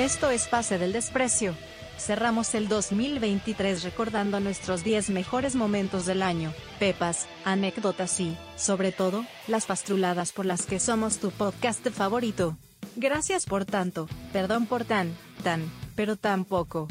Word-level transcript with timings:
Esto 0.00 0.30
es 0.30 0.48
Pase 0.48 0.78
del 0.78 0.94
Desprecio. 0.94 1.54
Cerramos 1.98 2.54
el 2.54 2.68
2023 2.68 3.82
recordando 3.82 4.40
nuestros 4.40 4.82
10 4.82 5.10
mejores 5.10 5.56
momentos 5.56 6.06
del 6.06 6.22
año, 6.22 6.54
pepas, 6.78 7.28
anécdotas 7.44 8.18
y, 8.18 8.34
sobre 8.56 8.92
todo, 8.92 9.26
las 9.46 9.66
pastruladas 9.66 10.32
por 10.32 10.46
las 10.46 10.64
que 10.64 10.80
somos 10.80 11.18
tu 11.18 11.30
podcast 11.30 11.86
favorito. 11.90 12.56
Gracias 12.96 13.44
por 13.44 13.66
tanto, 13.66 14.08
perdón 14.32 14.64
por 14.64 14.86
tan, 14.86 15.14
tan, 15.44 15.70
pero 15.96 16.16
tan 16.16 16.46
poco. 16.46 16.88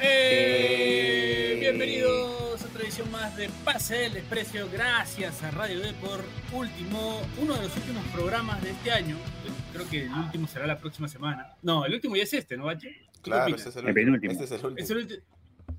Eh, 0.00 1.58
bienvenidos 1.60 2.23
edición 2.94 3.10
más 3.10 3.36
de 3.36 3.48
Pase 3.64 3.96
del 3.96 4.12
Desprecio. 4.14 4.68
Gracias 4.70 5.42
a 5.42 5.50
Radio 5.50 5.80
D 5.80 5.92
por 5.94 6.20
último, 6.52 7.20
uno 7.42 7.54
de 7.56 7.62
los 7.62 7.76
últimos 7.76 8.04
programas 8.12 8.62
de 8.62 8.70
este 8.70 8.92
año. 8.92 9.16
Creo 9.72 9.88
que 9.90 10.04
el 10.04 10.12
último 10.12 10.46
será 10.46 10.64
la 10.68 10.78
próxima 10.78 11.08
semana. 11.08 11.56
No, 11.62 11.84
el 11.84 11.94
último 11.94 12.14
ya 12.14 12.22
es 12.22 12.32
este, 12.34 12.56
¿no, 12.56 12.66
Bache? 12.66 12.90
¿Qué 13.14 13.20
Claro, 13.22 13.52
ese 13.56 13.70
es 13.70 13.74
el, 13.76 13.82
El 13.82 13.88
último. 13.88 13.94
penúltimo. 14.04 14.32
Este 14.32 14.44
es 14.44 14.50
el 14.52 14.66
último. 14.66 14.84
Es 14.84 14.90
el, 14.90 15.08
ulti- 15.08 15.22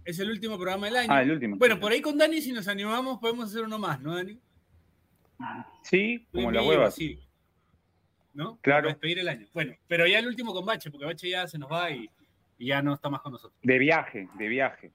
es 0.04 0.20
el 0.20 0.30
último 0.30 0.56
programa 0.58 0.88
del 0.88 0.96
año. 0.98 1.14
Ah, 1.14 1.22
el 1.22 1.32
último. 1.32 1.56
Bueno, 1.56 1.80
por 1.80 1.94
ahí 1.94 2.02
con 2.02 2.18
Dani, 2.18 2.42
si 2.42 2.52
nos 2.52 2.68
animamos, 2.68 3.18
podemos 3.20 3.50
hacer 3.50 3.62
uno 3.64 3.80
más, 3.80 4.02
¿no, 4.02 4.14
Dani? 4.14 4.38
Sí, 5.84 6.28
como 6.34 6.52
vivo, 6.52 6.68
huevas. 6.68 6.96
sí. 6.96 7.18
¿No? 8.34 8.58
Claro. 8.62 8.88
Para 8.88 8.94
despedir 8.96 9.20
el 9.20 9.30
año. 9.30 9.48
Bueno, 9.54 9.74
pero 9.88 10.06
ya 10.06 10.20
el 10.20 10.28
último 10.28 10.54
con 10.54 10.66
Bache, 10.66 10.92
porque 10.92 11.06
Bache 11.06 11.30
ya 11.30 11.48
se 11.48 11.58
nos 11.58 11.72
va 11.72 11.90
y, 11.92 12.10
y 12.58 12.68
ya 12.68 12.82
no 12.82 12.94
está 12.94 13.10
más 13.10 13.22
con 13.22 13.32
nosotros. 13.32 13.58
De 13.64 13.80
viaje, 13.80 14.28
de 14.38 14.48
viaje. 14.50 14.92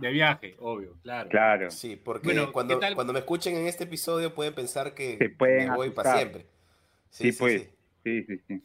De 0.00 0.10
viaje, 0.10 0.56
obvio, 0.60 0.96
claro. 1.02 1.28
Claro. 1.28 1.70
Sí, 1.70 1.96
porque 1.96 2.26
Bueno, 2.28 2.52
cuando, 2.52 2.78
cuando 2.94 3.12
me 3.12 3.18
escuchen 3.20 3.56
en 3.56 3.66
este 3.66 3.84
episodio 3.84 4.34
pueden 4.34 4.54
pensar 4.54 4.94
que 4.94 5.16
Se 5.18 5.28
pueden 5.30 5.68
me 5.70 5.76
voy 5.76 5.86
asustar. 5.88 6.04
para 6.04 6.16
siempre. 6.16 6.46
Sí, 7.10 7.32
pues. 7.32 7.68
Sí, 8.04 8.22
sí, 8.24 8.40
sí. 8.48 8.62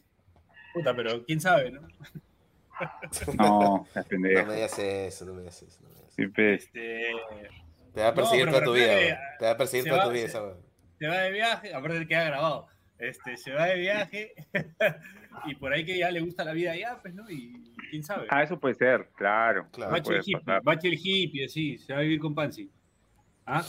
Puta, 0.72 0.94
pero 0.96 1.24
quién 1.24 1.40
sabe, 1.40 1.70
¿no? 1.70 1.80
No, 3.36 3.86
las 3.94 4.10
No 4.10 4.18
me 4.18 4.28
pendejas. 4.28 4.54
digas 4.54 4.78
eso, 4.78 5.24
no 5.24 5.32
me 5.34 5.40
digas 5.40 5.62
eso. 5.62 5.80
no 5.82 5.88
me 5.88 5.94
digas 5.94 6.08
eso. 6.08 6.16
Sí, 6.16 6.26
pues. 6.28 6.64
Este, 6.64 7.12
Te 7.94 8.00
va 8.02 8.08
a 8.08 8.14
perseguir 8.14 8.46
No, 8.46 8.52
toda 8.52 8.64
tu 8.64 8.72
vida. 8.74 9.18
Te 9.38 9.44
va 9.46 9.50
a 9.52 9.56
perseguir 9.56 9.84
se 9.84 9.90
toda 9.90 10.02
va- 10.02 10.06
tu 10.08 10.12
vida 10.12 10.22
se- 10.24 10.28
esa 10.28 10.42
weón. 10.42 10.58
se 10.98 11.06
va 11.08 11.16
de 11.18 11.30
viaje, 11.32 11.74
aparte 11.74 11.98
de 11.98 12.06
que 12.06 12.16
ha 12.16 12.24
grabado, 12.24 12.66
este, 12.98 13.36
se 13.36 13.52
va 13.52 13.66
de 13.66 13.76
viaje 13.76 14.34
y 15.44 15.54
por 15.54 15.72
ahí 15.72 15.84
que 15.84 15.98
ya 15.98 16.10
le 16.10 16.20
gusta 16.20 16.44
la 16.44 16.52
vida 16.52 16.72
allá, 16.72 16.98
pues, 17.02 17.14
¿no? 17.14 17.30
Y 17.30 17.62
quién 17.90 18.02
sabe. 18.02 18.26
Ah, 18.30 18.42
eso 18.42 18.58
puede 18.58 18.74
ser, 18.74 19.10
claro. 19.14 19.66
Claro. 19.72 19.92
Bache 19.92 20.04
puede 20.04 20.18
el 20.18 20.24
hippie, 20.24 20.40
pasar. 20.40 20.62
bache 20.62 20.88
el 20.88 20.98
hippie, 21.02 21.48
sí, 21.48 21.78
se 21.78 21.92
va 21.92 21.98
a 22.00 22.02
vivir 22.02 22.20
con 22.20 22.34
Pansy. 22.34 22.70
¿Ah? 23.44 23.64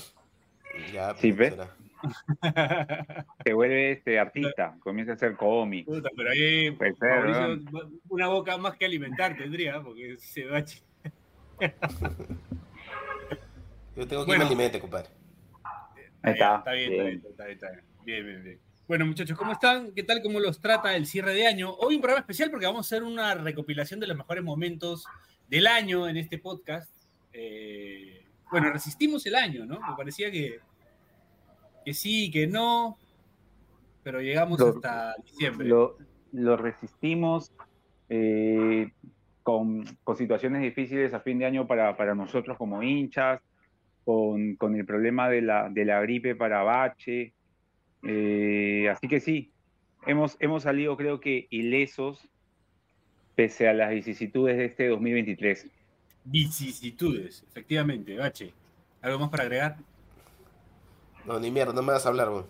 Ya, 0.93 1.13
Sí, 1.15 1.31
¿ves? 1.31 1.55
Se 3.43 3.53
vuelve 3.53 3.91
este 3.93 4.19
artista, 4.19 4.75
comienza 4.79 5.13
a 5.13 5.15
hacer 5.15 5.35
cómic. 5.35 5.85
Puta, 5.85 6.09
pero 6.15 6.29
ahí 6.29 6.69
Puede 6.71 6.93
ser, 6.95 7.25
Mauricio, 7.25 7.89
una 8.09 8.27
boca 8.27 8.55
más 8.57 8.77
que 8.77 8.85
alimentar 8.85 9.35
tendría, 9.35 9.81
porque 9.81 10.15
se 10.17 10.45
bache. 10.45 10.81
Yo 13.95 14.07
tengo 14.07 14.23
que 14.23 14.27
Bueno. 14.27 14.33
irme 14.33 14.35
al 14.35 14.47
alimente, 14.47 14.79
compadre. 14.79 15.09
Ahí 16.21 16.33
está. 16.33 16.57
Está 16.57 16.71
bien, 16.73 16.89
bien. 16.91 17.07
está 17.07 17.07
bien, 17.07 17.17
está 17.33 17.45
bien, 17.45 17.53
está 17.55 17.71
bien. 17.71 17.83
Bien, 18.05 18.25
bien, 18.25 18.43
bien. 18.43 18.59
Bueno, 18.87 19.05
muchachos, 19.05 19.37
¿cómo 19.37 19.51
están? 19.51 19.91
¿Qué 19.93 20.03
tal? 20.03 20.21
¿Cómo 20.21 20.39
los 20.39 20.61
trata 20.61 20.95
el 20.95 21.05
cierre 21.05 21.33
de 21.33 21.45
año? 21.45 21.73
Hoy 21.73 21.95
un 21.95 22.01
programa 22.01 22.21
especial 22.21 22.49
porque 22.49 22.65
vamos 22.65 22.85
a 22.85 22.95
hacer 22.95 23.03
una 23.03 23.33
recopilación 23.33 23.99
de 23.99 24.07
los 24.07 24.15
mejores 24.15 24.43
momentos 24.43 25.05
del 25.49 25.67
año 25.67 26.07
en 26.07 26.15
este 26.15 26.37
podcast. 26.37 26.89
Eh, 27.33 28.23
bueno, 28.49 28.71
resistimos 28.71 29.25
el 29.25 29.35
año, 29.35 29.65
¿no? 29.65 29.79
Me 29.81 29.95
parecía 29.97 30.31
que, 30.31 30.59
que 31.83 31.93
sí, 31.93 32.31
que 32.31 32.47
no, 32.47 32.97
pero 34.03 34.21
llegamos 34.21 34.57
Lo- 34.59 34.69
hasta 34.69 35.15
diciembre. 35.21 35.67
Lo, 35.67 35.97
lo 36.31 36.55
resistimos 36.55 37.51
eh, 38.07 38.89
con, 39.43 39.83
con 40.05 40.15
situaciones 40.15 40.61
difíciles 40.61 41.13
a 41.13 41.19
fin 41.19 41.39
de 41.39 41.45
año 41.45 41.67
para, 41.67 41.97
para 41.97 42.15
nosotros 42.15 42.57
como 42.57 42.81
hinchas, 42.81 43.41
con, 44.05 44.55
con 44.55 44.77
el 44.77 44.85
problema 44.85 45.27
de 45.27 45.41
la, 45.41 45.67
de 45.69 45.83
la 45.83 45.99
gripe 45.99 46.35
para 46.35 46.63
Bache. 46.63 47.33
Eh, 48.03 48.87
así 48.89 49.07
que 49.07 49.19
sí, 49.19 49.51
hemos, 50.05 50.37
hemos 50.39 50.63
salido 50.63 50.95
creo 50.97 51.19
que 51.19 51.47
ilesos 51.49 52.27
pese 53.35 53.67
a 53.67 53.73
las 53.73 53.91
vicisitudes 53.91 54.57
de 54.57 54.65
este 54.65 54.87
2023. 54.87 55.67
Vicisitudes, 56.25 57.43
efectivamente, 57.49 58.15
Bache. 58.17 58.53
¿Algo 59.01 59.19
más 59.19 59.29
para 59.29 59.43
agregar? 59.43 59.77
No, 61.25 61.39
ni 61.39 61.51
mierda, 61.51 61.73
no 61.73 61.81
me 61.81 61.93
vas 61.93 62.05
a 62.05 62.09
hablar, 62.09 62.29
weón. 62.29 62.47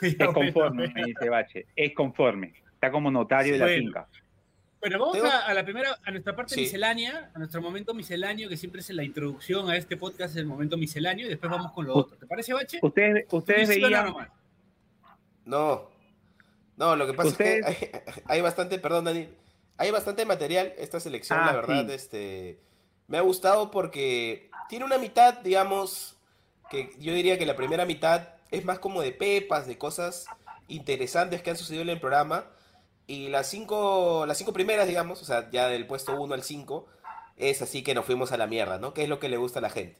Es 0.02 0.16
conforme, 0.16 0.88
me 0.88 1.04
dice 1.04 1.28
Bache, 1.28 1.66
es 1.76 1.92
conforme. 1.94 2.52
Está 2.74 2.90
como 2.90 3.10
notario 3.10 3.52
de 3.54 3.58
la 3.58 3.64
Bueno. 3.66 3.82
finca. 3.82 4.08
Bueno, 4.80 4.98
vamos 4.98 5.24
a, 5.24 5.46
a 5.46 5.54
la 5.54 5.64
primera, 5.64 5.96
a 6.04 6.10
nuestra 6.10 6.36
parte 6.36 6.54
Sí. 6.56 6.60
miscelánea, 6.62 7.30
a 7.32 7.38
nuestro 7.38 7.62
momento 7.62 7.94
misceláneo, 7.94 8.48
que 8.50 8.56
siempre 8.58 8.80
es 8.82 8.90
la 8.90 9.02
introducción 9.02 9.70
a 9.70 9.76
este 9.78 9.96
podcast, 9.96 10.36
el 10.36 10.44
momento 10.44 10.76
misceláneo, 10.76 11.24
y 11.26 11.30
después 11.30 11.50
vamos 11.50 11.72
con 11.72 11.86
lo 11.86 11.94
otro. 11.94 12.18
¿Te 12.18 12.26
parece, 12.26 12.52
Bache? 12.52 12.78
Ustedes, 12.82 13.24
ustedes 13.30 13.68
veían, 13.68 14.04
nomás? 14.06 14.28
No. 15.44 15.90
No, 16.76 16.96
lo 16.96 17.06
que 17.06 17.14
pasa 17.14 17.28
Ustedes- 17.30 17.66
es 17.66 17.76
que 17.78 18.02
hay, 18.06 18.22
hay 18.26 18.40
bastante, 18.40 18.78
perdón, 18.78 19.04
Dani, 19.04 19.28
hay 19.76 19.90
bastante 19.90 20.24
material. 20.26 20.72
Esta 20.78 21.00
selección, 21.00 21.38
Ah, 21.40 21.46
la 21.46 21.52
verdad, 21.52 21.86
sí. 21.86 21.92
este, 21.94 22.60
me 23.06 23.18
ha 23.18 23.22
gustado 23.22 23.70
porque 23.70 24.50
tiene 24.68 24.84
una 24.84 24.98
mitad, 24.98 25.34
digamos, 25.40 26.16
que 26.70 26.92
yo 26.98 27.12
diría 27.12 27.38
que 27.38 27.46
la 27.46 27.56
primera 27.56 27.84
mitad 27.84 28.28
es 28.50 28.64
más 28.64 28.78
como 28.78 29.02
de 29.02 29.12
pepas, 29.12 29.66
de 29.66 29.78
cosas 29.78 30.26
interesantes 30.68 31.42
que 31.42 31.50
han 31.50 31.56
sucedido 31.56 31.82
en 31.82 31.90
el 31.90 32.00
programa. 32.00 32.46
Y 33.06 33.28
las 33.28 33.48
cinco, 33.48 34.24
las 34.26 34.38
cinco 34.38 34.52
primeras, 34.54 34.88
digamos, 34.88 35.20
o 35.20 35.24
sea, 35.26 35.50
ya 35.50 35.68
del 35.68 35.86
puesto 35.86 36.18
1 36.18 36.32
al 36.34 36.42
5, 36.42 36.86
es 37.36 37.60
así 37.60 37.82
que 37.82 37.94
nos 37.94 38.06
fuimos 38.06 38.32
a 38.32 38.38
la 38.38 38.46
mierda, 38.46 38.78
¿no? 38.78 38.94
Que 38.94 39.02
es 39.02 39.08
lo 39.10 39.18
que 39.18 39.28
le 39.28 39.36
gusta 39.36 39.58
a 39.58 39.62
la 39.62 39.68
gente. 39.70 39.98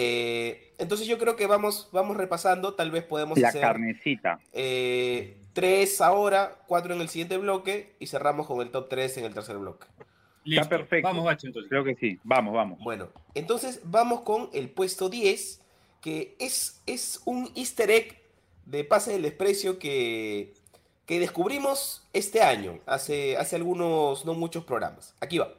Eh, 0.00 0.74
entonces 0.78 1.08
yo 1.08 1.18
creo 1.18 1.34
que 1.34 1.48
vamos, 1.48 1.88
vamos 1.90 2.16
repasando, 2.16 2.74
tal 2.74 2.92
vez 2.92 3.02
podemos 3.02 3.36
la 3.36 3.48
hacer 3.48 3.62
carnecita. 3.62 4.38
eh, 4.52 5.36
tres 5.54 6.00
ahora, 6.00 6.56
cuatro 6.68 6.94
en 6.94 7.00
el 7.00 7.08
siguiente 7.08 7.36
bloque 7.36 7.96
y 7.98 8.06
cerramos 8.06 8.46
con 8.46 8.60
el 8.60 8.70
top 8.70 8.88
3 8.88 9.18
en 9.18 9.24
el 9.24 9.34
tercer 9.34 9.58
bloque. 9.58 9.88
Listo. 10.44 10.68
perfecto. 10.68 11.08
Vamos, 11.08 11.24
Bache, 11.24 11.48
entonces. 11.48 11.68
Creo 11.68 11.82
que 11.82 11.96
sí. 11.96 12.16
Vamos, 12.22 12.54
vamos. 12.54 12.78
Bueno, 12.78 13.08
entonces 13.34 13.80
vamos 13.82 14.20
con 14.20 14.50
el 14.52 14.70
puesto 14.70 15.08
10, 15.08 15.60
que 16.00 16.36
es, 16.38 16.80
es 16.86 17.20
un 17.24 17.50
easter 17.56 17.90
egg 17.90 18.20
de 18.66 18.84
Pase 18.84 19.10
del 19.12 19.22
Desprecio 19.22 19.80
que, 19.80 20.54
que 21.06 21.18
descubrimos 21.18 22.06
este 22.12 22.40
año, 22.40 22.78
hace, 22.86 23.36
hace 23.36 23.56
algunos, 23.56 24.24
no 24.24 24.34
muchos 24.34 24.62
programas. 24.64 25.16
Aquí 25.20 25.38
va. 25.38 25.52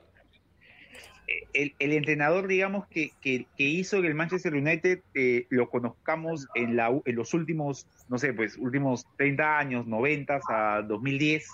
El, 1.54 1.76
el 1.80 1.94
entrenador, 1.94 2.48
digamos, 2.48 2.88
que, 2.88 3.12
que, 3.22 3.48
que 3.58 3.64
hizo 3.64 4.02
que 4.02 4.08
el 4.08 4.16
Manchester 4.16 4.54
United 4.54 5.02
eh, 5.14 5.46
lo 5.50 5.70
conozcamos 5.70 6.48
en, 6.56 6.76
la, 6.76 6.90
en 7.06 7.16
los 7.16 7.34
últimos, 7.34 7.88
no 8.08 8.18
sé, 8.18 8.34
pues 8.34 8.58
últimos 8.58 9.06
30 9.18 9.58
años, 9.58 9.88
90 9.88 10.40
a 10.50 10.82
2010, 10.84 11.48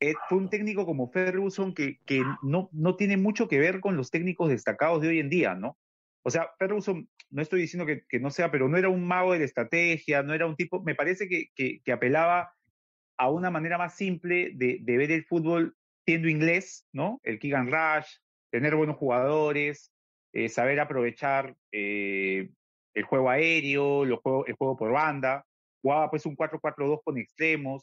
eh, 0.00 0.14
fue 0.28 0.38
un 0.38 0.50
técnico 0.50 0.84
como 0.84 1.10
Ferguson 1.10 1.74
que, 1.74 1.98
que 2.04 2.22
no, 2.42 2.68
no 2.72 2.96
tiene 2.96 3.16
mucho 3.16 3.48
que 3.48 3.58
ver 3.58 3.80
con 3.80 3.96
los 3.96 4.10
técnicos 4.10 4.48
destacados 4.48 5.00
de 5.00 5.08
hoy 5.08 5.20
en 5.20 5.30
día, 5.30 5.54
¿no? 5.54 5.78
O 6.22 6.30
sea, 6.30 6.50
Ferguson, 6.58 7.08
no 7.30 7.42
estoy 7.42 7.60
diciendo 7.60 7.86
que, 7.86 8.04
que 8.08 8.18
no 8.18 8.30
sea, 8.30 8.50
pero 8.50 8.68
no 8.68 8.76
era 8.76 8.88
un 8.88 9.06
mago 9.06 9.32
de 9.32 9.40
la 9.40 9.44
estrategia, 9.44 10.22
no 10.22 10.34
era 10.34 10.46
un 10.46 10.56
tipo, 10.56 10.82
me 10.82 10.94
parece 10.94 11.28
que, 11.28 11.50
que, 11.54 11.92
apelaba 11.92 12.52
a 13.18 13.30
una 13.30 13.50
manera 13.50 13.78
más 13.78 13.94
simple 13.94 14.52
de, 14.54 14.78
de 14.80 14.96
ver 14.96 15.12
el 15.12 15.24
fútbol 15.24 15.76
siendo 16.06 16.28
inglés, 16.28 16.86
¿no? 16.92 17.20
El 17.22 17.38
and 17.54 17.70
rush, 17.70 18.16
tener 18.54 18.76
buenos 18.76 18.98
jugadores, 18.98 19.90
eh, 20.32 20.48
saber 20.48 20.78
aprovechar 20.78 21.56
eh, 21.72 22.50
el 22.94 23.02
juego 23.02 23.28
aéreo, 23.28 24.04
los 24.04 24.20
juego- 24.20 24.46
el 24.46 24.54
juego 24.54 24.76
por 24.76 24.92
banda, 24.92 25.44
jugaba 25.82 26.08
pues 26.08 26.24
un 26.24 26.36
4-4-2 26.36 27.00
con 27.02 27.18
extremos, 27.18 27.82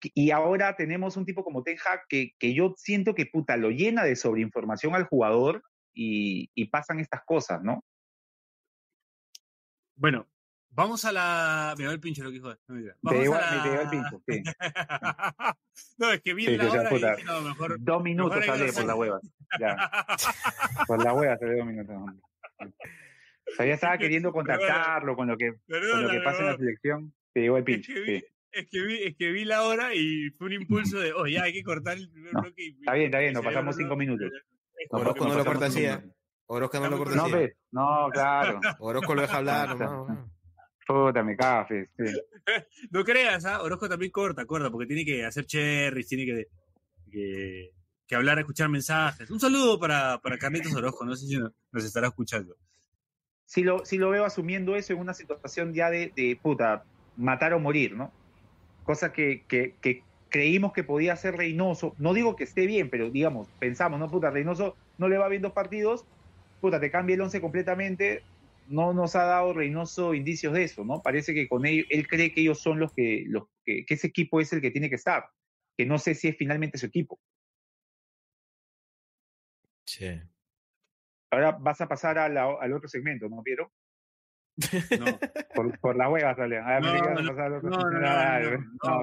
y 0.00 0.30
ahora 0.30 0.74
tenemos 0.74 1.18
un 1.18 1.26
tipo 1.26 1.44
como 1.44 1.62
Ten 1.62 1.76
Hag 1.84 2.00
que, 2.08 2.30
que 2.38 2.54
yo 2.54 2.72
siento 2.78 3.14
que 3.14 3.26
puta 3.26 3.58
lo 3.58 3.68
llena 3.68 4.04
de 4.04 4.16
sobreinformación 4.16 4.94
al 4.94 5.04
jugador 5.04 5.62
y, 5.92 6.48
y 6.54 6.64
pasan 6.68 6.98
estas 6.98 7.22
cosas, 7.26 7.62
¿no? 7.62 7.84
Bueno, 9.96 10.26
vamos 10.74 11.04
a 11.04 11.12
la. 11.12 11.74
Me 11.78 11.86
va 11.86 11.92
el 11.92 12.00
pincho 12.00 12.22
lo 12.24 12.30
que 12.30 12.34
dijo. 12.34 12.48
No. 12.48 12.56
Te 12.82 12.94
Vamos 13.02 13.20
llegó, 13.22 13.34
a 13.36 13.40
la... 13.40 13.50
me 13.64 13.70
llegó 13.70 13.82
el 13.82 13.88
pincho, 13.88 14.22
sí. 14.28 14.42
no, 15.98 16.10
es 16.12 16.20
que 16.22 16.34
vi 16.34 16.46
Sí, 16.46 16.56
la 16.56 16.70
hora 16.70 16.90
y 16.90 16.94
dije, 16.94 17.24
no, 17.24 17.40
mejor. 17.42 17.76
Dos 17.80 18.02
minutos 18.02 18.44
que 18.44 18.50
hablé 18.50 18.72
por 18.72 18.84
la 18.84 18.94
hueva. 18.94 19.20
Ya, 19.60 19.76
por 20.86 21.04
la 21.04 21.12
hueva 21.14 21.34
hace 21.34 21.46
dos 21.56 21.66
minutos. 21.66 21.96
O 22.60 23.56
sea, 23.56 23.66
ya 23.66 23.74
estaba 23.74 23.98
queriendo 23.98 24.32
contactarlo 24.32 25.14
con 25.16 25.28
lo 25.28 25.36
que, 25.36 25.48
con 25.48 25.58
lo 25.58 25.80
que 25.80 25.86
Perdóname, 25.86 26.20
pasa 26.22 26.40
en 26.40 26.46
la 26.46 26.56
selección. 26.56 27.14
Te 27.32 27.40
llegó 27.42 27.56
el 27.58 27.62
Es 27.62 27.66
pincho. 27.66 27.92
que, 27.92 28.00
vi, 28.00 28.18
sí. 28.20 28.24
es, 28.52 28.66
que 28.70 28.82
vi, 28.82 29.02
es 29.02 29.16
que 29.16 29.32
vi 29.32 29.44
la 29.44 29.62
hora 29.64 29.94
y 29.94 30.30
fue 30.38 30.46
un 30.48 30.52
impulso 30.62 30.98
de, 30.98 31.12
oh, 31.12 31.26
ya 31.26 31.42
hay 31.44 31.52
que 31.52 31.62
cortar 31.62 31.96
el 31.98 32.08
primer 32.10 32.32
No, 32.32 32.42
bloque. 32.42 32.62
y- 32.64 32.76
está 32.78 32.94
bien, 32.94 33.06
está 33.06 33.18
bien, 33.18 33.32
nos 33.34 33.42
se 33.42 33.48
pasamos 33.48 33.76
cinco 33.76 33.96
minutos. 33.96 34.30
Es 34.32 34.88
No, 34.90 34.98
como 34.98 35.02
Orozco 35.02 35.28
no 35.28 35.34
lo 35.36 35.44
corta 35.44 35.66
así. 35.66 35.84
¿eh? 35.84 35.98
Orozco 36.46 36.80
no 36.80 36.88
lo 36.90 36.98
corta 36.98 37.14
No, 37.16 37.24
así. 37.24 37.48
no, 37.70 38.08
claro. 38.12 38.60
Orozco 38.80 39.14
lo 39.14 39.22
deja 39.22 39.36
hablar, 39.38 39.76
nomás. 39.76 40.18
Puta, 40.86 41.22
me 41.22 41.36
cafes. 41.36 41.88
Sí. 41.96 42.04
No 42.90 43.04
creas, 43.04 43.46
¿ah? 43.46 43.62
Orozco 43.62 43.88
también 43.88 44.12
corta, 44.12 44.44
corta, 44.44 44.70
porque 44.70 44.86
tiene 44.86 45.04
que 45.04 45.24
hacer 45.24 45.46
cherries, 45.46 46.06
tiene 46.06 46.26
que, 46.26 46.46
que, 47.10 47.70
que 48.06 48.14
hablar, 48.14 48.38
escuchar 48.38 48.68
mensajes. 48.68 49.30
Un 49.30 49.40
saludo 49.40 49.80
para, 49.80 50.18
para 50.18 50.36
Carlitos 50.36 50.74
Orozco, 50.74 51.06
no 51.06 51.16
sé 51.16 51.26
si 51.26 51.38
nos, 51.38 51.52
nos 51.72 51.84
estará 51.84 52.08
escuchando. 52.08 52.56
Sí 53.46 53.62
lo, 53.62 53.84
sí 53.84 53.96
lo 53.96 54.10
veo 54.10 54.24
asumiendo 54.24 54.76
eso 54.76 54.92
en 54.92 54.98
una 54.98 55.14
situación 55.14 55.72
ya 55.72 55.88
de, 55.90 56.12
de 56.14 56.38
puta, 56.40 56.84
matar 57.16 57.54
o 57.54 57.60
morir, 57.60 57.94
¿no? 57.94 58.12
Cosa 58.84 59.12
que, 59.12 59.44
que, 59.48 59.74
que 59.80 60.02
creímos 60.28 60.72
que 60.72 60.84
podía 60.84 61.16
ser 61.16 61.36
Reynoso. 61.36 61.94
No 61.98 62.12
digo 62.12 62.36
que 62.36 62.44
esté 62.44 62.66
bien, 62.66 62.90
pero 62.90 63.10
digamos, 63.10 63.48
pensamos, 63.58 63.98
¿no? 63.98 64.10
Puta, 64.10 64.30
Reynoso 64.30 64.76
no 64.98 65.08
le 65.08 65.16
va 65.16 65.28
bien 65.28 65.42
dos 65.42 65.52
partidos, 65.52 66.04
puta, 66.60 66.80
te 66.80 66.90
cambia 66.90 67.14
el 67.14 67.20
once 67.20 67.40
completamente. 67.40 68.22
No 68.66 68.92
nos 68.94 69.14
ha 69.16 69.24
dado 69.24 69.52
Reynoso 69.52 70.14
indicios 70.14 70.52
de 70.54 70.64
eso, 70.64 70.84
¿no? 70.84 71.02
Parece 71.02 71.34
que 71.34 71.48
con 71.48 71.66
ellos, 71.66 71.86
él 71.90 72.06
cree 72.08 72.32
que 72.32 72.40
ellos 72.40 72.60
son 72.60 72.78
los 72.80 72.92
que, 72.94 73.24
los 73.28 73.44
que, 73.64 73.84
que 73.84 73.94
ese 73.94 74.06
equipo 74.06 74.40
es 74.40 74.52
el 74.52 74.60
que 74.60 74.70
tiene 74.70 74.88
que 74.88 74.94
estar. 74.96 75.26
Que 75.76 75.84
no 75.86 75.98
sé 75.98 76.14
si 76.14 76.28
es 76.28 76.36
finalmente 76.36 76.78
su 76.78 76.86
equipo. 76.86 77.20
Sí. 79.86 80.20
Ahora 81.30 81.52
vas 81.52 81.80
a 81.80 81.88
pasar 81.88 82.18
a 82.18 82.28
la- 82.28 82.56
al 82.60 82.72
otro 82.72 82.88
segmento, 82.88 83.28
¿no, 83.28 83.42
Piero? 83.42 83.72
No, 85.00 85.18
Por, 85.54 85.78
por 85.80 85.96
la 85.96 86.08
hueva 86.08 86.34
sale. 86.36 86.58
A 86.58 86.78
ver, 86.78 86.82
No, 86.82 86.92
me 86.92 87.22
no, 87.22 87.28
pasar 87.28 87.46
al 87.46 87.52
otro 87.54 87.70
no, 87.70 87.76
no, 87.76 87.82
segmento. 87.82 88.00
no, 88.00 88.08
no, 88.08 88.40
no, 88.40 88.98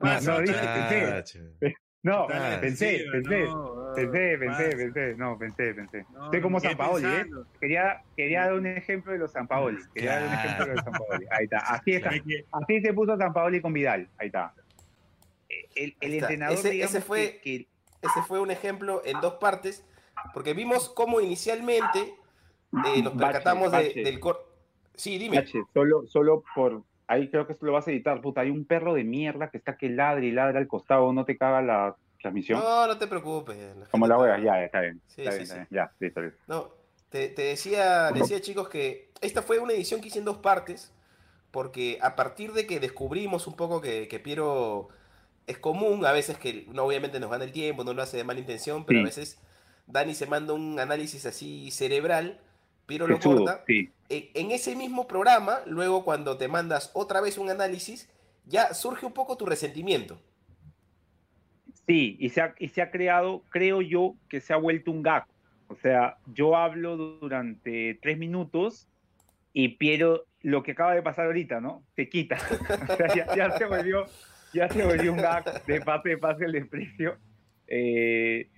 No, 0.00 0.20
no. 0.20 0.20
No, 0.20 0.40
dije, 0.40 0.54
pensé. 0.60 1.06
Chacho. 1.06 1.38
No, 2.04 2.26
pensé, 2.60 2.98
sí, 2.98 3.04
pensé, 3.12 3.44
no, 3.44 3.92
pensé, 3.94 4.10
¿qué 4.10 4.36
pensé, 4.38 4.76
pensé, 4.76 5.14
no, 5.16 5.38
pensé, 5.38 5.74
pensé. 5.74 6.06
No, 6.10 6.24
Estoy 6.24 6.40
como 6.40 6.58
San 6.58 6.76
Paoli, 6.76 7.06
¿eh? 7.06 7.26
Quería, 7.60 8.02
quería 8.16 8.40
dar 8.46 8.54
un 8.54 8.66
ejemplo 8.66 9.12
de 9.12 9.18
los 9.18 9.30
San 9.30 9.46
Paoli. 9.46 9.78
Quería 9.94 10.18
dar 10.18 10.26
un 10.28 10.34
ejemplo 10.34 10.66
de 10.66 10.74
los 10.74 10.84
San 10.84 10.92
Paoli. 10.94 11.26
Ahí 11.30 11.44
está. 11.44 11.58
Así, 11.74 11.92
está. 11.92 12.10
Así 12.50 12.80
se 12.80 12.92
puso 12.92 13.16
San 13.16 13.32
Paoli 13.32 13.60
con 13.60 13.72
Vidal. 13.72 14.08
Ahí 14.18 14.26
está. 14.26 14.52
El, 15.48 15.60
el 15.76 15.94
Ahí 16.00 16.12
está. 16.14 16.26
entrenador, 16.26 16.58
Ese- 16.58 16.70
digamos, 16.70 16.94
ese 16.96 17.04
fue- 17.04 17.40
que, 17.42 17.58
que- 17.60 17.68
Ese 18.08 18.22
fue 18.22 18.40
un 18.40 18.50
ejemplo 18.50 19.02
en 19.04 19.20
dos 19.20 19.34
partes, 19.34 19.84
porque 20.34 20.54
vimos 20.54 20.88
cómo 20.88 21.20
inicialmente 21.20 22.00
eh, 22.84 23.02
nos 23.02 23.14
Bache, 23.14 23.32
percatamos 23.32 23.70
de- 23.70 23.78
bache. 23.78 24.02
del 24.02 24.18
cor... 24.18 24.48
Sí, 24.94 25.18
dime. 25.18 25.44
Solo, 25.72 26.04
solo 26.08 26.42
por. 26.54 26.82
Ahí 27.06 27.28
creo 27.28 27.46
que 27.46 27.52
esto 27.52 27.66
lo 27.66 27.72
vas 27.72 27.86
a 27.86 27.90
editar. 27.90 28.20
Puta, 28.20 28.40
hay 28.42 28.50
un 28.50 28.64
perro 28.64 28.94
de 28.94 29.04
mierda 29.04 29.50
que 29.50 29.58
está 29.58 29.76
que 29.76 29.88
ladra 29.88 30.24
y 30.24 30.30
ladra 30.30 30.58
al 30.58 30.68
costado. 30.68 31.12
¿No 31.12 31.24
te 31.24 31.36
caga 31.36 31.62
la 31.62 31.96
transmisión? 32.20 32.60
No, 32.60 32.86
no 32.86 32.98
te 32.98 33.06
preocupes. 33.06 33.56
la 33.76 33.86
Como 33.86 34.06
la 34.06 34.18
hueva, 34.18 34.38
ya, 34.38 34.64
está 34.64 34.80
bien. 34.80 35.00
Sí, 35.08 35.22
está 35.22 35.32
sí, 35.32 35.38
bien, 35.38 35.46
sí. 35.46 35.52
está 35.52 35.54
bien. 35.54 35.68
Ya, 35.70 35.92
listo, 35.98 36.20
listo. 36.20 36.38
No, 36.46 36.68
te, 37.10 37.28
te 37.28 37.42
decía, 37.42 38.10
decía 38.12 38.40
chicos 38.40 38.68
que 38.68 39.10
esta 39.20 39.42
fue 39.42 39.58
una 39.58 39.72
edición 39.72 40.00
que 40.00 40.08
hice 40.08 40.18
en 40.18 40.24
dos 40.24 40.38
partes, 40.38 40.92
porque 41.50 41.98
a 42.00 42.16
partir 42.16 42.52
de 42.52 42.66
que 42.66 42.80
descubrimos 42.80 43.46
un 43.46 43.54
poco 43.54 43.80
que, 43.80 44.08
que 44.08 44.18
Piero 44.18 44.88
es 45.46 45.58
común, 45.58 46.04
a 46.06 46.12
veces 46.12 46.38
que 46.38 46.66
no, 46.72 46.84
obviamente 46.84 47.20
nos 47.20 47.30
gana 47.30 47.44
el 47.44 47.52
tiempo, 47.52 47.84
no 47.84 47.94
lo 47.94 48.02
hace 48.02 48.16
de 48.16 48.24
mala 48.24 48.40
intención, 48.40 48.84
pero 48.84 49.00
a 49.00 49.04
veces 49.04 49.38
Dani 49.86 50.14
se 50.14 50.26
manda 50.26 50.54
un 50.54 50.78
análisis 50.78 51.26
así 51.26 51.70
cerebral, 51.70 52.40
Piero 52.86 53.06
lo 53.06 53.16
Pechudo, 53.16 53.44
corta. 53.44 53.64
sí. 53.66 53.90
En, 54.08 54.28
en 54.34 54.50
ese 54.50 54.76
mismo 54.76 55.06
programa, 55.06 55.60
luego 55.66 56.04
cuando 56.04 56.36
te 56.36 56.48
mandas 56.48 56.90
otra 56.94 57.20
vez 57.20 57.38
un 57.38 57.48
análisis, 57.50 58.08
ya 58.46 58.74
surge 58.74 59.06
un 59.06 59.12
poco 59.12 59.36
tu 59.36 59.46
resentimiento. 59.46 60.20
Sí, 61.86 62.16
y 62.20 62.28
se, 62.28 62.40
ha, 62.40 62.54
y 62.58 62.68
se 62.68 62.82
ha 62.82 62.90
creado, 62.90 63.42
creo 63.48 63.82
yo, 63.82 64.14
que 64.28 64.40
se 64.40 64.52
ha 64.52 64.56
vuelto 64.56 64.90
un 64.90 65.02
gag. 65.02 65.26
O 65.68 65.76
sea, 65.76 66.18
yo 66.26 66.56
hablo 66.56 66.96
durante 66.96 67.98
tres 68.02 68.18
minutos 68.18 68.88
y 69.52 69.68
Piero, 69.76 70.26
lo 70.42 70.62
que 70.62 70.72
acaba 70.72 70.94
de 70.94 71.02
pasar 71.02 71.26
ahorita, 71.26 71.60
¿no? 71.60 71.82
Se 71.96 72.08
quita. 72.08 72.36
O 72.88 72.96
sea, 72.96 73.14
ya, 73.14 73.34
ya 73.34 73.58
se 73.58 73.64
volvió, 73.64 74.06
ya 74.52 74.68
se 74.68 74.84
volvió 74.84 75.12
un 75.12 75.18
gag 75.18 75.64
de 75.64 75.80
pase 75.80 76.10
de 76.10 76.18
pase 76.18 76.44
el 76.44 76.52
desprecio. 76.52 77.16
Eh, 77.66 78.48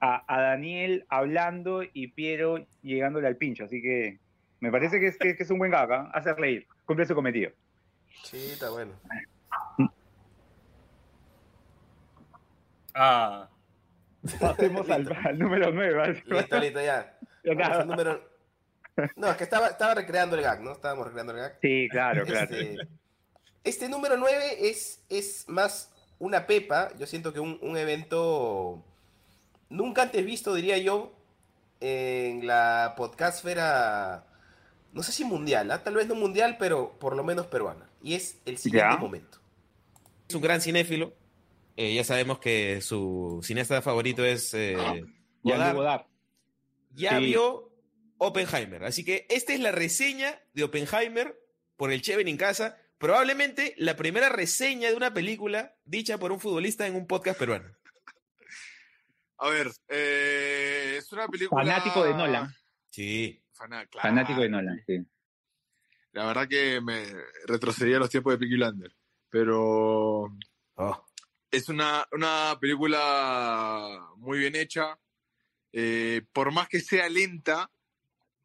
a, 0.00 0.24
a 0.26 0.40
Daniel 0.42 1.04
hablando 1.08 1.82
y 1.82 2.08
Piero 2.08 2.66
llegándole 2.82 3.26
al 3.26 3.36
pincho. 3.36 3.64
Así 3.64 3.80
que 3.82 4.18
me 4.60 4.70
parece 4.70 4.98
que 4.98 5.08
es, 5.08 5.18
que, 5.18 5.36
que 5.36 5.42
es 5.42 5.50
un 5.50 5.58
buen 5.58 5.70
gag, 5.70 5.92
¿ah? 5.92 6.10
hacer 6.12 6.36
reír, 6.36 6.66
cumple 6.84 7.06
su 7.06 7.14
cometido. 7.14 7.50
Sí, 8.24 8.50
está 8.52 8.70
bueno. 8.70 8.92
Ah, 12.94 13.48
Pasemos 14.38 14.88
al, 14.90 15.10
al 15.24 15.38
número 15.38 15.72
9. 15.72 16.22
Listo, 16.26 16.58
listo, 16.58 16.80
ya. 16.82 17.16
Número... 17.86 18.28
No, 19.16 19.30
es 19.30 19.36
que 19.36 19.44
estaba, 19.44 19.68
estaba 19.68 19.94
recreando 19.94 20.36
el 20.36 20.42
gag, 20.42 20.60
¿no? 20.60 20.72
Estábamos 20.72 21.06
recreando 21.06 21.32
el 21.32 21.38
gag. 21.38 21.58
Sí, 21.62 21.88
claro, 21.90 22.24
claro. 22.26 22.54
Este, 22.54 22.76
este 23.64 23.88
número 23.88 24.16
9 24.18 24.68
es, 24.68 25.02
es 25.08 25.48
más 25.48 25.92
una 26.18 26.46
pepa, 26.46 26.90
yo 26.98 27.06
siento 27.06 27.32
que 27.32 27.40
un, 27.40 27.58
un 27.62 27.78
evento 27.78 28.84
nunca 29.70 30.02
antes 30.02 30.24
visto, 30.24 30.54
diría 30.54 30.76
yo, 30.78 31.12
en 31.80 32.46
la 32.46 32.94
podcastfera, 32.96 34.26
no 34.92 35.02
sé 35.02 35.12
si 35.12 35.24
mundial, 35.24 35.70
¿ah? 35.70 35.82
tal 35.82 35.94
vez 35.94 36.06
no 36.06 36.14
mundial, 36.14 36.56
pero 36.58 36.98
por 36.98 37.16
lo 37.16 37.24
menos 37.24 37.46
peruana. 37.46 37.88
Y 38.02 38.14
es 38.14 38.38
el 38.44 38.58
siguiente 38.58 38.90
Ya. 38.94 38.98
momento. 38.98 39.38
Es 40.28 40.34
un 40.34 40.42
gran 40.42 40.60
cinéfilo. 40.60 41.14
Eh, 41.76 41.94
ya 41.94 42.04
sabemos 42.04 42.38
que 42.38 42.80
su 42.82 43.40
cineasta 43.42 43.80
favorito 43.80 44.24
es 44.24 44.52
eh, 44.54 44.74
Jean-Luc 44.76 45.08
Godard. 45.42 45.74
Godard. 45.76 46.02
Ya 46.94 47.18
Sí. 47.18 47.24
vio 47.26 47.72
Oppenheimer. 48.18 48.84
Así 48.84 49.04
que 49.04 49.26
esta 49.30 49.54
es 49.54 49.60
la 49.60 49.72
reseña 49.72 50.38
de 50.52 50.64
Oppenheimer 50.64 51.40
por 51.76 51.90
el 51.92 52.02
Cheven 52.02 52.28
en 52.28 52.36
casa. 52.36 52.76
Probablemente 52.98 53.74
la 53.78 53.96
primera 53.96 54.28
reseña 54.28 54.90
de 54.90 54.96
una 54.96 55.14
película 55.14 55.74
dicha 55.86 56.18
por 56.18 56.32
un 56.32 56.38
futbolista 56.40 56.86
en 56.86 56.96
un 56.96 57.06
podcast 57.06 57.38
peruano. 57.38 57.64
A 59.42 59.48
ver, 59.48 59.70
eh, 59.88 60.96
es 60.98 61.10
una 61.12 61.26
película. 61.28 61.62
Fanático 61.64 62.04
de 62.04 62.14
Nolan. 62.14 62.54
Sí. 62.90 63.42
Claro. 63.56 63.88
Fanático 64.00 64.40
de 64.40 64.48
Nolan, 64.48 64.82
sí. 64.86 64.98
La 66.12 66.26
verdad 66.26 66.48
que 66.48 66.80
me 66.80 67.04
retrocedía 67.46 67.96
a 67.96 68.00
los 68.00 68.10
tiempos 68.10 68.32
de 68.34 68.38
Peaky 68.38 68.54
Blinders. 68.56 68.96
Pero 69.28 70.28
Oh. 70.76 71.06
es 71.50 71.68
una, 71.68 72.06
una 72.12 72.56
película 72.60 74.08
muy 74.16 74.38
bien 74.40 74.56
hecha. 74.56 74.98
Eh, 75.72 76.22
por 76.32 76.52
más 76.52 76.68
que 76.68 76.80
sea 76.80 77.08
lenta, 77.08 77.70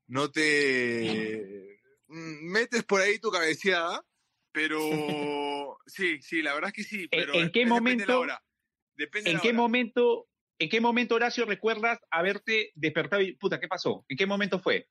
no 0.07 0.29
te 0.31 1.79
mm, 2.07 2.51
metes 2.51 2.83
por 2.83 3.01
ahí 3.01 3.17
tu 3.19 3.31
cabeceada, 3.31 4.05
pero 4.51 4.79
sí, 5.87 6.21
sí, 6.21 6.41
la 6.41 6.53
verdad 6.53 6.69
es 6.69 6.73
que 6.75 6.83
sí. 6.83 7.07
Pero 7.09 7.33
¿En 7.33 7.51
qué 7.51 7.63
es- 7.63 7.69
depende 7.69 8.03
de 8.03 8.07
la 8.07 8.13
momento- 8.13 8.19
hora. 8.19 8.43
Depende 8.95 9.23
de 9.25 9.31
¿En 9.31 9.37
la 9.37 9.41
qué 9.41 9.49
hora. 9.49 9.57
momento, 9.57 10.27
en 10.59 10.69
qué 10.69 10.79
momento, 10.81 11.15
Horacio, 11.15 11.45
recuerdas 11.45 11.99
haberte 12.11 12.71
despertado 12.75 13.21
y 13.21 13.33
puta, 13.35 13.59
¿qué 13.59 13.67
pasó? 13.67 14.05
¿En 14.07 14.17
qué 14.17 14.25
momento 14.25 14.59
fue? 14.59 14.87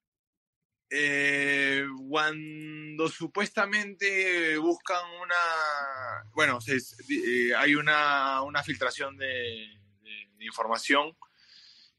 Eh, 0.90 1.84
cuando 2.08 3.08
supuestamente 3.08 4.56
buscan 4.58 5.02
una. 5.22 5.34
Bueno, 6.34 6.60
se- 6.60 6.76
eh, 6.76 7.54
hay 7.56 7.74
una, 7.74 8.42
una 8.42 8.62
filtración 8.62 9.16
de, 9.16 9.26
de- 9.26 10.28
de 10.36 10.44
información 10.44 11.16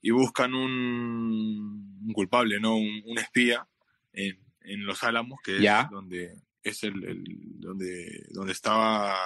y 0.01 0.11
buscan 0.11 0.53
un, 0.53 1.99
un 2.05 2.13
culpable, 2.13 2.59
¿no? 2.59 2.75
Un, 2.77 3.01
un 3.05 3.17
espía 3.17 3.67
en, 4.13 4.39
en 4.61 4.85
Los 4.85 5.03
Álamos, 5.03 5.39
que 5.43 5.63
es 5.85 5.89
donde 5.89 6.35
es 6.63 6.83
el, 6.83 7.03
el- 7.03 7.23
donde 7.59 8.27
donde 8.29 8.51
estaba 8.53 9.17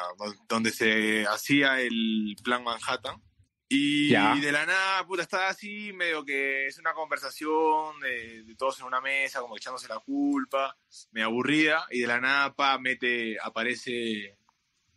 donde 0.48 0.72
se 0.72 1.25
hacía 1.27 1.79
el 1.81 2.36
plan 2.43 2.63
Manhattan 2.63 3.22
y 3.71 4.09
Ya. 4.09 4.35
de 4.35 4.51
la 4.51 4.65
nada 4.65 5.05
puta 5.05 5.21
está 5.21 5.47
así 5.47 5.93
medio 5.93 6.25
que 6.25 6.65
es 6.65 6.77
una 6.79 6.93
conversación 6.93 7.99
de, 7.99 8.43
de 8.43 8.55
todos 8.55 8.79
en 8.79 8.85
una 8.88 8.99
mesa 8.99 9.41
como 9.41 9.55
echándose 9.57 9.88
la 9.88 9.99
culpa 9.99 10.75
me 11.11 11.21
aburrida 11.21 11.85
y 11.91 11.99
de 12.01 12.07
la 12.07 12.19
nada 12.19 12.53
pa 12.55 12.77
mete 12.79 13.38
aparece 13.41 14.38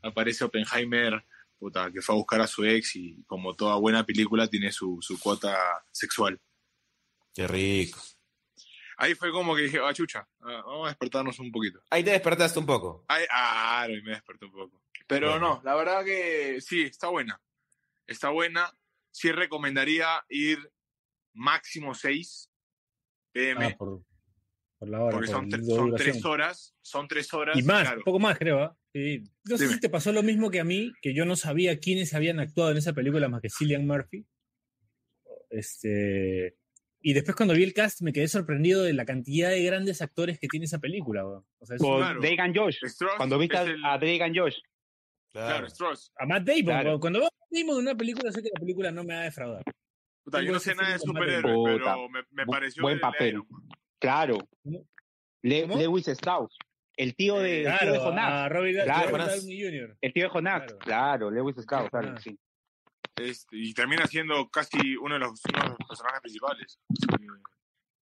aparece 0.02 0.45
Oppenheimer 0.45 1.25
puta, 1.59 1.93
que 1.93 2.00
fue 2.02 2.14
a 2.14 2.19
buscar 2.19 2.41
a 2.41 2.47
su 2.47 2.64
ex 2.64 2.97
y 2.97 3.23
como 3.26 3.55
toda 3.55 3.76
buena 3.76 4.05
película 4.05 4.49
tiene 4.49 4.73
su, 4.73 4.99
su 5.00 5.21
cuota 5.21 5.85
sexual 5.93 6.41
Qué 7.35 7.47
rico. 7.47 8.00
ahí 8.97 9.14
fue 9.14 9.31
como 9.33 9.55
que 9.55 9.62
dije 9.62 9.79
ah 9.85 9.93
chucha 9.95 10.26
ah, 10.41 10.62
vamos 10.67 10.87
a 10.87 10.88
despertarnos 10.91 11.38
un 11.38 11.52
poquito 11.52 11.81
Ahí 11.91 12.02
te 12.02 12.11
despertaste 12.11 12.59
un 12.59 12.67
poco. 12.67 13.05
Ay, 13.09 13.25
ah, 13.31 13.87
me 14.02 14.12
desperté 14.12 14.47
un 14.47 14.52
poco. 14.52 14.83
Pero 15.07 15.31
Bueno. 15.33 15.57
no, 15.57 15.61
la 15.62 15.75
verdad 15.75 16.05
que 16.05 16.59
sí, 16.61 16.83
está 16.83 17.09
buena. 17.09 17.38
Está 18.06 18.30
buena. 18.30 18.71
Sí 19.11 19.30
recomendaría 19.32 20.06
ir 20.28 20.59
máximo 21.35 21.94
6 21.94 22.50
pm, 23.32 23.66
Ah, 23.66 23.76
por, 23.78 24.02
por 24.78 24.88
la 24.88 25.00
hora. 25.02 25.12
porque 25.12 25.26
por 25.32 25.35
son, 25.37 25.50
tre- 25.50 25.97
tres 25.97 26.25
horas. 26.25 26.75
Son 26.82 27.09
tres 27.09 27.32
horas. 27.35 27.56
Y 27.59 27.62
más, 27.62 27.82
claro. 27.82 27.99
un 27.99 28.04
poco 28.04 28.18
más, 28.18 28.38
creo. 28.38 28.61
¿ah? 28.62 28.76
Sí. 28.92 29.23
No 29.44 29.56
sé 29.56 29.68
si 29.68 29.80
te 29.80 29.88
pasó 29.88 30.12
lo 30.12 30.23
mismo 30.23 30.50
que 30.50 30.61
a 30.61 30.64
mí, 30.64 30.92
que 31.00 31.14
yo 31.14 31.25
no 31.25 31.37
sabía 31.37 31.78
quiénes 31.78 32.12
habían 32.14 32.40
actuado 32.40 32.71
en 32.73 32.76
esa 32.78 32.92
película 32.92 33.28
más 33.28 33.40
que 33.40 33.49
Cillian 33.50 33.87
Murphy. 33.87 34.26
Este, 35.50 36.56
Y 37.00 37.12
después 37.14 37.37
cuando 37.37 37.54
vi 37.54 37.62
el 37.64 37.75
cast 37.75 38.00
me 38.02 38.12
quedé 38.12 38.28
sorprendido 38.28 38.82
de 38.82 38.92
la 38.92 39.04
cantidad 39.04 39.50
de 39.50 39.62
grandes 39.64 40.00
actores 40.02 40.38
que 40.38 40.49
tiene 40.49 40.66
esa 40.66 40.78
película, 40.78 41.26
weón. 41.26 41.44
O 41.59 41.66
sea, 41.66 41.76
es 41.76 41.82
Con 41.82 41.99
Claro. 41.99 42.21
Josh. 42.54 42.78
Strauss 42.85 43.14
Cuando 43.16 43.38
viste 43.38 43.59
el- 43.59 43.85
a 43.85 43.99
Dragan 43.99 44.35
Josh. 44.35 44.56
Claro, 45.33 45.67
Strauss. 45.69 46.12
a 46.19 46.27
Matt 46.27 46.43
Damon, 46.45 46.65
Claro. 46.65 47.01
Cuando 47.01 47.19
veo 47.21 47.29
a 47.29 47.31
Matt 47.33 47.49
Damon 47.51 47.77
en 47.77 47.83
una 47.89 47.95
película, 47.97 48.31
sé 48.33 48.43
que 48.43 48.51
la 48.55 48.61
película 48.61 48.91
no 48.91 49.03
me 49.05 49.15
va 49.15 49.21
a 49.21 49.25
defraudar. 49.25 49.62
Puta, 50.25 50.43
yo 50.43 50.53
no 50.53 50.59
sé 50.61 50.75
nada 50.75 50.93
de 50.93 50.99
superhéroes, 50.99 51.43
pero 51.65 52.09
me, 52.09 52.21
me 52.31 52.47
pareció 52.47 52.83
buen 52.83 52.95
el 52.95 53.01
papel. 53.01 53.43
Claro. 54.01 54.39
¿Cómo? 54.62 54.87
Le- 55.43 55.62
¿Cómo? 55.62 55.77
Lewis 55.79 56.07
Strauss. 56.09 56.57
El 56.97 57.17
tío 57.17 57.39
de, 57.39 57.62
el 57.62 57.67
tío 57.67 57.73
de 57.73 57.79
Claro, 57.99 58.01
Jonás. 58.05 58.31
a 58.33 58.49
Robert, 58.51 58.85
Claro. 58.85 59.01
Robert 59.09 59.11
Jonás. 59.25 59.41
Downey 59.43 59.62
Jr. 59.62 59.97
El 60.01 60.12
tío 60.12 60.23
de 60.25 60.29
Jonás. 60.29 60.62
Claro. 60.65 60.79
Claro, 60.79 61.31
Lewis 61.31 61.57
Strauss, 61.59 61.91
claro, 61.91 62.07
Jonás. 62.09 62.23
sí. 62.23 62.39
Este, 63.17 63.57
y 63.57 63.75
termina 63.75 64.07
siendo 64.07 64.49
casi 64.49 64.97
uno 64.97 65.15
de 65.15 65.21
los, 65.21 65.41
uno 65.53 65.62
de 65.62 65.69
los 65.71 65.79
personajes 65.89 66.21
principales. 66.21 66.79
Sí, 66.89 67.27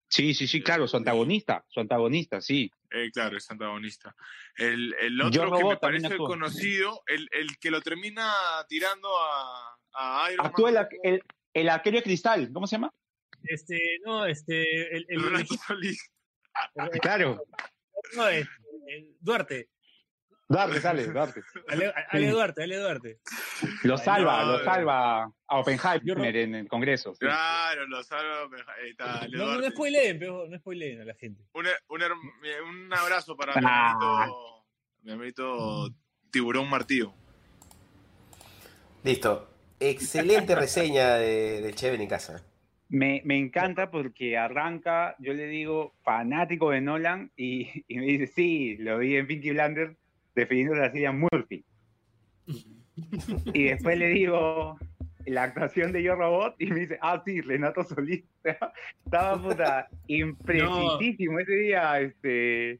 sí, 0.09 0.47
sí, 0.47 0.61
claro, 0.61 0.87
su 0.87 0.97
antagonista, 0.97 1.63
su 1.67 1.79
antagonista, 1.79 2.41
sí. 2.41 2.71
Eh, 2.91 3.11
claro, 3.11 3.37
es 3.37 3.49
antagonista. 3.51 4.15
El, 4.55 4.93
el 5.01 5.21
otro 5.21 5.51
que 5.57 5.63
me 5.65 5.77
parece 5.77 6.17
conocido, 6.17 7.01
el, 7.07 7.27
el 7.31 7.57
que 7.59 7.69
lo 7.71 7.81
termina 7.81 8.31
tirando 8.69 9.09
a, 9.19 9.77
a 9.93 10.31
Iron 10.31 10.45
Actúa 10.45 10.69
el, 10.69 10.75
Man. 10.75 10.87
el, 11.03 11.21
el 11.53 11.69
arquero 11.69 11.97
de 11.97 12.03
cristal, 12.03 12.49
¿cómo 12.53 12.65
se 12.67 12.75
llama? 12.75 12.93
Este, 13.43 13.77
no, 14.05 14.25
este, 14.25 14.95
el, 14.95 15.05
el, 15.09 15.23
el- 15.25 15.35
el- 15.35 15.97
Claro, 17.01 17.43
no, 18.15 18.27
este, 18.29 18.49
el 18.87 19.15
Duarte, 19.19 19.69
Duarte 20.49 20.79
sale, 20.79 21.05
Duarte. 21.07 21.41
Ale, 21.67 21.93
Ale 22.09 22.29
Duarte, 22.29 22.63
Ale 22.63 22.77
Duarte. 22.77 23.19
Lo 23.83 23.97
salva, 23.97 24.43
no, 24.45 24.51
lo 24.53 24.63
salva 24.63 25.23
a 25.23 25.59
Oppenheimer 25.59 26.17
no- 26.17 26.23
en 26.23 26.55
el 26.55 26.67
Congreso. 26.69 27.13
sí. 27.13 27.19
Claro, 27.19 27.85
lo 27.87 28.01
salva. 28.03 28.43
Ahí 28.81 28.91
está, 28.91 29.27
No, 29.31 29.59
no, 29.59 29.69
spoileen, 29.69 30.17
pero 30.19 30.47
no 30.47 30.57
spoileen 30.57 31.01
a 31.01 31.05
la 31.05 31.15
gente. 31.15 31.43
Un, 31.53 31.65
un, 31.89 32.01
un 32.69 32.93
abrazo 32.93 33.35
para 33.35 33.53
mi 33.55 33.61
Ah. 33.65 34.27
mi 35.03 35.11
hermanito 35.11 35.89
Tiburón 36.31 36.69
Martillo. 36.69 37.13
Listo. 39.03 39.49
Excelente 39.79 40.55
reseña 40.55 41.15
de, 41.15 41.61
del 41.61 41.75
Cheven 41.75 42.01
en 42.01 42.07
casa. 42.07 42.41
Me, 42.89 43.21
me 43.25 43.37
encanta 43.37 43.91
porque 43.91 44.37
arranca, 44.37 45.15
yo 45.19 45.33
le 45.33 45.45
digo, 45.45 45.93
fanático 46.03 46.71
de 46.71 46.81
Nolan, 46.81 47.31
y, 47.35 47.83
y 47.87 47.97
me 47.99 48.05
dice, 48.05 48.27
sí, 48.27 48.77
lo 48.77 48.97
vi 48.97 49.17
en 49.17 49.27
Pinky 49.27 49.51
Blinders 49.51 49.95
defendiendo 50.41 50.75
a 50.75 50.79
la 50.88 50.91
Cillian 50.91 51.20
Murphy. 51.20 51.63
Y 53.53 53.63
después 53.65 53.98
le 53.98 54.08
digo 54.08 54.77
la 55.25 55.44
actuación 55.44 55.91
de 55.91 56.01
Yo 56.03 56.15
Robot 56.15 56.56
y 56.60 56.67
me 56.67 56.79
dice, 56.82 56.98
ah, 57.01 57.22
sí, 57.25 57.41
Renato 57.41 57.84
Solís. 57.84 58.24
Estaba 59.06 59.41
puta 59.41 59.88
imprecisísimo 60.08 61.39
ese 61.39 61.53
día. 61.56 62.00
Este, 62.00 62.79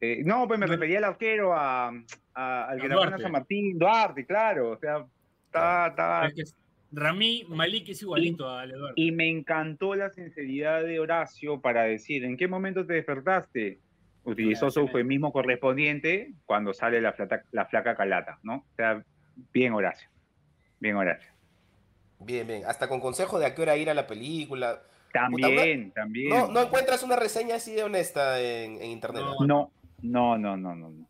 eh, 0.00 0.22
no, 0.24 0.46
pues 0.46 0.60
me 0.60 0.66
refería 0.66 0.98
al 0.98 1.04
arquero, 1.04 1.54
a, 1.54 1.88
a- 2.34 2.64
al 2.68 2.80
A 2.80 3.08
que 3.08 3.14
a. 3.14 3.18
San 3.18 3.32
Martín, 3.32 3.78
Duarte, 3.78 4.26
claro. 4.26 4.72
O 4.72 4.78
sea, 4.78 5.04
estaba, 5.46 5.88
estaba, 5.88 6.26
Es 6.28 6.34
que 6.34 6.42
es- 6.42 6.54
Rami 6.96 7.44
Malik 7.48 7.88
es 7.88 8.02
igualito 8.02 8.48
a 8.48 8.60
Ale 8.62 8.74
Duarte. 8.74 9.00
y 9.00 9.10
me 9.10 9.28
encantó 9.28 9.96
la 9.96 10.10
sinceridad 10.10 10.84
de 10.84 11.00
Horacio 11.00 11.60
para 11.60 11.82
decir, 11.84 12.24
¿en 12.24 12.36
qué 12.36 12.46
momento 12.46 12.86
te 12.86 12.92
despertaste? 12.92 13.80
Utilizó 14.24 14.70
su 14.70 14.80
eufemismo 14.80 15.32
correspondiente 15.32 16.32
cuando 16.46 16.72
sale 16.72 17.00
la, 17.00 17.12
flata- 17.12 17.44
la 17.52 17.66
flaca 17.66 17.94
calata, 17.94 18.38
¿no? 18.42 18.56
O 18.56 18.74
sea, 18.76 19.04
bien 19.52 19.74
Horacio. 19.74 20.08
Bien 20.80 20.96
Horacio. 20.96 21.30
Bien, 22.20 22.46
bien. 22.46 22.62
Hasta 22.66 22.88
con 22.88 23.00
consejo 23.00 23.38
de 23.38 23.46
a 23.46 23.54
qué 23.54 23.62
hora 23.62 23.76
ir 23.76 23.90
a 23.90 23.94
la 23.94 24.06
película. 24.06 24.80
También, 25.12 25.92
también. 25.92 26.30
No, 26.30 26.48
no 26.48 26.62
encuentras 26.62 27.02
una 27.02 27.16
reseña 27.16 27.56
así 27.56 27.74
de 27.74 27.84
honesta 27.84 28.40
en, 28.40 28.82
en 28.82 28.90
internet. 28.90 29.22
No. 29.22 29.46
¿no? 29.46 29.72
No, 30.02 30.38
no, 30.38 30.56
no, 30.56 30.74
no. 30.74 31.06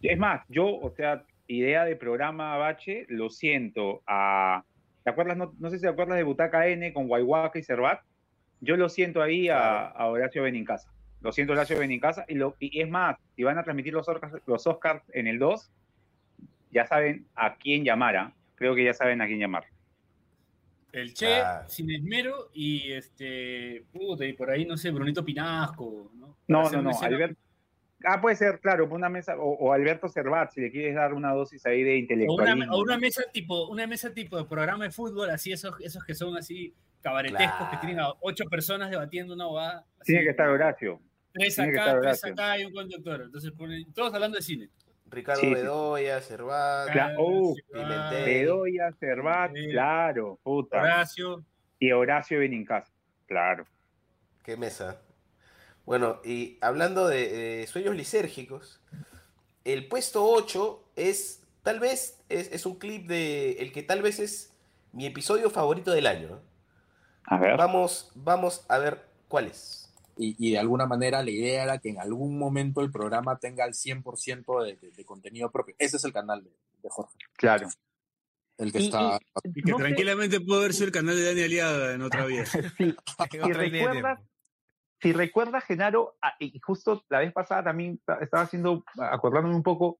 Es 0.00 0.18
más, 0.18 0.42
yo, 0.48 0.66
o 0.66 0.90
sea, 0.96 1.24
idea 1.46 1.84
de 1.84 1.96
programa 1.96 2.56
Bache, 2.56 3.04
lo 3.08 3.30
siento 3.30 4.02
a... 4.06 4.64
¿Te 5.04 5.10
acuerdas? 5.10 5.36
No, 5.36 5.52
no 5.58 5.70
sé 5.70 5.76
si 5.76 5.82
te 5.82 5.88
acuerdas 5.88 6.16
de 6.16 6.22
Butaca 6.24 6.66
N 6.66 6.92
con 6.92 7.08
Guayhuaca 7.08 7.58
y 7.58 7.62
Cervat. 7.62 8.00
Yo 8.60 8.76
lo 8.76 8.88
siento 8.88 9.20
ahí 9.20 9.48
a, 9.48 9.86
a 9.86 10.06
Horacio 10.06 10.42
Benincasa. 10.42 10.90
Lo 11.22 11.32
siento 11.32 11.52
Horacio 11.52 11.78
Benincasa. 11.78 12.24
Y, 12.28 12.34
lo, 12.34 12.56
y 12.58 12.80
es 12.80 12.88
más, 12.88 13.16
si 13.36 13.42
van 13.42 13.58
a 13.58 13.62
transmitir 13.64 13.92
los 13.92 14.08
Oscars, 14.08 14.34
los 14.46 14.66
Oscars 14.66 15.02
en 15.12 15.26
el 15.26 15.38
2, 15.38 15.70
ya 16.72 16.86
saben 16.86 17.26
a 17.34 17.56
quién 17.56 17.84
llamar. 17.84 18.16
¿ah? 18.16 18.32
Creo 18.56 18.74
que 18.74 18.84
ya 18.84 18.94
saben 18.94 19.20
a 19.22 19.26
quién 19.26 19.38
llamar. 19.38 19.64
El 20.92 21.14
Che, 21.14 21.26
Claro. 21.26 21.68
Sin 21.68 21.90
Esmero 21.90 22.50
y 22.52 22.92
este. 22.92 23.84
Puta, 23.92 24.26
y 24.26 24.34
por 24.34 24.50
ahí, 24.50 24.66
no 24.66 24.76
sé, 24.76 24.90
Brunito 24.90 25.24
Pinasco. 25.24 26.10
¿no? 26.14 26.36
Para 26.46 26.62
No, 26.64 26.70
no, 26.70 26.82
no. 26.82 26.90
Albert- 27.00 27.36
Ah, 28.04 28.20
puede 28.20 28.34
ser, 28.34 28.58
claro, 28.58 28.88
una 28.90 29.08
mesa, 29.08 29.36
o, 29.38 29.52
o 29.52 29.72
Alberto 29.72 30.08
Cervat, 30.08 30.50
si 30.50 30.60
le 30.60 30.72
quieres 30.72 30.96
dar 30.96 31.14
una 31.14 31.30
dosis 31.32 31.64
ahí 31.66 31.84
de 31.84 31.90
O 31.90 31.94
una, 31.94 31.98
intelectualismo. 32.00 32.74
o 32.74 32.82
una 32.82 32.98
mesa 32.98 33.22
tipo, 33.32 33.68
una 33.68 33.86
mesa 33.86 34.12
tipo 34.12 34.36
de 34.36 34.44
programa 34.44 34.82
de 34.82 34.90
fútbol, 34.90 35.30
así 35.30 35.52
esos, 35.52 35.80
esos 35.80 36.02
que 36.04 36.12
son 36.16 36.36
así 36.36 36.74
cabaretescos, 37.00 37.46
Claro. 37.56 37.70
que 37.70 37.76
tienen 37.76 38.00
a 38.00 38.08
ocho 38.20 38.44
personas 38.46 38.90
debatiendo 38.90 39.34
una 39.34 39.46
bobada. 39.46 39.86
así, 40.00 40.12
Tiene 40.14 40.24
que 40.24 40.30
estar 40.30 40.48
Horacio. 40.48 41.00
Tres 41.32 41.58
acá, 41.58 41.70
tres 41.84 41.94
Horacio. 41.94 42.32
acá 42.32 42.58
y 42.58 42.64
un 42.64 42.72
conductor. 42.72 43.22
Entonces 43.22 43.52
ponen, 43.52 43.92
todos 43.92 44.12
hablando 44.14 44.36
de 44.36 44.42
cine. 44.42 44.68
Ricardo 45.06 45.40
Sí, 45.42 45.48
sí. 45.48 45.54
Bedoya, 45.54 46.20
Cervat. 46.20 46.90
Claro. 46.90 47.14
Oh, 47.18 47.54
Pimentel. 47.72 48.24
Bedoya, 48.24 48.92
Cervat, 48.98 49.52
Sí. 49.54 49.68
claro, 49.70 50.38
puta. 50.42 50.80
Horacio. 50.80 51.44
Y 51.78 51.90
Horacio 51.92 52.38
Benincasa, 52.38 52.92
claro. 53.26 53.66
Qué 54.44 54.56
mesa. 54.56 55.00
Bueno, 55.84 56.20
y 56.24 56.58
hablando 56.60 57.08
de, 57.08 57.28
de 57.28 57.66
sueños 57.66 57.96
lisérgicos, 57.96 58.80
el 59.64 59.88
puesto 59.88 60.24
8 60.24 60.82
es, 60.96 61.42
tal 61.62 61.80
vez, 61.80 62.20
es, 62.28 62.52
es 62.52 62.66
un 62.66 62.78
clip 62.78 63.06
de 63.08 63.52
el 63.54 63.72
que 63.72 63.82
tal 63.82 64.00
vez 64.00 64.20
es 64.20 64.52
mi 64.92 65.06
episodio 65.06 65.50
favorito 65.50 65.90
del 65.90 66.06
año. 66.06 66.40
A 67.24 67.38
ver. 67.38 67.56
Vamos, 67.56 68.12
vamos 68.14 68.64
a 68.68 68.78
ver 68.78 69.02
cuál 69.28 69.46
es. 69.46 69.81
Y, 70.16 70.36
y 70.38 70.52
de 70.52 70.58
alguna 70.58 70.86
manera 70.86 71.22
la 71.22 71.30
idea 71.30 71.64
era 71.64 71.78
que 71.78 71.88
en 71.90 71.98
algún 71.98 72.38
momento 72.38 72.80
el 72.82 72.90
programa 72.90 73.38
tenga 73.38 73.64
el 73.64 73.72
100% 73.74 74.62
de, 74.64 74.76
de- 74.76 74.90
de 74.92 75.04
contenido 75.04 75.50
propio. 75.50 75.74
Ese 75.78 75.96
es 75.96 76.04
el 76.04 76.12
canal 76.12 76.44
de, 76.44 76.50
de 76.82 76.88
Jorge, 76.90 77.16
Claro. 77.34 77.68
el 78.58 78.72
que 78.72 78.78
Y- 78.80 78.84
está... 78.86 79.18
Y 79.44 79.62
que 79.62 79.70
No 79.70 79.78
sé- 79.78 79.84
tranquilamente 79.84 80.40
pudo 80.40 80.58
haber 80.60 80.72
sido 80.74 80.86
el 80.86 80.92
canal 80.92 81.16
de 81.16 81.24
Dani 81.24 81.42
Aliaga 81.42 81.92
en 81.94 82.02
otra 82.02 82.26
vida. 82.26 82.44
Sí, 82.78 82.94
si 83.30 83.52
recuerdas, 83.52 84.20
si 85.00 85.12
recuerdas, 85.12 85.64
Genaro, 85.64 86.16
ah, 86.22 86.34
y 86.38 86.58
justo 86.60 87.04
la 87.08 87.18
vez 87.20 87.32
pasada 87.32 87.64
también 87.64 87.94
esta- 87.94 88.18
estaba 88.18 88.42
haciendo, 88.44 88.84
acordándome 88.98 89.56
un 89.56 89.62
poco, 89.62 89.98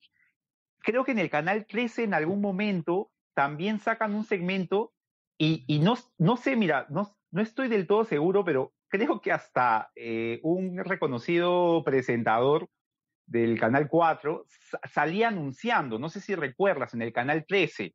creo 0.80 1.04
que 1.04 1.12
en 1.12 1.18
el 1.18 1.30
canal 1.30 1.66
13 1.66 2.04
en 2.04 2.14
algún 2.14 2.40
momento 2.40 3.10
también 3.34 3.80
sacan 3.80 4.14
un 4.14 4.24
segmento 4.24 4.92
y, 5.38 5.64
y 5.66 5.78
no, 5.80 5.96
no 6.18 6.36
sé, 6.36 6.54
mira, 6.54 6.86
no, 6.90 7.16
no 7.30 7.40
estoy 7.42 7.68
del 7.68 7.86
todo 7.86 8.04
seguro, 8.04 8.44
pero 8.44 8.72
creo 8.92 9.20
que 9.20 9.32
hasta 9.32 9.90
eh, 9.96 10.38
un 10.42 10.76
reconocido 10.84 11.82
presentador 11.84 12.68
del 13.26 13.58
canal 13.58 13.88
4 13.88 14.44
sa- 14.70 14.80
salía 14.92 15.28
anunciando, 15.28 15.98
no 15.98 16.10
sé 16.10 16.20
si 16.20 16.34
recuerdas, 16.34 16.92
en 16.94 17.00
el 17.02 17.12
canal 17.12 17.44
13. 17.48 17.94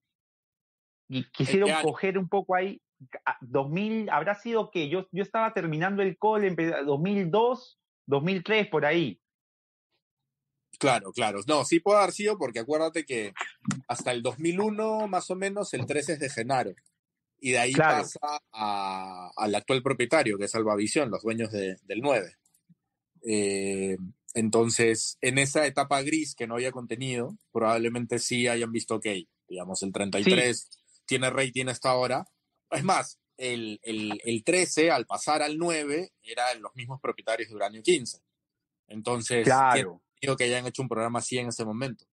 Y 1.09 1.29
quisieron 1.29 1.69
coger 1.83 2.17
un 2.17 2.27
poco 2.27 2.55
ahí, 2.55 2.81
a- 3.25 3.37
2000, 3.41 4.09
habrá 4.09 4.33
sido 4.35 4.71
que 4.71 4.89
yo, 4.89 5.07
yo 5.11 5.21
estaba 5.23 5.53
terminando 5.53 6.01
el 6.01 6.17
cole 6.17 6.47
en 6.47 6.55
2002, 6.85 7.79
2003, 8.07 8.67
por 8.67 8.85
ahí. 8.85 9.21
Claro, 10.79 11.11
claro. 11.11 11.39
No, 11.47 11.63
sí 11.63 11.79
puede 11.79 11.99
haber 11.99 12.11
sido 12.11 12.37
porque 12.37 12.59
acuérdate 12.59 13.05
que 13.05 13.33
hasta 13.87 14.11
el 14.11 14.21
2001 14.21 15.07
más 15.07 15.29
o 15.29 15.35
menos 15.35 15.73
el 15.73 15.85
13 15.85 16.13
es 16.13 16.19
de 16.19 16.29
Genaro. 16.29 16.73
Y 17.39 17.51
de 17.51 17.59
ahí 17.59 17.73
Claro. 17.73 18.03
pasa 18.03 18.19
a- 18.51 19.31
al 19.35 19.55
actual 19.55 19.83
propietario, 19.83 20.37
que 20.37 20.45
es 20.45 20.55
Albavisión, 20.55 21.11
los 21.11 21.21
dueños 21.21 21.51
de- 21.51 21.77
del 21.83 22.01
9. 22.01 22.33
Eh, 23.23 23.97
entonces, 24.33 25.17
en 25.21 25.37
esa 25.37 25.65
etapa 25.65 26.01
gris 26.01 26.35
que 26.35 26.47
no 26.47 26.55
había 26.55 26.71
contenido, 26.71 27.37
probablemente 27.51 28.19
sí 28.19 28.47
hayan 28.47 28.71
visto 28.71 28.99
que, 28.99 29.27
digamos, 29.47 29.81
el 29.83 29.91
33 29.91 30.69
tiene 31.05 31.29
rating 31.29 31.67
hasta 31.67 31.89
ahora. 31.89 32.25
Es 32.71 32.83
más, 32.83 33.19
el, 33.37 33.79
el, 33.83 34.19
el 34.23 34.43
13, 34.43 34.91
al 34.91 35.05
pasar 35.05 35.41
al 35.41 35.57
9, 35.57 36.11
eran 36.23 36.61
los 36.61 36.75
mismos 36.75 36.99
propietarios 37.01 37.49
de 37.49 37.55
Uranio 37.55 37.81
15. 37.83 38.19
Entonces, 38.87 39.43
Claro. 39.43 40.01
que 40.19 40.43
hayan 40.43 40.65
hecho 40.65 40.81
un 40.81 40.89
programa 40.89 41.19
así 41.19 41.37
en 41.37 41.49
ese 41.49 41.63
momento. 41.63 42.05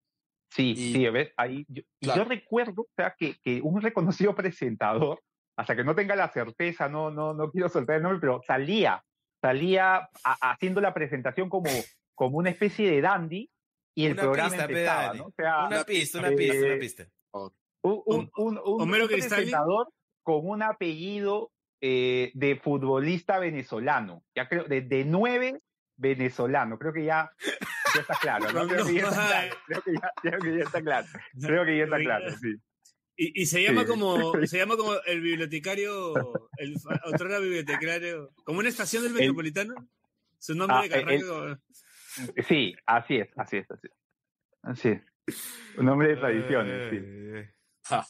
Sí, 0.54 0.70
Y- 0.76 0.92
sí, 0.92 1.08
¿ves? 1.08 1.32
Ahí, 1.36 1.64
yo, 1.68 1.82
y 2.00 2.06
Claro. 2.06 2.22
yo 2.22 2.28
recuerdo, 2.28 2.82
o 2.82 2.88
sea, 2.96 3.14
que, 3.18 3.34
que 3.42 3.60
un 3.60 3.80
reconocido 3.82 4.34
presentador, 4.36 5.20
hasta 5.56 5.74
que 5.74 5.82
no 5.84 5.94
tenga 5.94 6.14
la 6.14 6.28
certeza, 6.30 6.88
no, 6.88 7.10
no, 7.10 7.34
no 7.34 7.50
quiero 7.50 7.68
soltar 7.68 7.96
el 7.96 8.02
nombre, 8.02 8.20
pero 8.20 8.40
salía, 8.46 9.02
salía 9.42 9.96
a- 9.96 10.50
haciendo 10.52 10.80
la 10.80 10.94
presentación 10.94 11.48
como, 11.48 11.70
como 12.14 12.38
una 12.38 12.50
especie 12.50 12.88
de 12.90 13.00
dandy 13.00 13.50
y 13.96 14.06
el 14.06 14.12
Una 14.12 14.22
programa 14.22 14.50
pista, 14.50 14.66
pe, 14.66 14.72
empezaba. 14.72 15.14
¿no? 15.14 15.24
O 15.26 15.32
sea, 15.36 15.66
Una 15.66 15.84
pista, 15.84 16.18
una 16.20 16.28
eh, 16.28 16.36
pista, 16.36 16.66
una 16.66 16.78
pista. 16.78 17.06
un, 17.32 18.02
un, 18.06 18.30
un- 18.36 18.60
un- 18.64 19.06
presentador 19.08 19.88
con 20.24 20.46
un 20.48 20.62
apellido 20.62 21.50
eh, 21.80 22.30
de 22.34 22.56
futbolista 22.56 23.38
venezolano. 23.38 24.22
Ya 24.34 24.48
creo, 24.48 24.64
de, 24.64 24.80
de 24.82 25.04
nueve 25.04 25.60
venezolano. 25.96 26.78
Creo 26.78 26.92
que 26.92 27.04
ya, 27.04 27.30
ya 27.94 28.00
está 28.00 28.14
claro. 28.20 28.52
¿no? 28.52 28.66
Creo, 28.68 28.84
que 28.86 28.94
ya 28.94 29.08
está 29.08 29.26
claro. 29.26 29.56
Creo, 29.66 29.82
que 29.82 29.92
ya, 29.94 30.12
creo 30.22 30.38
que 30.40 30.56
ya 30.58 30.64
está 30.64 30.82
claro. 30.82 31.06
Creo 31.40 31.64
que 31.64 31.78
ya 31.78 31.84
está 31.84 31.98
claro, 31.98 32.30
sí. 32.38 32.54
Y, 33.16 33.42
y 33.42 33.46
se 33.46 33.62
llama 33.62 33.82
Sí. 33.82 33.86
como 33.88 34.32
se 34.46 34.58
llama 34.58 34.76
como 34.76 34.94
el 35.06 35.20
bibliotecario, 35.20 36.14
el 36.58 36.74
otrora 37.04 37.38
bibliotecario, 37.38 38.32
como 38.44 38.58
una 38.58 38.68
estación 38.68 39.02
del 39.04 39.12
El- 39.12 39.18
metropolitano. 39.20 39.74
Su 40.38 40.54
nombre 40.54 40.76
Ah, 40.78 40.82
de 40.82 40.88
carrera. 40.90 41.12
el- 41.12 41.26
como- 41.26 41.58
Sí, 42.46 42.74
así 42.86 43.16
es, 43.16 43.28
así 43.36 43.56
es, 43.58 43.70
así 43.70 43.86
es. 43.88 43.92
Así 44.62 44.88
es. 44.88 45.02
Un 45.78 45.88
hombre 45.88 46.08
de 46.08 46.16
tradiciones, 46.16 46.90
sí. 46.90 46.98
Eh, 47.02 47.54
Ja. 47.84 48.06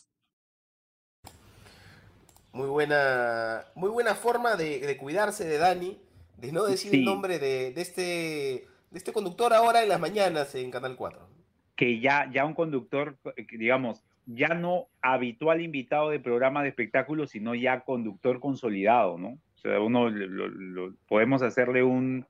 Muy 2.52 2.68
buena, 2.68 3.64
muy 3.74 3.90
buena 3.90 4.14
forma 4.14 4.54
de, 4.56 4.78
de 4.80 4.96
cuidarse 4.96 5.44
de 5.44 5.58
Dani, 5.58 6.00
de 6.38 6.52
no 6.52 6.64
decir 6.64 6.94
el 6.94 7.04
nombre 7.04 7.38
de, 7.38 7.72
de 7.72 7.80
este, 7.80 8.02
de 8.02 8.98
este 8.98 9.12
conductor 9.12 9.52
ahora 9.52 9.82
en 9.82 9.88
las 9.88 10.00
mañanas 10.00 10.54
en 10.54 10.70
Canal 10.70 10.96
4. 10.96 11.28
que 11.76 12.00
ya, 12.00 12.30
ya 12.32 12.44
un 12.44 12.54
conductor, 12.54 13.16
eh, 13.36 13.46
digamos, 13.58 14.04
ya 14.26 14.48
no 14.48 14.86
habitual 15.02 15.60
invitado 15.60 16.10
de 16.10 16.20
programa 16.20 16.62
de 16.62 16.68
espectáculos, 16.70 17.30
sino 17.30 17.54
ya 17.54 17.80
conductor 17.80 18.40
consolidado, 18.40 19.18
¿no? 19.18 19.28
O 19.54 19.58
sea, 19.58 19.80
uno 19.80 20.08
lo- 20.10 20.26
lo- 20.28 20.48
lo- 20.48 20.94
podemos 21.08 21.42
hacerle 21.42 21.82
un, 21.82 22.24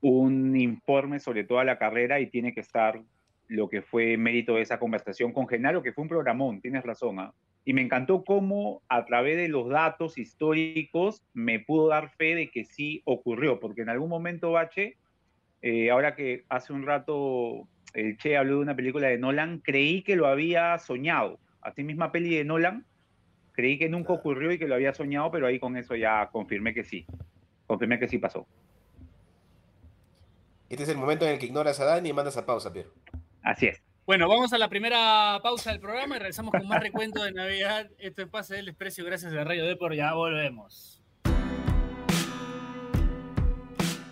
un 0.00 0.56
informe 0.56 1.20
sobre 1.20 1.44
toda 1.44 1.64
la 1.64 1.78
carrera 1.78 2.20
y 2.20 2.26
tiene 2.28 2.52
que 2.54 2.60
estar 2.60 3.00
lo 3.48 3.68
que 3.68 3.82
fue 3.82 4.16
mérito 4.16 4.54
de 4.54 4.62
esa 4.62 4.78
conversación 4.78 5.32
con 5.32 5.46
Genaro, 5.48 5.82
que 5.82 5.92
fue 5.92 6.02
un 6.02 6.08
programón, 6.08 6.60
tienes 6.60 6.82
razón. 6.84 7.18
¿ah? 7.20 7.32
Y 7.64 7.74
me 7.74 7.82
encantó 7.82 8.24
cómo 8.24 8.82
a 8.88 9.04
través 9.04 9.36
de 9.36 9.48
los 9.48 9.68
datos 9.68 10.18
históricos 10.18 11.22
me 11.32 11.60
pudo 11.60 11.88
dar 11.88 12.10
fe 12.10 12.34
de 12.34 12.50
que 12.50 12.64
sí 12.64 13.02
ocurrió, 13.04 13.60
porque 13.60 13.82
en 13.82 13.88
algún 13.88 14.08
momento, 14.08 14.52
Bache, 14.52 14.96
eh, 15.62 15.90
ahora 15.90 16.16
que 16.16 16.44
hace 16.48 16.72
un 16.72 16.84
rato 16.84 17.68
el 17.94 18.16
Che 18.16 18.36
habló 18.36 18.56
de 18.56 18.62
una 18.62 18.76
película 18.76 19.08
de 19.08 19.18
Nolan, 19.18 19.58
creí 19.58 20.02
que 20.02 20.16
lo 20.16 20.26
había 20.26 20.78
soñado. 20.78 21.38
Así 21.60 21.84
misma 21.84 22.10
peli 22.10 22.34
de 22.34 22.44
Nolan, 22.44 22.84
creí 23.52 23.78
que 23.78 23.88
nunca 23.88 24.12
ocurrió 24.12 24.50
y 24.50 24.58
que 24.58 24.66
lo 24.66 24.74
había 24.74 24.92
soñado, 24.92 25.30
pero 25.30 25.46
ahí 25.46 25.60
con 25.60 25.76
eso 25.76 25.94
ya 25.94 26.28
confirmé 26.32 26.74
que 26.74 26.84
sí. 26.84 27.06
Confirmé 27.66 27.98
que 27.98 28.08
sí 28.08 28.18
pasó. 28.18 28.46
Este 30.68 30.84
es 30.84 30.88
el 30.88 30.96
momento 30.96 31.26
en 31.26 31.32
el 31.32 31.38
que 31.38 31.46
ignoras 31.46 31.78
a 31.80 31.84
Dani 31.84 32.08
y 32.08 32.12
mandas 32.12 32.36
a 32.36 32.46
pausa, 32.46 32.72
Piero. 32.72 32.90
Así 33.42 33.66
es. 33.66 33.82
Bueno, 34.04 34.28
vamos 34.28 34.52
a 34.52 34.58
la 34.58 34.68
primera 34.68 35.38
pausa 35.44 35.70
del 35.70 35.78
programa 35.78 36.16
y 36.16 36.18
regresamos 36.18 36.50
con 36.50 36.66
más 36.66 36.80
recuento 36.80 37.22
de 37.22 37.30
Navidad. 37.30 37.88
Esto 37.98 38.22
es 38.22 38.28
Pase 38.28 38.56
del 38.56 38.66
Desprecio 38.66 39.04
gracias 39.04 39.32
a 39.32 39.44
Radio 39.44 39.64
Depor. 39.64 39.94
Ya 39.94 40.12
volvemos. 40.14 41.00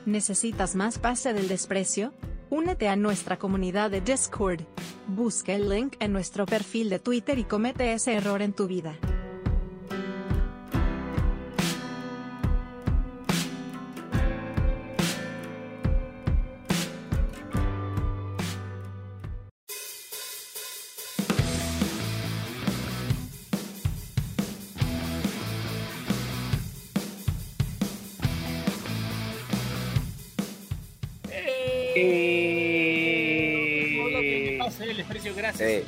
¿Necesitas 0.07 0.77
más 0.77 0.99
pase 0.99 1.33
del 1.33 1.49
desprecio? 1.49 2.15
Únete 2.51 2.89
a 2.89 2.97
nuestra 2.97 3.39
comunidad 3.39 3.91
de 3.91 4.01
Discord. 4.01 4.63
Busca 5.09 5.53
el 5.53 5.69
link 5.69 5.97
en 5.99 6.13
nuestro 6.13 6.47
perfil 6.47 6.89
de 6.89 7.01
Twitter 7.01 7.39
y 7.39 7.45
comete 7.45 7.93
ese 7.93 8.15
error 8.15 8.43
en 8.43 8.53
tu 8.53 8.69
vida. 8.69 8.97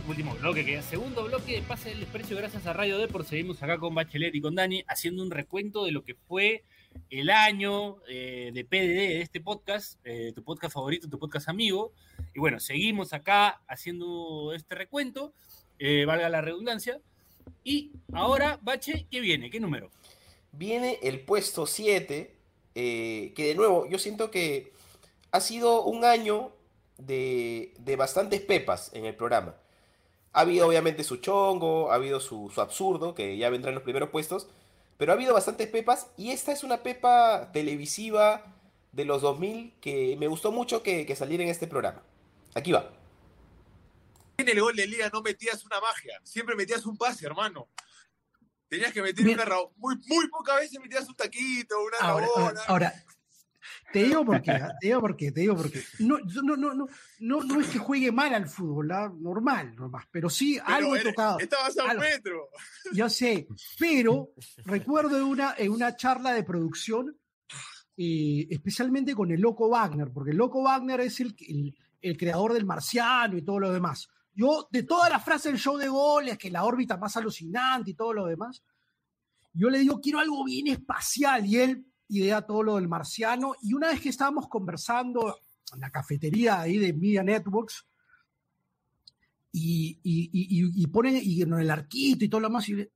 Último 0.08 0.34
bloque, 0.34 0.64
que 0.64 0.82
segundo 0.82 1.24
bloque 1.24 1.52
de 1.52 1.62
Pase 1.62 1.90
del 1.90 2.00
Desprecio 2.00 2.36
gracias 2.36 2.66
a 2.66 2.72
Radio 2.72 2.98
Depor. 2.98 3.24
Seguimos 3.24 3.62
acá 3.62 3.78
con 3.78 3.94
Bachelet 3.94 4.34
y 4.34 4.40
con 4.40 4.56
Dani 4.56 4.82
haciendo 4.88 5.22
un 5.22 5.30
recuento 5.30 5.84
de 5.84 5.92
lo 5.92 6.02
que 6.02 6.16
fue 6.16 6.64
el 7.08 7.30
año 7.30 7.98
eh, 8.08 8.50
de 8.52 8.64
PDD 8.64 8.96
de 8.96 9.20
este 9.20 9.40
podcast, 9.40 10.00
eh, 10.04 10.32
tu 10.34 10.42
podcast 10.42 10.74
favorito, 10.74 11.08
tu 11.08 11.20
podcast 11.20 11.48
amigo. 11.48 11.92
Y 12.34 12.40
bueno, 12.40 12.58
seguimos 12.58 13.12
acá 13.12 13.62
haciendo 13.68 14.52
este 14.54 14.74
recuento, 14.74 15.32
eh, 15.78 16.04
valga 16.04 16.28
la 16.28 16.40
redundancia. 16.40 17.00
Y 17.62 17.92
ahora, 18.12 18.58
Bache, 18.60 19.06
¿qué 19.08 19.20
viene? 19.20 19.50
¿Qué 19.50 19.60
número? 19.60 19.90
Viene 20.50 20.98
el 21.02 21.20
puesto 21.20 21.64
7, 21.64 22.34
eh, 22.74 23.32
que 23.36 23.46
de 23.46 23.54
nuevo, 23.54 23.88
yo 23.88 23.98
siento 23.98 24.32
que 24.32 24.72
ha 25.30 25.40
sido 25.40 25.84
un 25.84 26.04
año 26.04 26.52
de, 26.98 27.72
de 27.78 27.96
bastantes 27.96 28.40
pepas 28.40 28.90
en 28.94 29.04
el 29.04 29.14
programa. 29.14 29.61
Ha 30.32 30.40
habido 30.40 30.66
obviamente 30.66 31.04
su 31.04 31.16
chongo, 31.16 31.90
ha 31.92 31.96
habido 31.96 32.20
su, 32.20 32.50
su 32.54 32.60
absurdo, 32.60 33.14
que 33.14 33.36
ya 33.36 33.50
vendrá 33.50 33.68
en 33.70 33.74
los 33.74 33.84
primeros 33.84 34.10
puestos, 34.10 34.48
pero 34.96 35.12
ha 35.12 35.14
habido 35.14 35.34
bastantes 35.34 35.68
pepas 35.68 36.08
y 36.16 36.30
esta 36.30 36.52
es 36.52 36.64
una 36.64 36.82
pepa 36.82 37.50
televisiva 37.52 38.44
de 38.92 39.04
los 39.04 39.22
2000 39.22 39.74
que 39.80 40.16
me 40.18 40.28
gustó 40.28 40.52
mucho 40.52 40.82
que, 40.82 41.04
que 41.06 41.16
saliera 41.16 41.42
en 41.44 41.50
este 41.50 41.66
programa. 41.66 42.02
Aquí 42.54 42.72
va. 42.72 42.90
En 44.38 44.48
el 44.48 44.60
gol 44.60 44.74
de 44.74 44.86
Liga 44.86 45.10
no 45.12 45.22
metías 45.22 45.64
una 45.64 45.80
magia, 45.80 46.20
siempre 46.24 46.56
metías 46.56 46.84
un 46.86 46.96
pase, 46.96 47.26
hermano. 47.26 47.68
Tenías 48.68 48.92
que 48.92 49.02
meter 49.02 49.24
Mira. 49.24 49.44
una. 49.44 49.56
Muy, 49.76 49.96
muy 50.06 50.28
pocas 50.28 50.56
veces 50.60 50.80
metías 50.80 51.06
un 51.06 51.14
taquito, 51.14 51.76
una 51.82 51.98
Ahora, 52.00 52.26
rabona. 52.26 52.46
ahora, 52.46 52.62
ahora, 52.68 53.04
te 53.92 54.04
digo 54.04 54.24
por 54.24 54.40
qué, 54.42 54.50
¿ah? 54.52 54.74
te 54.80 54.86
digo 54.88 55.00
por 55.00 55.16
qué, 55.16 55.32
te 55.32 55.40
digo 55.40 55.56
por 55.56 55.70
qué. 55.70 55.82
No, 56.00 56.18
no, 56.18 56.56
no, 56.56 56.74
no, 56.74 56.86
no, 57.20 57.42
no 57.42 57.60
es 57.60 57.68
que 57.68 57.78
juegue 57.78 58.10
mal 58.10 58.32
al 58.34 58.48
fútbol, 58.48 58.90
¿ah? 58.92 59.12
normal, 59.14 59.74
normal, 59.74 60.04
pero 60.10 60.30
sí 60.30 60.58
Pero 60.64 60.76
algo 60.76 60.96
he 60.96 61.02
tocado. 61.02 61.38
Estabas 61.38 61.78
a 61.78 61.84
un 61.84 61.90
algo. 61.90 62.02
metro. 62.02 62.48
Yo 62.92 63.08
sé, 63.08 63.46
pero 63.78 64.30
recuerdo 64.64 65.16
en 65.18 65.24
una, 65.24 65.54
en 65.56 65.70
una 65.70 65.94
charla 65.96 66.32
de 66.32 66.42
producción, 66.42 67.16
eh, 67.96 68.46
especialmente 68.50 69.14
con 69.14 69.30
el 69.30 69.40
Loco 69.40 69.68
Wagner, 69.68 70.10
porque 70.12 70.30
el 70.30 70.36
Loco 70.36 70.62
Wagner 70.62 71.00
es 71.00 71.20
el, 71.20 71.34
el, 71.46 71.76
el 72.00 72.16
creador 72.16 72.52
del 72.54 72.64
Marciano 72.64 73.36
y 73.36 73.42
todo 73.42 73.60
lo 73.60 73.72
demás. 73.72 74.08
Yo, 74.34 74.68
de 74.70 74.82
todas 74.84 75.10
las 75.10 75.22
frases 75.24 75.52
del 75.52 75.60
show 75.60 75.76
de 75.76 75.88
goles, 75.88 76.38
que 76.38 76.50
la 76.50 76.64
órbita 76.64 76.96
más 76.96 77.16
alucinante 77.16 77.90
y 77.90 77.94
todo 77.94 78.14
lo 78.14 78.26
demás, 78.26 78.62
yo 79.52 79.68
le 79.68 79.78
digo, 79.78 80.00
quiero 80.00 80.18
algo 80.18 80.44
bien 80.44 80.68
espacial, 80.68 81.44
y 81.44 81.58
él 81.58 81.86
idea 82.12 82.42
todo 82.42 82.62
lo 82.62 82.76
del 82.76 82.88
Marciano, 82.88 83.54
y 83.62 83.74
una 83.74 83.88
vez 83.88 84.00
que 84.00 84.10
estábamos 84.10 84.48
conversando 84.48 85.38
en 85.72 85.80
la 85.80 85.90
cafetería 85.90 86.60
ahí 86.60 86.78
de 86.78 86.92
Media 86.92 87.22
Networks, 87.22 87.86
y, 89.54 89.98
y, 90.02 90.30
y, 90.32 90.86
ponen 90.86 91.20
y 91.22 91.42
en 91.42 91.52
el 91.52 91.70
arquito 91.70 92.24
y 92.24 92.28
todo 92.28 92.40
lo 92.40 92.48
demás, 92.48 92.68
y, 92.68 92.88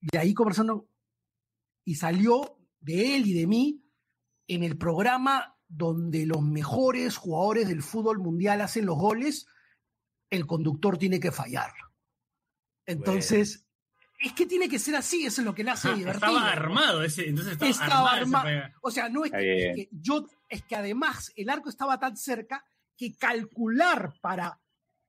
y 0.00 0.16
ahí 0.16 0.34
conversando, 0.34 0.88
y 1.84 1.94
salió 1.94 2.58
de 2.80 3.16
él 3.16 3.26
y 3.26 3.32
de 3.32 3.46
mí 3.46 3.82
en 4.46 4.62
el 4.62 4.76
programa 4.76 5.56
donde 5.68 6.26
los 6.26 6.42
mejores 6.42 7.16
jugadores 7.16 7.68
del 7.68 7.82
fútbol 7.82 8.18
mundial 8.18 8.60
hacen 8.60 8.86
los 8.86 8.96
goles, 8.96 9.46
el 10.30 10.46
conductor 10.46 10.98
tiene 10.98 11.20
que 11.20 11.32
fallar. 11.32 11.72
Entonces, 12.86 13.67
es 14.18 14.32
que 14.32 14.46
tiene 14.46 14.68
que 14.68 14.78
ser 14.78 14.96
así, 14.96 15.24
eso 15.24 15.40
es 15.40 15.44
lo 15.44 15.54
que 15.54 15.62
le 15.62 15.70
hace 15.70 15.92
divertido. 15.94 16.36
Estaba 16.36 16.50
armado 16.50 17.02
ese, 17.02 17.28
entonces 17.28 17.52
estaba, 17.52 17.70
Estaba 17.70 18.12
armado. 18.12 18.50
O 18.82 18.90
sea, 18.90 19.08
no 19.08 19.22
que, 19.22 19.28
es 19.68 19.76
que 19.76 19.88
yo, 19.92 20.26
es 20.48 20.62
que 20.64 20.74
además 20.74 21.32
el 21.36 21.48
arco 21.48 21.68
estaba 21.68 21.98
tan 22.00 22.16
cerca 22.16 22.64
que 22.96 23.16
calcular 23.16 24.14
para, 24.20 24.60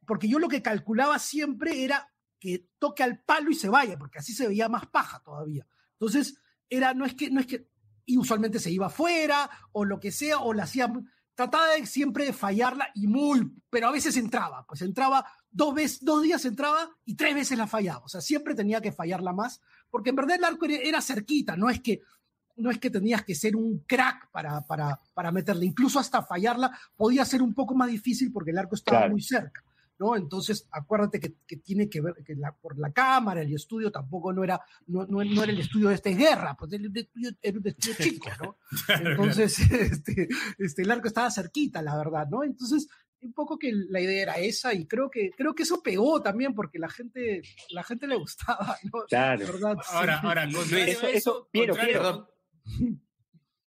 porque 0.05 0.27
yo 0.27 0.37
lo 0.37 0.47
que 0.47 0.61
calculaba 0.61 1.17
siempre 1.17 1.83
era 1.83 2.11
que 2.39 2.69
toque 2.77 3.03
al 3.03 3.19
palo 3.23 3.49
y 3.49 3.55
se 3.55 3.67
vaya, 3.67 3.97
porque 3.97 4.19
así 4.19 4.33
se 4.33 4.47
veía 4.47 4.69
más 4.69 4.85
paja 4.87 5.21
todavía. 5.23 5.65
Entonces, 5.93 6.39
era, 6.69 6.93
no 6.93 7.05
es 7.05 7.15
que, 7.15 7.31
no 7.31 7.39
es 7.39 7.47
que, 7.47 7.67
y 8.05 8.17
usualmente 8.17 8.59
se 8.59 8.71
iba 8.71 8.87
afuera, 8.87 9.49
o 9.71 9.85
lo 9.85 9.99
que 9.99 10.11
sea, 10.11 10.37
o 10.37 10.53
la 10.53 10.63
hacía, 10.63 10.91
trataba 11.33 11.67
de 11.71 11.85
siempre 11.87 12.25
de 12.25 12.33
fallarla 12.33 12.89
y 12.93 13.07
muy, 13.07 13.51
pero 13.69 13.87
a 13.87 13.91
veces 13.91 14.15
entraba, 14.17 14.65
pues 14.67 14.81
entraba 14.81 15.25
dos 15.51 15.73
veces, 15.73 16.03
dos 16.03 16.21
días 16.23 16.43
entraba 16.45 16.89
y 17.05 17.15
tres 17.15 17.33
veces 17.35 17.57
la 17.57 17.67
fallaba, 17.67 18.03
o 18.05 18.09
sea, 18.09 18.21
siempre 18.21 18.55
tenía 18.55 18.81
que 18.81 18.91
fallarla 18.91 19.33
más, 19.33 19.61
porque 19.89 20.11
en 20.11 20.15
verdad 20.15 20.35
el 20.37 20.43
arco 20.43 20.65
era, 20.65 20.75
era 20.77 21.01
cerquita, 21.01 21.55
no 21.57 21.69
es 21.69 21.79
que 21.81 22.01
no 22.57 22.69
es 22.71 22.77
que 22.77 22.89
tenías 22.89 23.23
que 23.23 23.35
ser 23.35 23.55
un 23.55 23.85
crack 23.87 24.29
para, 24.31 24.61
para, 24.67 24.99
para 25.13 25.31
meterla, 25.31 25.63
incluso 25.63 25.97
hasta 25.97 26.21
fallarla 26.23 26.77
podía 26.97 27.23
ser 27.23 27.41
un 27.41 27.53
poco 27.53 27.73
más 27.73 27.89
difícil 27.89 28.33
porque 28.33 28.51
el 28.51 28.57
arco 28.57 28.75
estaba 28.75 28.97
Claro. 28.99 29.11
muy 29.13 29.21
cerca, 29.21 29.63
¿no? 29.97 30.13
Entonces, 30.17 30.67
acuérdate 30.69 31.21
que, 31.21 31.35
que 31.47 31.55
tiene 31.55 31.89
que 31.89 32.01
ver 32.01 32.15
que 32.25 32.35
la, 32.35 32.51
por 32.51 32.77
la 32.77 32.91
cámara, 32.91 33.41
el 33.41 33.53
estudio 33.53 33.91
tampoco 33.93 34.33
no 34.33 34.43
era, 34.43 34.59
no, 34.87 35.05
no, 35.05 35.23
no 35.23 35.43
era 35.43 35.53
el 35.53 35.59
estudio 35.61 35.87
de 35.87 35.95
esta 35.95 36.09
guerra, 36.09 36.57
pues 36.59 36.73
el, 36.73 36.85
el 36.87 36.97
estudio 36.97 37.31
era 37.41 37.59
un 37.59 37.67
estudio 37.67 37.95
chico, 37.97 38.29
¿no? 38.43 38.57
Entonces, 39.09 39.57
este, 39.71 40.27
este, 40.57 40.81
el 40.81 40.91
arco 40.91 41.07
estaba 41.07 41.31
cerquita, 41.31 41.81
la 41.81 41.95
verdad, 41.95 42.27
¿no? 42.29 42.43
Entonces, 42.43 42.89
un 43.21 43.33
poco 43.33 43.57
que 43.59 43.71
la 43.73 43.99
idea 44.01 44.21
era 44.21 44.33
esa 44.37 44.73
y 44.73 44.85
creo 44.87 45.09
que 45.09 45.31
creo 45.35 45.53
que 45.53 45.63
eso 45.63 45.81
pegó 45.83 46.21
también 46.21 46.53
porque 46.55 46.79
la 46.79 46.89
gente 46.89 47.41
la 47.69 47.83
gente 47.83 48.07
le 48.07 48.15
gustaba 48.19 48.77
¿no? 48.91 49.03
Claro. 49.07 49.43
La 49.45 49.51
verdad, 49.51 49.77
sí. 49.83 49.89
Ahora, 49.93 50.19
ahora, 50.19 50.43
contrario 50.51 50.85
Eso- 50.93 51.05
a 51.05 51.09
eso- 51.09 51.17
eso, 51.17 51.49
Piero, 51.51 51.73
contrario- 51.75 51.93
Perdón, 52.01 52.27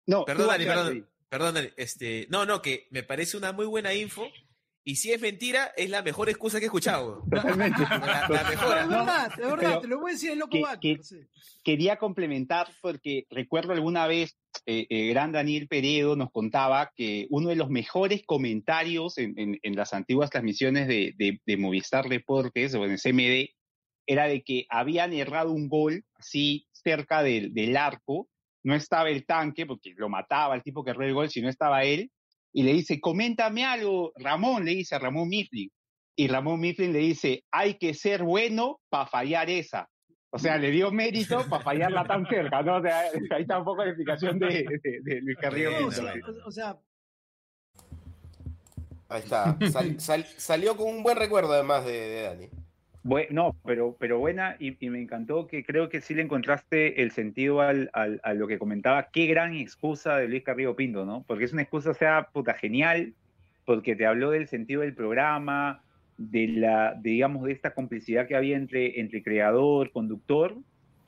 No, 0.07 0.25
perdón, 0.25 0.49
Dani, 0.49 0.65
perdón, 0.65 1.09
perdón, 1.29 1.55
Dani, 1.55 1.69
este, 1.77 2.27
no, 2.31 2.45
no, 2.47 2.61
que 2.63 2.89
me 2.91 3.03
parece 3.03 3.37
una 3.37 3.53
muy 3.53 3.67
buena 3.67 3.95
info. 3.95 4.27
Y 4.85 4.97
si 4.97 5.13
es 5.13 5.21
mentira, 5.21 5.73
es 5.77 5.89
la 5.91 6.03
mejor 6.03 6.29
excusa 6.29 6.59
que 6.59 6.65
he 6.65 6.67
escuchado. 6.67 7.23
Totalmente. 7.31 7.81
La, 7.83 8.47
mejor. 8.51 8.79
es 8.79 8.89
verdad, 8.89 9.31
es 9.33 9.37
verdad, 9.39 9.57
pero- 9.61 9.81
te 9.81 9.87
lo 9.89 10.01
voy 10.01 10.11
a 10.11 10.15
decir 10.15 10.31
el 10.33 10.39
loco 10.41 10.51
que- 10.51 10.63
Wagner, 10.63 10.97
que- 10.99 11.03
sí. 11.05 11.17
quería 11.63 11.97
complementar 11.97 12.67
porque 12.81 13.25
recuerdo 13.31 13.73
alguna 13.73 14.07
vez 14.09 14.37
eh, 14.67 14.87
el 14.91 15.11
gran 15.11 15.31
Daniel 15.33 15.69
Peredo 15.69 16.17
nos 16.17 16.31
contaba 16.33 16.91
que 16.97 17.27
uno 17.31 17.49
de 17.51 17.57
los 17.57 17.71
mejores 17.71 18.23
comentarios 18.27 19.19
en, 19.19 19.39
en- 19.39 19.59
en 19.63 19.77
las 19.77 19.93
antiguas 19.95 20.31
transmisiones 20.31 20.89
de, 20.89 21.15
de- 21.17 21.41
de 21.47 21.57
Movistar 21.57 22.09
Deportes 22.09 22.75
o 22.75 22.85
en 22.85 22.91
el 22.93 23.01
CMD 23.01 23.55
era 24.07 24.27
de 24.27 24.43
que 24.43 24.67
habían 24.69 25.13
errado 25.13 25.53
un 25.53 25.69
gol 25.69 26.05
así 26.17 26.67
cerca 26.73 27.23
del, 27.23 27.55
del 27.55 27.77
arco, 27.77 28.29
no 28.65 28.75
estaba 28.75 29.11
el 29.11 29.25
tanque 29.25 29.65
porque 29.65 29.95
lo 29.97 30.09
mataba 30.09 30.57
el 30.57 30.63
tipo 30.65 30.83
que 30.83 30.91
erró 30.91 31.05
el 31.05 31.15
gol 31.15 31.31
si 31.31 31.41
no 31.41 31.49
estaba 31.49 31.85
él, 31.85 32.11
y 32.53 32.63
le 32.63 32.73
dice, 32.75 33.01
coméntame 33.01 33.65
algo, 33.65 34.13
Ramón, 34.17 34.65
le 34.65 34.73
dice 34.73 34.95
a 34.95 34.99
Ramón 34.99 35.29
Mifflin. 35.29 35.71
Y 36.15 36.29
Ramón 36.29 36.61
Mifflin 36.61 36.93
le 36.93 36.99
dice, 36.99 37.45
hay 37.51 37.75
que 37.79 37.95
ser 37.95 38.23
bueno 38.23 38.81
para 38.91 39.07
fallar 39.07 39.49
esa. 39.49 39.89
O 40.31 40.39
sea, 40.39 40.57
le 40.59 40.71
dio 40.71 40.91
mérito 40.91 41.47
para 41.49 41.63
fallarla 41.63 42.05
tan 42.05 42.27
cerca, 42.27 42.63
¿no? 42.63 42.77
O 42.79 42.83
sea, 42.83 43.01
ahí 43.37 43.43
está 43.43 43.59
un 43.59 43.65
poco 43.65 43.83
la 43.85 43.91
explicación 43.91 44.39
de, 44.39 44.47
de- 44.83 45.01
de 45.03 45.21
Luis 45.23 45.37
Carrillo. 45.39 45.71
No, 45.73 45.77
o 45.77 45.81
Bueno, 45.81 45.93
sea, 45.93 46.11
bueno. 46.13 46.27
o- 46.45 46.49
o 46.49 46.51
sea, 46.51 46.79
Ahí 49.09 49.21
está. 49.21 49.57
Sal- 49.73 50.01
sal- 50.01 50.27
salió 50.37 50.77
con 50.77 50.89
un 50.89 51.03
buen 51.03 51.17
recuerdo 51.17 51.53
además 51.53 51.85
de, 51.85 51.93
de 51.93 52.23
Dani. 52.23 52.49
No, 53.31 53.57
pero, 53.65 53.97
pero 53.99 54.19
buena 54.21 54.57
y, 54.61 54.77
me 54.89 55.01
encantó 55.03 55.49
que 55.49 55.65
creo 55.65 55.89
que 55.89 56.01
sí 56.01 56.15
le 56.15 56.23
encontraste 56.23 57.03
el 57.03 57.11
sentido 57.11 57.61
al, 57.61 57.91
al- 57.95 58.21
a 58.23 58.33
lo 58.35 58.47
que 58.47 58.59
comentaba. 58.59 59.09
Qué 59.11 59.27
gran 59.27 59.55
excusa 59.55 60.17
de 60.19 60.29
Luis 60.29 60.45
Carrillo 60.45 60.77
Pinto, 60.77 61.05
¿no? 61.05 61.25
Porque 61.27 61.45
es 61.45 61.53
una 61.53 61.63
excusa, 61.63 61.95
sea, 61.95 62.29
puta, 62.33 62.55
genial, 62.55 63.15
porque 63.65 63.97
te 63.97 64.07
habló 64.07 64.31
del 64.31 64.47
sentido 64.47 64.83
del 64.83 64.95
programa, 64.95 65.83
de 66.17 66.47
la, 66.49 66.95
de, 66.95 67.11
digamos, 67.11 67.45
de 67.45 67.53
esta 67.53 67.75
complicidad 67.75 68.29
que 68.29 68.37
había 68.37 68.57
entre, 68.57 69.01
entre 69.01 69.23
creador, 69.23 69.91
conductor, 69.91 70.57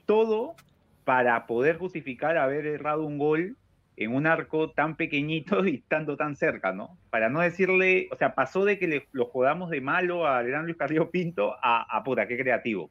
todo 0.06 0.56
para 1.04 1.46
poder 1.46 1.76
justificar 1.78 2.36
haber 2.38 2.66
errado 2.66 3.04
un 3.06 3.18
gol 3.18 3.56
en 3.96 4.14
un 4.14 4.26
arco 4.26 4.70
tan 4.70 4.96
pequeñito 4.96 5.64
y 5.66 5.76
estando 5.76 6.16
tan 6.16 6.36
cerca, 6.36 6.72
¿no? 6.72 6.98
Para 7.10 7.28
no 7.28 7.40
decirle, 7.40 8.08
o 8.10 8.16
sea, 8.16 8.34
pasó 8.34 8.64
de 8.64 8.78
que 8.78 8.88
le, 8.88 9.08
lo 9.12 9.26
jodamos 9.26 9.70
de 9.70 9.80
malo 9.80 10.26
al 10.26 10.46
gran 10.46 10.64
Luis 10.64 10.76
Carrillo 10.76 11.10
Pinto 11.10 11.54
a, 11.62 11.82
a 11.96 12.02
puta, 12.02 12.26
qué 12.26 12.36
creativo, 12.36 12.90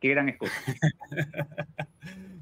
qué 0.00 0.10
gran 0.10 0.28
excusa. 0.28 0.54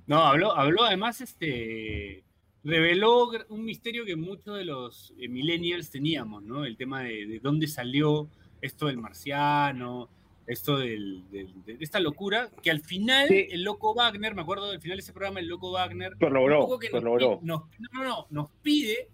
No, 0.08 0.18
habló, 0.18 0.56
habló 0.56 0.84
además, 0.84 1.20
este, 1.20 2.22
reveló 2.62 3.28
un 3.48 3.64
misterio 3.64 4.04
que 4.04 4.14
muchos 4.14 4.56
de 4.56 4.64
los 4.64 5.12
eh, 5.18 5.28
millennials 5.28 5.90
teníamos, 5.90 6.44
¿no? 6.44 6.64
El 6.64 6.76
tema 6.76 7.02
de, 7.02 7.26
de 7.26 7.40
dónde 7.40 7.66
salió 7.66 8.28
esto 8.60 8.86
del 8.86 8.98
marciano, 8.98 10.08
esto 10.46 10.78
del- 10.78 11.28
del- 11.30 11.64
de 11.64 11.76
esta 11.80 11.98
locura, 12.00 12.50
que 12.62 12.70
al 12.70 12.80
final 12.80 13.28
Sí. 13.28 13.46
el 13.50 13.62
loco 13.64 13.94
Wagner, 13.94 14.34
me 14.34 14.42
acuerdo 14.42 14.70
del 14.70 14.80
final 14.80 14.96
de 14.98 15.02
ese 15.02 15.12
programa, 15.12 15.40
el 15.40 15.46
loco 15.48 15.72
Wagner, 15.72 16.12
Lo 16.20 16.30
logró, 16.30 16.78
que 16.78 16.90
nos, 16.90 17.02
logró. 17.02 17.40
nos- 17.42 17.42
no, 17.42 17.68
no, 17.92 18.04
no, 18.04 18.26
nos 18.30 18.50
pide 18.62 19.08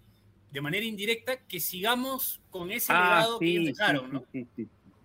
de 0.51 0.61
manera 0.61 0.85
indirecta 0.85 1.37
que 1.47 1.59
sigamos 1.59 2.41
con 2.51 2.71
ese 2.71 2.93
Ah, 2.93 3.03
legado 3.21 3.39
que 3.39 3.45
ellos 3.47 3.65
dejaron, 3.65 4.13
¿no? 4.13 4.23
sí, 4.31 4.47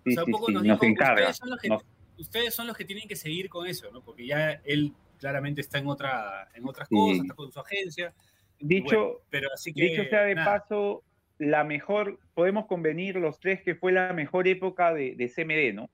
O 0.05 0.11
sea, 0.11 0.23
un 0.23 0.31
poco 0.31 0.51
nos 0.51 0.63
nos 0.63 0.79
dijo, 0.79 0.85
encarga. 0.85 1.13
ustedes 1.31 1.37
son, 1.37 1.49
los 1.49 1.59
que, 1.59 1.69
nos- 1.69 1.85
ustedes 2.17 2.53
son 2.53 2.67
los 2.67 2.77
que 2.77 2.85
tienen 2.85 3.07
que 3.07 3.15
seguir 3.15 3.49
con 3.49 3.65
eso, 3.67 3.89
¿no? 3.91 4.01
Porque 4.01 4.25
ya 4.27 4.51
él 4.65 4.93
claramente 5.19 5.61
está 5.61 5.79
en, 5.79 5.87
otra, 5.87 6.49
en 6.53 6.67
otras 6.67 6.87
cosas, 6.87 7.21
está 7.23 7.33
con 7.33 7.51
su 7.51 7.59
agencia. 7.59 8.13
Dicho, 8.59 8.85
bueno, 8.95 9.13
pero 9.29 9.49
así 9.53 9.73
que, 9.73 9.83
Dicho 9.83 10.03
sea 10.09 10.21
de 10.23 10.35
nada, 10.35 10.59
paso, 10.59 11.03
la 11.39 11.63
mejor, 11.63 12.19
podemos 12.33 12.65
convenir 12.67 13.15
los 13.15 13.39
tres 13.39 13.61
que 13.63 13.73
fue 13.75 13.91
la 13.91 14.13
mejor 14.13 14.47
época 14.47 14.93
de, 14.93 15.15
de 15.15 15.29
CMD, 15.29 15.73
¿no? 15.73 15.89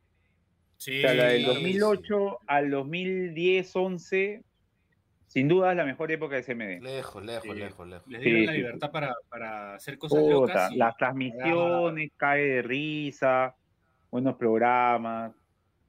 Sí, 0.77 0.99
O 0.99 1.01
sea, 1.01 1.13
la 1.13 1.23
del 1.29 1.43
claro. 1.43 1.53
2008 1.59 2.39
al 2.47 2.71
2010, 2.71 3.75
11, 3.75 4.43
sin 5.27 5.47
duda 5.47 5.71
es 5.71 5.77
la 5.77 5.85
mejor 5.85 6.11
época 6.11 6.35
de 6.35 6.43
CMD. 6.43 6.81
Lejos, 6.81 7.23
lejos, 7.25 7.43
Sí. 7.43 7.59
lejos, 7.59 7.87
lejos. 7.87 8.07
les 8.07 8.21
dieron 8.21 8.39
Sí, 8.41 8.45
la 8.45 8.51
sí, 8.53 8.57
libertad 8.59 8.91
para, 8.91 9.13
para 9.29 9.75
hacer 9.75 9.97
cosas 9.97 10.19
Puta, 10.21 10.31
locas. 10.33 10.71
y- 10.71 10.77
las 10.77 10.95
transmisiones, 10.97 12.11
cae 12.17 12.41
de 12.45 12.61
risa, 12.61 13.55
buenos 14.11 14.35
programas. 14.35 15.33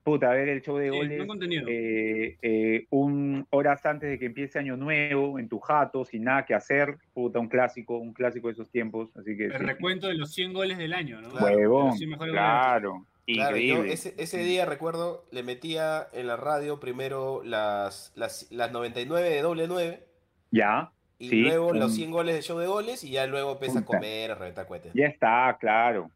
Puta, 0.02 0.30
ver 0.30 0.48
el 0.48 0.62
show 0.62 0.76
de 0.76 0.88
Sí, 0.90 0.96
goles 0.96 1.20
eh, 1.68 2.36
eh, 2.40 2.86
un 2.90 3.44
horas 3.50 3.84
antes 3.86 4.08
de 4.08 4.18
que 4.20 4.26
empiece 4.26 4.56
Año 4.56 4.76
Nuevo, 4.76 5.36
en 5.40 5.48
tu 5.48 5.58
jato, 5.58 6.04
sin 6.04 6.22
nada 6.22 6.44
que 6.46 6.54
hacer. 6.54 6.96
Puta, 7.12 7.40
un 7.40 7.48
clásico, 7.48 7.98
un 7.98 8.12
clásico 8.12 8.46
de 8.46 8.52
esos 8.52 8.70
tiempos. 8.70 9.10
Así 9.16 9.36
que 9.36 9.46
el 9.46 9.52
sí. 9.52 9.58
recuento 9.58 10.06
de 10.06 10.14
los 10.14 10.32
100 10.32 10.52
goles 10.52 10.78
del 10.78 10.92
año, 10.92 11.20
¿no? 11.20 11.30
Huevón, 11.34 11.86
los 11.88 11.96
100 11.98 12.10
mejores 12.10 12.32
claro, 12.32 13.04
Claro, 13.26 13.56
yo 13.56 13.84
ese, 13.84 14.14
ese 14.18 14.38
día 14.38 14.64
recuerdo, 14.66 15.24
le 15.32 15.42
metía 15.42 16.06
en 16.12 16.26
la 16.28 16.36
radio 16.36 16.78
primero 16.78 17.42
las, 17.44 18.12
las, 18.14 18.46
las 18.52 18.70
99 18.72 19.28
de 19.28 19.42
doble 19.42 19.66
9 19.66 20.06
Ya, 20.52 20.92
y 21.18 21.28
Sí, 21.30 21.36
luego 21.42 21.72
los 21.72 21.90
un- 21.90 21.96
100 21.96 22.10
goles 22.12 22.34
de 22.36 22.42
show 22.42 22.58
de 22.58 22.66
goles 22.66 23.02
y 23.02 23.10
ya 23.10 23.26
luego 23.26 23.52
empieza 23.52 23.80
a 23.80 23.84
comer, 23.84 24.30
a 24.30 24.34
reventar 24.36 24.66
cohetes. 24.66 24.92
ya 24.94 25.06
está, 25.06 25.56
claro. 25.60 26.10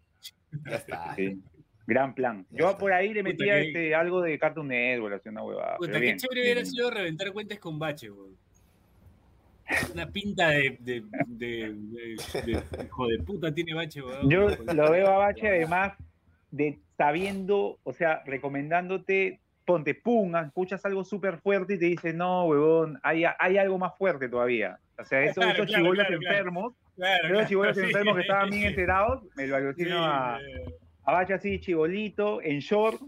Ya 0.69 0.77
está. 0.77 1.15
sí. 1.17 1.41
Gran 1.87 2.15
plan. 2.15 2.47
Ya 2.51 2.59
Yo 2.59 2.67
está. 2.69 2.79
por 2.79 2.93
ahí 2.93 3.13
le 3.13 3.25
Puta, 3.25 3.33
metía 3.33 3.55
que- 3.55 3.67
este, 3.69 3.95
algo 3.97 4.21
de 4.23 4.39
Cartoon 4.39 4.69
Network, 4.69 5.15
así 5.17 5.29
una 5.29 5.43
huevada. 5.43 5.77
Puta, 5.79 5.93
qué 5.95 5.99
bien, 5.99 6.19
chévere 6.19 6.43
hubiera 6.43 6.65
sido 6.65 6.91
reventar 6.91 7.33
cuentas 7.33 7.59
con 7.59 7.79
Bache, 7.81 8.11
weón. 8.13 8.37
Una 9.93 10.07
pinta 10.09 10.51
de, 10.51 10.77
de, 10.81 11.03
de, 11.27 11.75
de- 11.75 12.43
de- 12.45 12.85
hijo 12.85 13.07
de 13.09 13.19
puta 13.19 13.53
tiene 13.53 13.75
Bache, 13.75 14.03
weón. 14.03 14.29
Yo 14.31 14.49
lo 14.73 14.91
veo 14.93 15.09
a 15.09 15.19
Bache 15.19 15.49
además 15.49 15.93
de 16.51 16.79
sabiendo, 16.97 17.79
o 17.83 17.93
sea, 17.93 18.23
recomendándote, 18.27 19.41
ponte 19.65 19.95
pum, 19.95 20.35
escuchas 20.37 20.85
algo 20.85 21.05
súper 21.05 21.39
fuerte 21.39 21.75
y 21.75 21.79
te 21.79 21.87
dice, 21.87 22.13
no, 22.13 22.45
huevón, 22.45 22.99
hay, 23.03 23.25
hay 23.39 23.59
algo 23.59 23.79
más 23.79 23.97
fuerte 23.97 24.29
todavía. 24.29 24.79
O 24.99 25.05
sea, 25.05 25.23
esos, 25.23 25.37
Claro, 25.37 25.53
esos 25.53 25.67
claro, 25.67 25.83
chibolos 25.83 26.07
claro, 26.07 26.23
enfermos, 26.23 26.75
esos 27.25 27.49
chibolos 27.49 27.77
sí. 27.77 27.83
enfermos 27.85 28.15
que 28.17 28.23
estaban 28.23 28.51
bien 28.51 28.65
enterados, 28.65 29.23
me 29.37 29.47
lo 29.47 29.57
alucino 29.57 29.89
Sí, 29.89 29.95
a, 29.97 30.39
a 31.05 31.13
Bache 31.13 31.35
así, 31.35 31.61
chibolito, 31.61 32.43
en 32.43 32.59
short, 32.59 33.01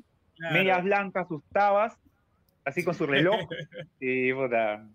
medias 0.53 0.83
blancas, 0.85 1.29
sus 1.29 1.43
tabas, 1.51 1.99
así 2.65 2.85
con 2.85 2.95
su 2.95 3.07
reloj, 3.07 3.41
y 4.01 4.33
puta, 4.33 4.87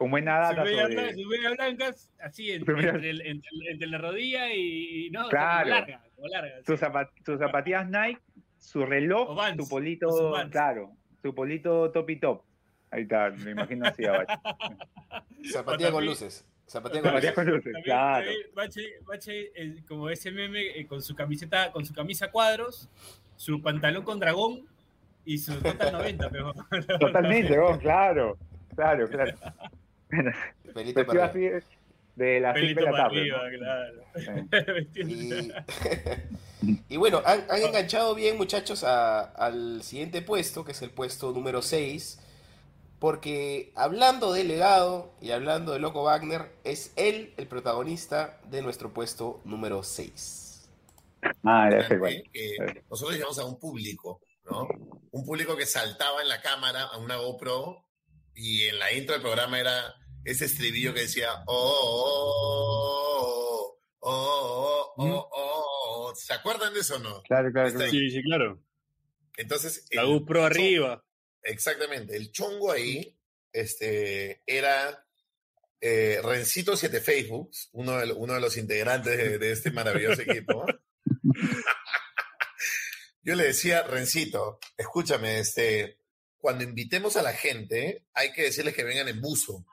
con 0.00 0.10
buena 0.10 0.38
data 0.38 0.64
medias 0.64 0.82
sobre... 0.94 0.94
blancas, 0.94 1.56
blancas, 1.58 2.10
así 2.22 2.52
en- 2.52 2.62
entre, 2.62 3.10
el- 3.10 3.20
entre 3.20 3.50
el- 3.52 3.66
entre 3.68 3.86
la 3.88 3.98
rodilla 3.98 4.50
y, 4.50 5.08
y 5.08 5.10
no, 5.10 5.28
Claro. 5.28 5.64
como 5.64 5.74
larga, 5.74 6.02
como 6.16 6.28
larga. 6.28 6.56
sí. 6.56 6.64
sus, 6.64 6.80
zapa- 6.80 7.10
sus 7.22 7.38
zapatillas 7.38 7.86
Nike, 7.86 8.18
su 8.56 8.86
reloj, 8.86 9.28
O 9.28 9.34
Vans, 9.34 9.56
su 9.56 9.62
o 9.62 9.64
su 9.66 9.70
polito, 9.70 10.32
claro, 10.50 10.92
su 11.20 11.34
polito 11.34 11.90
top 11.90 12.08
y 12.08 12.16
top. 12.18 12.42
Ahí 12.90 13.02
está, 13.02 13.28
me 13.28 13.50
imagino 13.50 13.86
así 13.86 14.06
abajo. 14.06 14.24
Zapatilla 15.52 15.90
con 15.92 16.06
luces. 16.06 16.46
Zapatilla 16.66 17.02
con 17.02 17.10
Zapatillas 17.10 17.34
luces. 17.36 17.44
con 17.44 17.46
luces, 17.46 17.64
También, 17.64 17.82
claro. 17.84 18.24
también 18.24 18.46
Bache, 18.54 18.82
Bache, 19.04 19.52
eh, 19.54 19.82
como 19.86 20.08
ese 20.08 20.30
meme 20.30 20.62
eh, 20.80 20.86
con 20.86 21.02
su 21.02 21.14
camiseta, 21.14 21.72
con 21.72 21.84
su 21.84 21.92
camisa 21.92 22.30
cuadros, 22.30 22.88
su 23.36 23.60
pantalón 23.60 24.02
con 24.02 24.18
dragón 24.18 24.66
y 25.26 25.36
su 25.36 25.60
total 25.60 25.92
90, 25.92 26.30
pero 26.30 26.54
Totalmente, 26.98 27.58
vos, 27.58 27.76
claro, 27.78 28.38
claro, 28.74 29.06
claro. 29.10 29.36
Pelito 30.74 31.06
para 31.06 31.26
así 31.26 31.40
de 32.16 32.40
las 32.40 32.58
5 32.60 32.74
pelito 32.74 32.80
de 32.80 32.86
la 32.86 32.90
para 32.92 33.04
tarde. 33.04 33.20
arriba, 33.20 33.38
¿no? 33.50 33.58
claro. 33.58 34.02
Y, 34.94 35.52
y 36.88 36.96
bueno, 36.96 37.22
han, 37.24 37.44
han 37.50 37.62
enganchado 37.62 38.14
bien, 38.14 38.36
muchachos, 38.36 38.84
a- 38.84 39.20
al 39.22 39.82
siguiente 39.82 40.20
puesto, 40.22 40.64
que 40.64 40.72
es 40.72 40.82
el 40.82 40.90
puesto 40.90 41.32
número 41.32 41.62
6. 41.62 42.20
Porque 42.98 43.72
hablando 43.76 44.32
de 44.32 44.44
legado 44.44 45.14
y 45.22 45.30
hablando 45.30 45.72
de 45.72 45.78
Loco 45.78 46.02
Wagner, 46.04 46.50
es 46.64 46.92
él 46.96 47.32
el 47.38 47.46
protagonista 47.46 48.38
de 48.50 48.60
nuestro 48.60 48.92
puesto 48.92 49.40
número 49.44 49.82
6. 49.82 50.68
Ah, 51.44 51.68
ya 51.70 51.88
sé 51.88 51.98
cuál. 51.98 52.22
Nosotros 52.90 53.14
llegamos 53.14 53.38
a 53.38 53.46
un 53.46 53.58
público, 53.58 54.20
¿no? 54.44 54.68
Un 55.12 55.24
público 55.24 55.56
que 55.56 55.64
saltaba 55.64 56.20
en 56.20 56.28
la 56.28 56.42
cámara 56.42 56.82
a 56.84 56.98
una 56.98 57.16
GoPro 57.16 57.84
y 58.34 58.64
en 58.64 58.78
la 58.78 58.92
intro 58.92 59.14
del 59.14 59.22
programa 59.22 59.58
era 59.58 59.94
ese 60.24 60.44
estribillo 60.44 60.94
que 60.94 61.02
decía, 61.02 61.28
oh, 61.46 61.76
oh, 63.42 63.78
oh, 64.00 64.94
oh, 64.94 64.94
oh, 64.96 65.28
oh, 65.32 66.10
oh". 66.10 66.14
¿Se 66.14 66.32
acuerdan 66.32 66.74
de 66.74 66.80
eso 66.80 66.96
o 66.96 66.98
no? 66.98 67.22
Claro, 67.22 67.52
claro. 67.52 67.90
Sí, 67.90 68.10
sí, 68.10 68.22
claro. 68.22 68.62
Entonces, 69.36 69.86
La 69.92 70.04
GoPro 70.04 70.44
arriba. 70.44 71.04
Exactamente, 71.42 72.16
el 72.16 72.30
chongo 72.32 72.70
ahí 72.70 73.16
este, 73.52 74.42
era 74.46 75.06
eh, 75.80 76.20
Rencito 76.22 76.76
7 76.76 77.00
Facebook, 77.00 77.50
uno 77.72 77.96
de, 77.98 78.12
uno 78.12 78.34
de 78.34 78.40
los 78.40 78.56
integrantes 78.58 79.16
de, 79.16 79.38
de 79.38 79.52
este 79.52 79.70
maravilloso 79.70 80.22
equipo. 80.22 80.66
Yo 83.22 83.34
le 83.34 83.44
decía, 83.44 83.82
Rencito, 83.82 84.58
escúchame, 84.76 85.38
este, 85.38 85.98
cuando 86.38 86.64
invitemos 86.64 87.16
a 87.16 87.22
la 87.22 87.32
gente, 87.32 88.04
hay 88.14 88.32
que 88.32 88.42
decirles 88.42 88.74
que 88.74 88.84
vengan 88.84 89.08
en 89.08 89.20
buzo. 89.20 89.64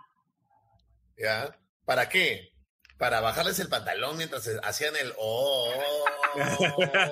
¿Ya? 1.17 1.57
¿Para 1.85 2.09
qué? 2.09 2.51
Para 2.97 3.19
bajarles 3.21 3.59
el 3.59 3.69
pantalón 3.69 4.17
mientras 4.17 4.47
hacían 4.63 4.95
el 4.95 5.13
oh. 5.17 5.73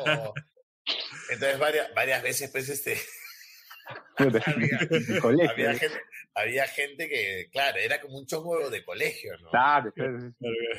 oh". 0.08 0.34
Entonces 1.30 1.60
varias, 1.60 1.94
varias 1.96 2.22
veces, 2.24 2.50
pues, 2.52 2.70
este, 2.70 3.00
había, 4.18 5.22
Colegio. 5.22 5.52
había 5.52 5.74
gente, 5.74 6.02
había 6.34 6.68
gente 6.68 7.10
que, 7.10 7.50
claro, 7.52 7.78
era 7.80 8.00
como 8.02 8.18
un 8.18 8.26
chongo 8.26 8.70
de 8.70 8.84
colegio, 8.84 9.36
¿no? 9.40 9.50
Claro, 9.50 9.92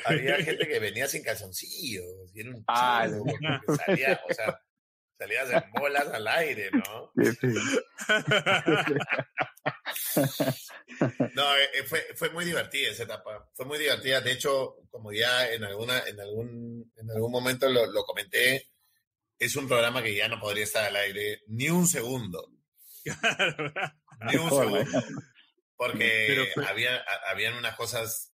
Había 0.05 0.37
gente 0.37 0.67
que 0.67 0.79
venía 0.79 1.07
sin 1.07 1.23
calzoncillos, 1.23 2.05
y 2.33 2.39
era 2.41 2.49
un 2.51 2.63
Ah, 2.67 3.05
chongo, 3.09 3.25
porque 3.25 3.83
salía, 3.85 4.21
o 4.29 4.33
sea, 4.33 4.61
salías 5.17 5.49
en 5.51 5.71
bolas 5.71 6.07
al 6.07 6.27
aire, 6.27 6.71
¿no? 6.71 7.11
No, 11.33 11.55
eh, 11.55 11.69
eh, 11.75 11.83
fue, 11.83 12.05
fue 12.15 12.29
muy 12.31 12.45
divertida 12.45 12.89
esa 12.89 13.03
etapa. 13.03 13.49
Fue 13.53 13.65
muy 13.65 13.77
divertida. 13.77 14.21
De 14.21 14.31
hecho, 14.31 14.77
como 14.89 15.11
ya 15.11 15.49
en 15.49 15.63
alguna, 15.63 15.99
en 16.07 16.19
algún, 16.19 16.91
en 16.95 17.11
algún 17.11 17.31
momento 17.31 17.69
lo, 17.69 17.85
lo 17.87 18.03
comenté, 18.03 18.69
es 19.39 19.55
un 19.55 19.67
programa 19.67 20.01
que 20.01 20.15
ya 20.15 20.27
no 20.27 20.39
podría 20.39 20.63
estar 20.63 20.83
al 20.85 20.95
aire 20.95 21.41
ni 21.47 21.69
un 21.69 21.87
segundo. 21.87 22.51
Ni 24.25 24.35
un 24.35 24.49
segundo. 24.49 25.03
Porque 25.75 26.51
había, 26.67 27.03
habían 27.29 27.53
unas 27.53 27.75
cosas 27.75 28.33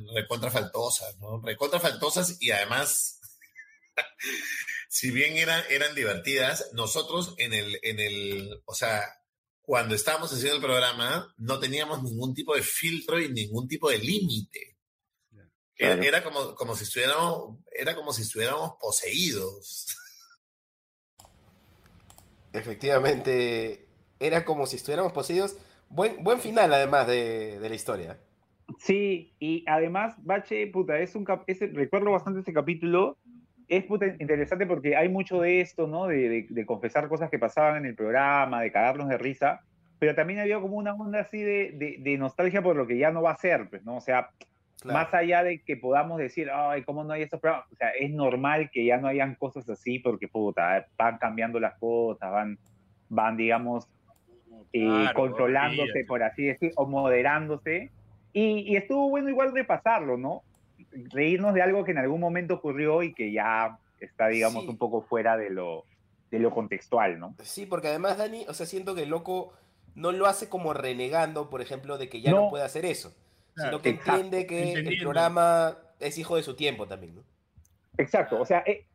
¿no? 0.00 0.14
recontra 0.14 0.50
faltosas, 0.50 1.18
¿no? 1.18 1.42
Recontra 1.42 1.80
faltosas 1.80 2.40
y 2.40 2.52
además, 2.52 3.20
si 4.92 5.12
bien 5.12 5.36
eran, 5.36 5.62
eran 5.70 5.94
divertidas, 5.94 6.70
nosotros 6.74 7.36
en 7.38 7.52
el, 7.52 7.78
en 7.84 8.00
el, 8.00 8.60
o 8.64 8.74
sea, 8.74 9.04
cuando 9.62 9.94
estábamos 9.94 10.32
haciendo 10.32 10.56
el 10.56 10.62
programa, 10.62 11.32
no 11.38 11.60
teníamos 11.60 12.02
ningún 12.02 12.34
tipo 12.34 12.56
de 12.56 12.62
filtro 12.62 13.20
y 13.20 13.28
ningún 13.32 13.68
tipo 13.68 13.88
de 13.88 13.98
límite. 13.98 14.78
Era, 15.76 15.94
Claro. 15.94 16.02
era 16.02 16.24
como, 16.24 16.54
como 16.56 16.74
si 16.74 16.82
estuviéramos, 16.82 17.58
era 17.72 17.94
como 17.94 18.12
si 18.12 18.22
estuviéramos 18.22 18.72
poseídos. 18.80 19.86
Efectivamente, 22.52 23.86
era 24.18 24.44
como 24.44 24.66
si 24.66 24.74
estuviéramos 24.74 25.12
poseídos. 25.12 25.56
Buen, 25.88 26.22
buen 26.24 26.40
final, 26.40 26.74
además, 26.74 27.06
de, 27.06 27.60
de 27.60 27.68
la 27.68 27.74
historia. 27.76 28.20
Sí, 28.80 29.34
y 29.38 29.64
además, 29.68 30.14
Bache, 30.18 30.66
puta, 30.66 30.98
es 30.98 31.14
un 31.14 31.24
cap- 31.24 31.44
ese, 31.46 31.68
recuerdo 31.68 32.10
bastante 32.10 32.40
ese 32.40 32.52
capítulo. 32.52 33.18
Es 33.70 33.84
interesante 34.18 34.66
porque 34.66 34.96
hay 34.96 35.08
mucho 35.08 35.40
de 35.40 35.60
esto, 35.60 35.86
¿no? 35.86 36.06
De, 36.08 36.28
de- 36.28 36.46
de 36.50 36.66
confesar 36.66 37.08
cosas 37.08 37.30
que 37.30 37.38
pasaban 37.38 37.76
en 37.78 37.86
el 37.86 37.94
programa, 37.94 38.60
de 38.60 38.72
cagarnos 38.72 39.08
de 39.08 39.16
risa, 39.16 39.60
pero 39.98 40.14
también 40.14 40.40
había 40.40 40.60
como 40.60 40.76
una 40.76 40.92
onda 40.92 41.20
así 41.20 41.40
de, 41.40 42.16
nostalgia 42.18 42.62
por 42.62 42.74
lo 42.76 42.86
que 42.86 42.98
ya 42.98 43.10
no 43.12 43.22
va 43.22 43.30
a 43.30 43.36
ser, 43.36 43.70
pues, 43.70 43.82
¿no? 43.84 43.96
O 43.96 44.00
sea, 44.00 44.28
Claro. 44.80 44.98
más 44.98 45.12
allá 45.12 45.44
de 45.44 45.60
que 45.60 45.76
podamos 45.76 46.16
decir, 46.18 46.48
ay, 46.50 46.82
¿cómo 46.84 47.04
no 47.04 47.12
hay 47.12 47.20
estos 47.22 47.38
programas? 47.38 47.70
O 47.70 47.76
sea, 47.76 47.90
es 47.90 48.10
normal 48.10 48.70
que 48.72 48.82
ya 48.86 48.96
no 48.96 49.08
hayan 49.08 49.34
cosas 49.34 49.68
así 49.68 49.98
porque, 49.98 50.26
puta, 50.26 50.86
van 50.96 51.18
cambiando 51.18 51.60
las 51.60 51.78
cosas, 51.78 52.30
van, 52.32 52.58
van 53.10 53.36
digamos, 53.36 53.86
eh, 54.72 54.86
Claro, 54.86 55.14
controlándose, 55.14 56.04
por 56.08 56.22
así 56.22 56.44
decir, 56.44 56.72
o 56.76 56.86
moderándose. 56.86 57.90
Y, 58.32 58.72
y 58.72 58.76
estuvo 58.76 59.10
bueno 59.10 59.28
igual 59.28 59.52
repasarlo, 59.52 60.16
¿no? 60.16 60.42
Reírnos 60.92 61.54
de 61.54 61.62
algo 61.62 61.84
que 61.84 61.92
en 61.92 61.98
algún 61.98 62.20
momento 62.20 62.54
ocurrió 62.54 63.02
y 63.02 63.12
que 63.14 63.32
ya 63.32 63.78
está, 64.00 64.28
digamos, 64.28 64.64
Sí. 64.64 64.68
un 64.70 64.78
poco 64.78 65.02
fuera 65.02 65.36
de 65.36 65.50
lo, 65.50 65.84
de 66.30 66.38
lo 66.38 66.50
contextual, 66.50 67.18
¿no? 67.18 67.34
Sí, 67.42 67.66
porque 67.66 67.88
además, 67.88 68.18
Dani, 68.18 68.44
o 68.48 68.54
sea, 68.54 68.66
siento 68.66 68.94
que 68.94 69.02
el 69.04 69.10
loco 69.10 69.52
no 69.94 70.12
lo 70.12 70.26
hace 70.26 70.48
como 70.48 70.72
renegando, 70.72 71.50
por 71.50 71.60
ejemplo, 71.60 71.98
de 71.98 72.08
que 72.08 72.20
ya 72.20 72.30
no, 72.30 72.42
No. 72.44 72.50
puede 72.50 72.64
hacer 72.64 72.84
eso, 72.84 73.14
Claro, 73.54 73.70
sino 73.78 73.82
que 73.82 73.90
exacto, 73.90 74.12
entiende 74.20 74.46
que 74.46 74.72
el 74.72 74.98
programa 75.00 75.76
es 75.98 76.16
hijo 76.18 76.36
de 76.36 76.42
su 76.42 76.54
tiempo 76.56 76.86
también, 76.86 77.16
¿no? 77.16 77.22
Exacto, 77.98 78.40
o 78.40 78.44
sea, 78.46 78.62
eh, 78.66 78.86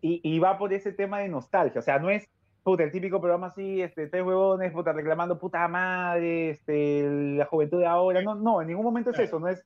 y, 0.00 0.20
y 0.22 0.38
va 0.38 0.58
por 0.58 0.72
ese 0.72 0.92
tema 0.92 1.20
de 1.20 1.28
nostalgia, 1.28 1.78
o 1.78 1.82
sea, 1.82 1.98
no 1.98 2.10
es 2.10 2.28
puta, 2.62 2.84
el 2.84 2.92
típico 2.92 3.20
programa 3.20 3.48
así, 3.48 3.80
este, 3.82 4.06
tres 4.08 4.22
huevones, 4.24 4.70
puta, 4.72 4.92
reclamando 4.92 5.38
puta 5.38 5.66
madre, 5.68 6.50
este, 6.50 7.02
la 7.36 7.46
juventud 7.46 7.78
de 7.80 7.86
ahora, 7.86 8.22
no, 8.22 8.34
no, 8.36 8.60
en 8.62 8.68
ningún 8.68 8.84
momento 8.84 9.10
es 9.10 9.16
Claro. 9.16 9.26
eso, 9.28 9.40
no 9.40 9.48
es, 9.48 9.64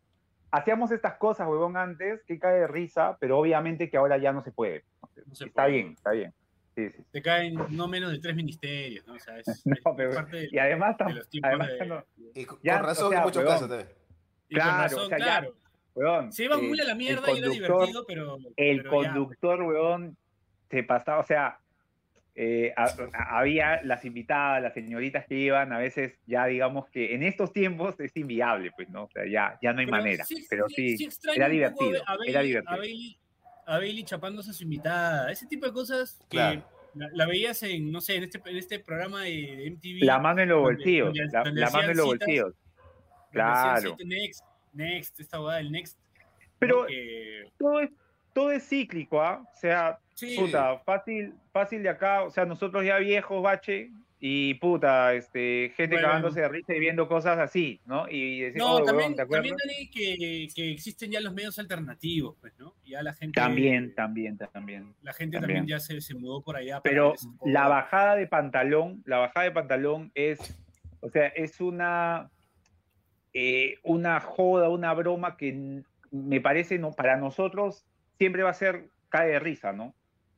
hacíamos 0.51 0.91
estas 0.93 1.15
cosas, 1.17 1.47
huevón, 1.49 1.77
antes, 1.77 2.23
que 2.25 2.39
cae 2.39 2.61
de 2.61 2.67
risa, 2.67 3.17
pero 3.21 3.39
obviamente 3.39 3.91
que 3.91 3.97
ahora 3.97 4.17
ya 4.19 4.33
no 4.33 4.43
se 4.43 4.53
puede, 4.53 4.85
No 5.27 5.35
se 5.35 5.47
está 5.47 5.63
puede. 5.65 5.75
bien, 5.75 5.93
está 5.93 6.11
bien, 6.13 6.33
sí, 6.75 6.89
sí. 6.91 7.03
Te 7.13 7.23
caen 7.23 7.55
no 7.71 7.89
menos 7.89 8.11
de 8.13 8.19
tres 8.19 8.35
ministerios, 8.37 9.07
¿no? 9.07 9.15
O 9.15 9.19
sea, 9.19 9.39
es, 9.39 9.47
No, 9.67 9.75
es 9.75 9.81
pero- 9.97 10.15
parte 10.15 10.37
de, 10.37 10.49
y 10.51 10.59
además, 10.59 10.97
de 10.99 11.13
los 11.15 11.29
además 11.43 11.69
de... 11.69 11.87
no, 11.87 12.05
Y 12.35 12.45
co- 12.45 12.59
Ya, 12.63 12.75
con 12.77 12.85
o 12.85 12.89
razón 12.89 13.09
sea, 13.11 13.19
en 13.19 13.25
muchos 13.25 13.37
huevón. 13.43 13.55
casos 13.55 13.69
también. 13.69 13.89
Y 14.49 14.55
con 14.55 14.63
Claro, 14.65 14.83
razón, 14.83 15.01
o 15.05 15.09
sea, 15.09 15.19
ya- 15.19 15.25
claro. 15.25 15.55
huevón, 15.95 16.33
Se 16.33 16.45
iba 16.45 16.57
eh, 16.57 16.63
muy 16.63 16.81
a 16.81 16.85
la 16.85 16.93
el 16.93 16.99
mierda 16.99 17.33
y 17.33 17.39
era 17.39 17.49
conductor- 17.49 17.53
divertido, 17.87 18.05
pero... 18.07 18.37
el 18.57 18.83
pero 18.83 19.03
ya, 19.03 19.13
conductor, 19.13 19.63
weón, 19.63 20.17
se 20.71 20.83
pasaba, 20.83 21.21
o 21.21 21.25
sea, 21.27 21.59
eh, 22.39 22.75
a- 22.77 22.85
a- 22.85 23.39
había 23.39 23.81
las 23.83 24.05
invitadas, 24.05 24.63
las 24.63 24.75
señoritas 24.75 25.25
que 25.27 25.37
iban, 25.37 25.73
a 25.73 25.79
veces 25.79 26.19
ya 26.27 26.45
digamos 26.47 26.87
que 26.91 27.15
en 27.15 27.23
estos 27.23 27.51
tiempos 27.53 27.99
es 27.99 28.15
inviable, 28.15 28.71
pues, 28.77 28.91
¿no? 28.91 29.05
O 29.05 29.11
sea, 29.11 29.25
ya, 29.27 29.59
ya 29.63 29.73
no 29.73 29.81
hay 29.81 29.87
pero 29.87 29.97
manera, 29.97 30.25
pero 30.51 30.69
sí, 30.69 30.97
era 31.35 31.49
divertido, 31.49 32.03
a 32.07 32.17
Bailey- 32.17 32.29
era 32.31 32.41
A 32.41 32.43
divertido. 32.43 32.77
Bailey, 32.79 33.19
a 33.67 33.79
Bailey 33.79 34.05
chapándose 34.05 34.51
a 34.51 34.53
su 34.53 34.65
invitada, 34.65 35.33
ese 35.33 35.47
tipo 35.47 35.65
de 35.67 35.73
cosas 35.73 36.19
que 36.29 36.37
Claro. 36.37 36.63
la, 36.95 37.09
la 37.15 37.27
veías 37.27 37.63
en, 37.63 37.91
no 37.91 38.03
sé, 38.03 38.17
en 38.17 38.25
este, 38.25 38.41
en 38.45 38.57
este 38.59 38.81
programa 38.81 39.23
de, 39.23 39.71
MTV. 39.71 40.05
La 40.05 40.19
mano 40.19 40.43
en 40.43 40.51
los 40.51 40.61
bolsillos, 40.61 41.07
donde- 41.07 41.25
la, 41.33 41.71
mano 41.71 41.91
en 41.91 41.97
los 41.97 42.11
citas, 42.11 42.19
bolsillos, 42.27 42.55
claro. 43.33 43.91
cita, 43.97 44.05
Next, 44.05 44.45
Next, 44.75 45.21
esta 45.21 45.39
boda 45.39 45.57
del 45.57 45.73
Next. 45.73 45.99
Pero 46.59 46.87
todo 47.59 47.81
es, 47.81 47.91
todo 48.35 48.51
es 48.53 48.69
cíclico, 48.69 49.21
¿ah? 49.23 49.43
O 49.43 49.59
sea, 49.59 49.99
sí, 50.17 50.37
puta, 50.37 50.79
fácil, 50.81 51.35
fácil 51.53 51.83
de 51.83 51.91
acá, 51.91 52.25
o 52.25 52.31
sea, 52.31 52.45
nosotros 52.45 52.85
ya 52.85 52.99
viejos, 52.99 53.43
bache, 53.43 53.91
y 54.19 54.55
puta, 54.55 55.13
este, 55.13 55.73
gente 55.77 55.97
Bueno. 55.97 56.09
cagándose 56.09 56.41
de 56.41 56.49
risa 56.49 56.75
y 56.75 56.81
viendo 56.81 57.07
cosas 57.07 57.39
así, 57.39 57.83
¿no? 57.85 58.09
Y 58.09 58.41
decir, 58.41 58.59
No, 58.59 58.77
"Oh, 58.77 58.83
también, 58.83 59.11
huevón, 59.13 59.27
¿te 59.29 59.35
también 59.35 59.57
Dani, 59.63 59.91
que, 59.91 60.49
que 60.55 60.73
existen 60.73 61.11
ya 61.11 61.21
los 61.21 61.35
medios 61.35 61.59
alternativos, 61.59 62.35
pues, 62.41 62.55
¿no? 62.59 62.75
Ya 62.87 63.03
la 63.03 63.13
gente... 63.13 63.39
También, 63.39 63.95
también, 63.95 64.39
también. 64.39 64.95
La 65.03 65.13
gente 65.13 65.39
también. 65.39 65.59
también, 65.59 65.67
ya 65.67 65.81
se, 65.81 66.01
se 66.01 66.15
mudó 66.15 66.41
por 66.41 66.57
allá. 66.57 66.81
Pero 66.83 67.13
la 67.45 67.69
bajada 67.69 68.17
de 68.17 68.27
pantalón, 68.27 69.03
la 69.05 69.19
bajada 69.19 69.45
de 69.45 69.53
pantalón 69.53 70.11
es, 70.15 70.59
o 71.01 71.11
sea, 71.11 71.27
es 71.27 71.61
una, 71.61 72.31
eh, 73.35 73.75
una 73.83 74.21
joda, 74.21 74.71
una 74.71 74.95
broma 74.95 75.37
que 75.37 75.83
me 76.11 76.41
parece, 76.41 76.79
no, 76.79 76.93
para 76.93 77.19
nosotros 77.19 77.85
siempre 78.17 78.43
va 78.43 78.51
a 78.51 78.55
ser 78.55 78.89
cae 79.11 79.29
de 79.29 79.39
risa, 79.41 79.75
¿no? 79.75 79.95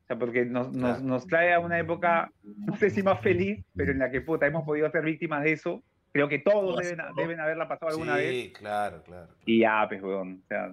O 0.08 0.14
sea, 0.14 0.18
porque 0.18 0.46
nos, 0.46 0.72
nos, 0.72 1.02
nos 1.02 1.26
trae 1.26 1.52
a 1.52 1.60
una 1.60 1.78
época, 1.78 2.32
no 2.42 2.74
sé 2.76 2.88
si 2.88 3.02
más 3.02 3.20
feliz, 3.20 3.62
pero 3.76 3.92
en 3.92 3.98
la 3.98 4.10
que 4.10 4.22
puta, 4.22 4.46
hemos 4.46 4.64
podido 4.64 4.90
ser 4.90 5.04
víctimas 5.04 5.44
de 5.44 5.52
eso. 5.52 5.82
Creo 6.12 6.30
que 6.30 6.38
todos 6.38 6.78
deben, 6.78 6.98
deben 7.14 7.38
haberla 7.40 7.68
pasado 7.68 7.90
alguna 7.90 8.16
sí, 8.16 8.22
vez. 8.22 8.52
claro, 8.54 9.02
claro. 9.02 9.28
Y 9.44 9.60
ya, 9.60 9.84
pues, 9.86 10.02
weón, 10.02 10.40
o 10.42 10.48
sea, 10.48 10.72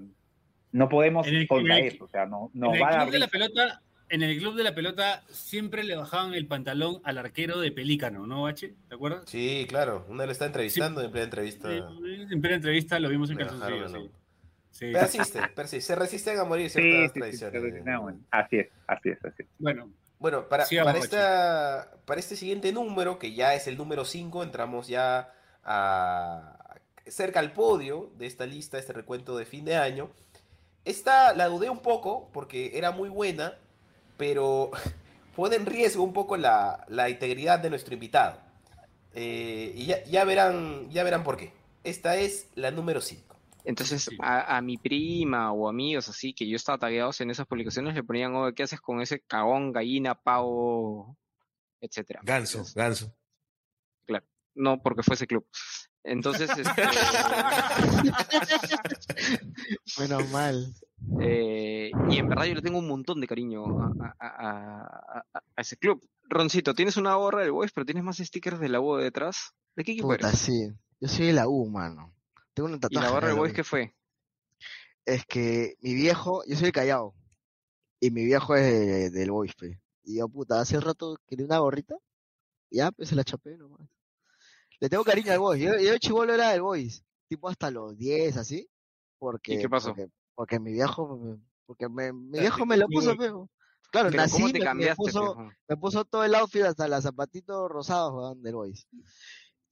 no 0.72 0.88
podemos 0.88 1.28
el- 1.28 1.46
contra 1.50 1.80
el- 1.80 1.88
eso, 1.88 2.06
o 2.06 2.08
sea, 2.08 2.26
no, 2.26 2.50
en 2.54 2.62
nos 2.62 2.76
el 2.76 2.82
va 2.82 2.88
a 2.88 2.92
dar 2.92 3.02
club 3.02 3.12
de 3.12 3.20
la 3.20 3.26
risa. 3.26 3.32
pelota, 3.38 3.82
en 4.08 4.24
el 4.24 4.38
club 4.40 4.56
de 4.56 4.64
la 4.64 4.74
pelota 4.74 5.24
siempre 5.28 5.84
le 5.84 5.98
bajaban 5.98 6.34
el 6.34 6.48
pantalón 6.48 7.02
al 7.04 7.18
arquero 7.18 7.60
de 7.60 7.74
Pelícano, 7.74 8.26
¿no, 8.26 8.44
Bache? 8.44 8.74
¿Te 8.88 8.96
acuerdas? 8.96 9.24
Sí, 9.26 9.66
claro. 9.68 10.06
Una 10.08 10.26
le 10.26 10.32
está 10.32 10.46
entrevistando 10.46 11.02
en 11.02 11.12
plena 11.12 11.26
entrevista 11.26 11.70
En 11.76 12.40
plena 12.40 12.56
entrevista 12.56 12.98
lo 13.02 13.10
vimos 13.10 13.30
en 13.32 13.42
el 13.42 13.50
sí. 13.50 14.10
Sí. 14.76 14.92
Persiste, 14.92 15.42
persiste. 15.56 15.94
Se 15.94 15.96
resisten 15.96 16.38
a 16.38 16.44
morir 16.44 16.70
ciertas 16.70 16.94
sí, 16.94 17.08
sí, 17.08 17.20
tradiciones. 17.22 17.76
sí, 17.76 17.82
no, 17.86 18.02
bueno, 18.02 18.20
así 18.30 18.58
es, 18.58 18.68
así 18.88 19.10
es, 19.10 19.24
así 19.24 19.44
es. 19.44 19.48
Bueno, 19.58 19.90
Bueno, 20.20 20.50
para, 20.50 20.66
Sigamos, 20.66 20.92
para, 20.92 21.04
esta, 21.06 21.92
para 22.04 22.20
este 22.20 22.36
siguiente 22.36 22.74
número, 22.74 23.18
que 23.18 23.34
ya 23.34 23.56
es 23.56 23.68
el 23.68 23.78
número 23.78 24.04
5, 24.04 24.44
entramos 24.44 24.90
ya 24.90 25.34
a, 25.64 26.76
cerca 27.08 27.40
al 27.40 27.54
podio 27.54 28.12
de 28.18 28.26
esta 28.26 28.46
lista, 28.46 28.78
este 28.78 28.92
recuento 28.92 29.38
de 29.38 29.46
fin 29.46 29.64
de 29.64 29.78
año. 29.78 30.10
Esta 30.84 31.34
la 31.34 31.48
dudé 31.48 31.70
un 31.70 31.80
poco 31.80 32.30
porque 32.34 32.78
era 32.78 32.92
muy 32.92 33.08
buena, 33.08 33.54
pero 34.18 34.72
pone 35.38 35.56
en 35.56 35.66
riesgo 35.66 36.04
un 36.04 36.12
poco 36.12 36.36
la, 36.36 36.84
la 36.90 37.10
integridad 37.10 37.60
de 37.60 37.70
nuestro 37.70 37.94
invitado. 37.94 38.42
Eh, 39.14 39.72
y 39.74 39.86
ya, 39.86 40.04
ya 40.04 40.26
verán, 40.26 40.90
ya 40.90 41.06
verán 41.06 41.24
por 41.24 41.38
qué. 41.38 41.54
Esta 41.86 42.18
es 42.18 42.50
la 42.56 42.72
número 42.72 43.00
5. 43.00 43.35
Entonces, 43.66 44.04
Sí. 44.04 44.16
a, 44.22 44.56
a 44.58 44.62
mi 44.62 44.78
prima 44.78 45.52
o 45.52 45.68
amigos 45.68 46.08
así 46.08 46.34
que 46.34 46.48
yo 46.48 46.56
estaba 46.56 46.78
tagueados 46.78 47.20
en 47.22 47.32
esas 47.32 47.48
publicaciones 47.48 47.96
le 47.96 48.04
ponían, 48.04 48.34
oh, 48.36 48.54
¿qué 48.54 48.64
haces 48.64 48.80
con 48.80 49.02
ese 49.02 49.20
cagón, 49.22 49.72
gallina, 49.74 50.14
pavo, 50.16 51.18
etcétera? 51.82 52.22
Ganso, 52.24 52.64
ganso. 52.76 53.12
No 54.58 54.82
porque 54.82 55.04
fuese 55.04 55.28
club. 55.28 55.46
Entonces, 56.02 56.50
este, 56.50 56.64
Menos 60.00 60.30
mal. 60.32 60.74
eh, 61.20 61.92
y 62.10 62.18
en 62.18 62.30
verdad 62.30 62.46
yo 62.46 62.56
le 62.56 62.62
tengo 62.62 62.80
un 62.80 62.88
montón 62.88 63.20
de 63.20 63.28
cariño 63.28 63.66
a, 63.66 64.16
a- 64.20 64.28
a- 64.28 65.26
a- 65.34 65.44
a 65.58 65.62
ese 65.62 65.76
club. 65.78 66.02
Roncito, 66.30 66.74
tienes 66.74 66.96
una 66.98 67.16
gorra 67.16 67.42
del 67.42 67.52
Boys, 67.52 67.72
pero 67.74 67.86
tienes 67.86 68.04
más 68.06 68.18
stickers 68.18 68.60
de 68.60 68.70
la 68.70 68.80
U 68.80 68.96
detrás. 68.96 69.52
¿De 69.76 69.84
qué 69.84 69.92
equipo 69.92 70.08
Puta, 70.08 70.30
eres? 70.30 70.40
sí. 70.40 70.72
Yo 71.02 71.08
soy 71.10 71.26
de 71.28 71.34
la 71.34 71.48
U, 71.50 71.70
mano. 71.70 72.15
Tengo 72.56 72.70
un 72.70 72.80
¿Y 72.90 72.96
la 72.96 73.10
gorra 73.12 73.28
de 73.28 73.34
del 73.34 73.38
Boys 73.40 73.54
qué 73.54 73.64
fue? 73.64 73.96
Es 75.06 75.24
que 75.26 75.76
mi 75.82 75.94
viejo, 75.94 76.44
yo 76.48 76.56
soy 76.56 76.68
de 76.68 76.72
Callao. 76.72 77.14
Y 78.00 78.10
mi 78.10 78.26
viejo 78.26 78.56
es 78.56 78.64
de- 78.64 79.10
del 79.12 79.30
Boys, 79.32 79.54
pe. 79.56 79.80
Y 80.04 80.18
yo, 80.18 80.28
puta, 80.28 80.60
hace 80.60 80.80
rato 80.80 81.18
quería 81.28 81.46
una 81.46 81.60
gorrita. 81.60 81.96
y 82.72 82.78
Ya, 82.78 82.92
pues 82.92 83.10
se 83.10 83.16
la 83.16 83.24
chapé 83.24 83.58
nomás. 83.58 83.88
Le 84.80 84.90
tengo 84.90 85.04
cariño 85.04 85.32
al 85.32 85.40
Boys. 85.40 85.62
Yo, 85.62 85.78
yo 85.80 85.98
chivolo 86.00 86.34
era 86.34 86.50
del 86.52 86.62
Boys. 86.62 87.04
Tipo 87.28 87.50
hasta 87.50 87.70
los 87.72 87.96
10, 87.98 88.38
así. 88.38 88.68
Porque, 89.20 89.60
qué 89.60 89.70
pasó? 89.70 89.90
Porque, 89.90 90.10
porque 90.36 90.60
mi 90.60 90.74
viejo, 90.74 91.38
porque 91.66 91.88
me- 91.90 92.12
mi 92.14 92.40
viejo 92.40 92.66
me 92.66 92.78
lo 92.78 92.88
puso, 92.88 93.16
pe. 93.18 93.32
Claro, 93.92 94.10
Pero 94.10 94.24
nací, 94.24 94.34
¿cómo 94.42 94.52
te 94.52 94.60
me- 94.60 94.74
me, 94.74 94.96
puso, 94.96 95.36
me 95.70 95.78
puso 95.78 96.06
todo 96.06 96.24
el 96.26 96.36
outfit 96.36 96.64
hasta 96.64 96.88
los 96.88 97.04
zapatitos 97.04 97.70
rosados, 97.70 98.14
weón, 98.14 98.42
del 98.44 98.56
Boys. 98.56 98.88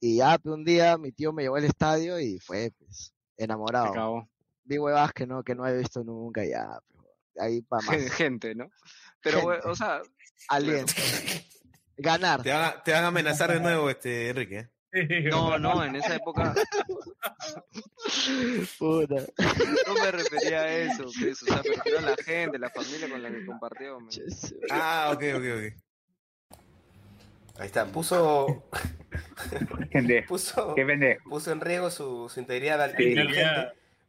Y 0.06 0.16
ya, 0.18 0.38
un 0.44 0.64
día 0.66 0.98
mi 0.98 1.12
tío 1.12 1.32
me 1.32 1.44
llevó 1.44 1.56
al 1.56 1.64
estadio 1.64 2.20
y 2.20 2.38
fue, 2.38 2.70
pues, 2.78 3.14
enamorado. 3.38 3.86
acabó. 3.86 4.28
Vi 4.64 4.76
huevas 4.76 5.14
que 5.14 5.26
no, 5.26 5.42
que 5.42 5.54
no 5.54 5.66
he 5.66 5.78
visto 5.78 6.04
nunca, 6.04 6.44
ya, 6.44 6.78
ahí 7.38 7.62
para 7.62 7.80
más. 7.86 8.12
Gente, 8.12 8.54
¿no? 8.54 8.68
Pero, 9.22 9.38
Gente. 9.40 9.48
we- 9.66 9.70
o 9.72 9.74
sea, 9.74 10.02
Aliento. 10.50 10.92
Ganar. 11.96 12.42
Te 12.42 12.52
van, 12.52 12.64
a, 12.64 12.82
te 12.82 12.92
van 12.92 13.04
a 13.04 13.06
amenazar 13.06 13.50
de 13.50 13.60
nuevo, 13.60 13.88
este 13.88 14.28
Enrique. 14.28 14.68
¿eh? 14.92 15.22
no, 15.30 15.58
no, 15.58 15.82
en 15.82 15.96
esa 15.96 16.16
época 16.16 16.54
Puta. 18.78 19.14
no 19.86 19.94
me 19.94 20.10
refería 20.12 20.60
a 20.60 20.68
eso, 20.76 21.04
pues, 21.18 21.42
o 21.42 21.46
sea, 21.46 21.62
me 21.64 21.74
refiero 21.76 21.98
a 21.98 22.02
la 22.02 22.16
gente, 22.16 22.58
la 22.58 22.68
familia 22.70 23.08
con 23.08 23.22
la 23.22 23.30
que 23.30 23.46
compartió. 23.46 24.00
man. 24.00 24.10
Ah, 24.70 25.10
ok, 25.14 25.22
ok, 25.36 25.44
ok. 25.56 25.83
Ahí 27.58 27.66
está, 27.66 27.86
puso. 27.86 28.64
Pendejo. 29.92 30.28
puso, 30.28 30.74
Qué 30.74 30.84
pendejo. 30.84 31.28
puso 31.30 31.52
en 31.52 31.60
riesgo 31.60 31.90
su, 31.90 32.28
su 32.28 32.40
integridad 32.40 32.82
al 32.82 32.96
Sí. 32.96 33.14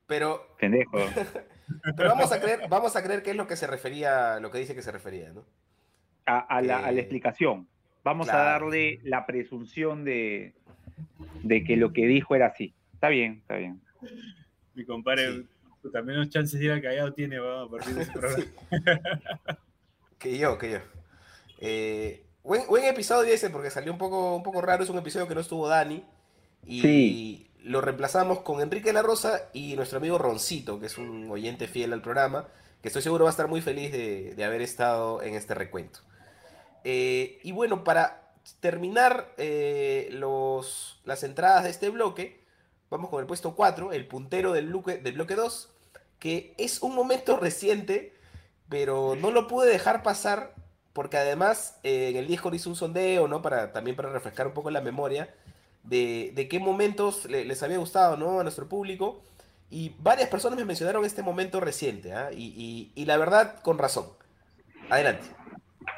Pero, 0.07 0.55
Pendejo. 0.59 0.91
pero 1.97 2.09
vamos 2.09 2.31
a 2.31 2.39
creer, 2.41 2.61
vamos 2.69 2.95
a 2.95 3.03
creer 3.03 3.23
que 3.23 3.31
es 3.31 3.35
lo 3.35 3.47
que 3.47 3.55
se 3.55 3.65
refería, 3.67 4.39
lo 4.39 4.51
que 4.51 4.59
dice 4.59 4.75
que 4.75 4.81
se 4.83 4.91
refería, 4.91 5.31
¿no? 5.33 5.43
A, 6.27 6.39
a 6.39 6.61
la, 6.61 6.77
a 6.79 6.91
la 6.91 6.97
Eh, 6.99 7.01
explicación. 7.01 7.67
Vamos 8.03 8.29
a 8.29 8.37
darle 8.37 8.99
la 9.03 9.25
presunción 9.25 10.03
de, 10.03 10.53
de 11.43 11.63
que 11.63 11.75
lo 11.75 11.91
que 11.91 12.05
dijo 12.05 12.35
era 12.35 12.47
así. 12.47 12.73
Está 12.93 13.09
bien, 13.09 13.39
está 13.41 13.55
bien. 13.55 13.81
Mi 14.75 14.85
compadre, 14.85 15.43
puta, 15.81 16.01
menos 16.03 16.29
chances 16.29 16.59
de 16.59 16.65
ir 16.65 16.71
al 16.71 16.81
callado 16.83 17.13
tiene, 17.13 17.39
vamos, 17.39 17.67
a 17.67 17.71
partir 17.77 17.95
de 17.95 18.01
ese 18.03 18.11
programa. 18.19 18.45
Que 20.19 20.37
yo, 20.37 20.57
que 20.59 20.71
yo. 20.71 20.77
Eh, 21.59 22.24
buen, 22.45 22.65
buen 22.67 22.85
episodio 22.85 23.33
ese 23.33 23.49
porque 23.49 23.69
salió 23.69 23.91
un 23.91 23.97
poco, 23.97 24.35
un 24.35 24.43
poco 24.43 24.61
raro. 24.61 24.83
Es 24.83 24.89
un 24.89 24.97
episodio 24.97 25.27
que 25.27 25.35
no 25.35 25.41
estuvo 25.41 25.67
Dani. 25.67 26.05
Y 26.65 26.81
Sí. 26.81 27.51
lo 27.63 27.81
reemplazamos 27.81 28.39
con 28.41 28.61
Enrique 28.61 28.93
la 28.93 29.01
Rosa 29.01 29.49
y 29.53 29.75
nuestro 29.75 29.97
amigo 29.97 30.17
Roncito, 30.17 30.79
que 30.79 30.85
es 30.87 30.97
un 30.97 31.29
oyente 31.29 31.67
fiel 31.67 31.93
al 31.93 32.01
programa, 32.01 32.47
que 32.81 32.87
estoy 32.87 33.01
seguro 33.01 33.25
va 33.25 33.29
a 33.29 33.31
estar 33.31 33.47
muy 33.47 33.61
feliz 33.61 33.91
de, 33.91 34.33
de 34.35 34.43
haber 34.43 34.61
estado 34.61 35.21
en 35.21 35.35
este 35.35 35.53
recuento. 35.53 35.99
Eh, 36.83 37.39
y 37.43 37.51
bueno, 37.51 37.83
para 37.83 38.31
terminar 38.59 39.33
eh, 39.37 40.09
los, 40.11 41.01
las 41.03 41.23
entradas 41.23 41.63
de 41.63 41.71
este 41.71 41.89
bloque, 41.89 42.43
vamos 42.89 43.09
con 43.09 43.19
el 43.19 43.25
puesto 43.25 43.55
4, 43.55 43.91
el 43.91 44.07
puntero 44.07 44.53
del 44.53 44.67
bloque, 44.67 44.97
del 44.97 45.13
bloque 45.13 45.35
2, 45.35 45.69
que 46.19 46.53
es 46.57 46.81
un 46.81 46.93
momento 46.95 47.37
reciente, 47.37 48.13
pero 48.69 49.15
no 49.19 49.31
lo 49.31 49.47
pude 49.47 49.69
dejar 49.69 50.03
pasar 50.03 50.53
porque 50.95 51.17
además 51.17 51.77
eh, 51.83 52.09
en 52.09 52.15
el 52.15 52.25
Discord 52.27 52.53
hice 52.55 52.69
un 52.69 52.75
sondeo, 52.77 53.27
¿no? 53.27 53.41
Para, 53.41 53.73
también 53.73 53.97
para 53.97 54.09
refrescar 54.09 54.47
un 54.47 54.53
poco 54.53 54.71
la 54.71 54.79
memoria 54.81 55.27
de, 55.83 56.31
de 56.33 56.47
qué 56.47 56.57
momentos 56.59 57.25
le- 57.25 57.43
les 57.45 57.61
había 57.61 57.77
gustado, 57.77 58.15
¿no? 58.17 58.39
A 58.39 58.43
nuestro 58.43 58.67
público. 58.69 59.21
Y 59.69 59.93
varias 59.99 60.29
personas 60.29 60.57
me 60.57 60.63
mencionaron 60.63 61.03
este 61.03 61.21
momento 61.21 61.59
reciente, 61.59 62.13
¿ah? 62.13 62.29
y, 62.31 62.45
y- 62.55 62.91
y 62.95 63.05
la 63.05 63.17
verdad, 63.17 63.59
con 63.61 63.77
razón. 63.77 64.05
Adelante. 64.89 65.25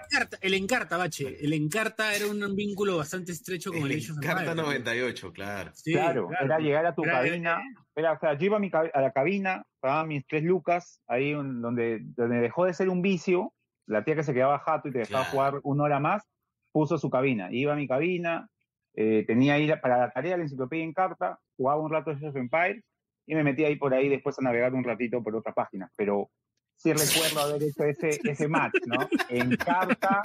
Encarta- 0.10 0.38
El 0.42 0.54
Encarta, 0.56 0.98
Bache. 0.98 1.38
El 1.46 1.54
Encarta 1.54 2.16
era 2.16 2.26
un 2.28 2.56
vínculo 2.56 2.98
bastante 2.98 3.34
estrecho 3.34 3.72
con 3.72 3.84
el, 3.84 3.92
El 3.92 3.98
Age 4.00 4.12
of 4.14 4.18
Carta 4.20 4.42
Empires. 4.52 4.64
98, 4.66 5.32
claro. 5.34 5.72
Sí, 5.76 5.94
claro, 5.94 6.30
era 6.42 6.60
llegar 6.60 6.86
a 6.86 6.96
tu 6.96 7.04
Era- 7.04 7.14
cabina. 7.22 7.62
Era, 7.96 8.14
o 8.14 8.20
sea, 8.20 8.34
yo 8.38 8.46
iba 8.46 8.58
a, 8.58 8.60
mi 8.60 8.72
a 8.74 9.02
la 9.02 9.12
cabina, 9.12 9.64
pagaba 9.80 10.06
mis 10.06 10.26
tres 10.26 10.44
lucas, 10.44 11.02
ahí 11.08 11.34
un- 11.34 11.62
donde, 11.62 12.00
donde 12.16 12.38
dejó 12.38 12.66
de 12.66 12.74
ser 12.74 12.90
un 12.90 13.02
vicio, 13.02 13.54
la 13.88 14.04
tía 14.04 14.16
que 14.16 14.24
se 14.24 14.34
quedaba 14.34 14.60
jato 14.60 14.88
y 14.90 14.92
te 14.92 15.00
dejaba 15.00 15.24
Claro. 15.24 15.32
jugar 15.32 15.62
una 15.64 15.84
hora 15.84 16.00
más, 16.00 16.24
puso 16.72 16.98
su 16.98 17.10
cabina. 17.10 17.48
Iba 17.52 17.74
a 17.74 17.76
mi 17.76 17.88
cabina, 17.88 18.48
eh, 18.94 19.24
tenía 19.26 19.56
ahí 19.56 19.66
la- 19.68 19.82
para 19.82 19.98
la 19.98 20.12
tarea 20.12 20.38
la 20.38 20.44
enciclopedia 20.44 20.84
en 20.84 20.94
carta, 20.94 21.40
jugaba 21.56 21.82
un 21.82 21.90
rato 21.92 22.12
Age 22.12 22.28
of 22.28 22.36
Empires 22.36 22.84
y 23.26 23.36
me 23.36 23.44
metí 23.44 23.64
ahí 23.66 23.76
por 23.76 23.94
ahí 23.94 24.10
después 24.10 24.38
a 24.40 24.42
navegar 24.42 24.74
un 24.74 24.84
ratito 24.84 25.24
por 25.24 25.36
otras 25.36 25.56
páginas. 25.56 25.92
Pero 25.96 26.30
sí 26.76 26.94
recuerdo 26.94 27.40
haber 27.42 27.64
hecho 27.64 27.84
ese, 27.84 28.20
ese 28.24 28.48
match, 28.48 28.76
¿no? 28.86 29.08
En 29.30 29.56
carta, 29.58 30.22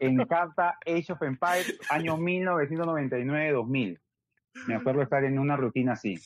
en 0.00 0.16
carta 0.26 0.76
Age 0.86 1.12
of 1.12 1.22
Empires, 1.22 1.78
año 1.90 2.16
1999-2000. 2.16 3.98
Me 4.66 4.74
acuerdo 4.74 5.02
estar 5.02 5.22
en 5.24 5.38
una 5.38 5.56
rutina 5.56 5.92
así. 5.92 6.18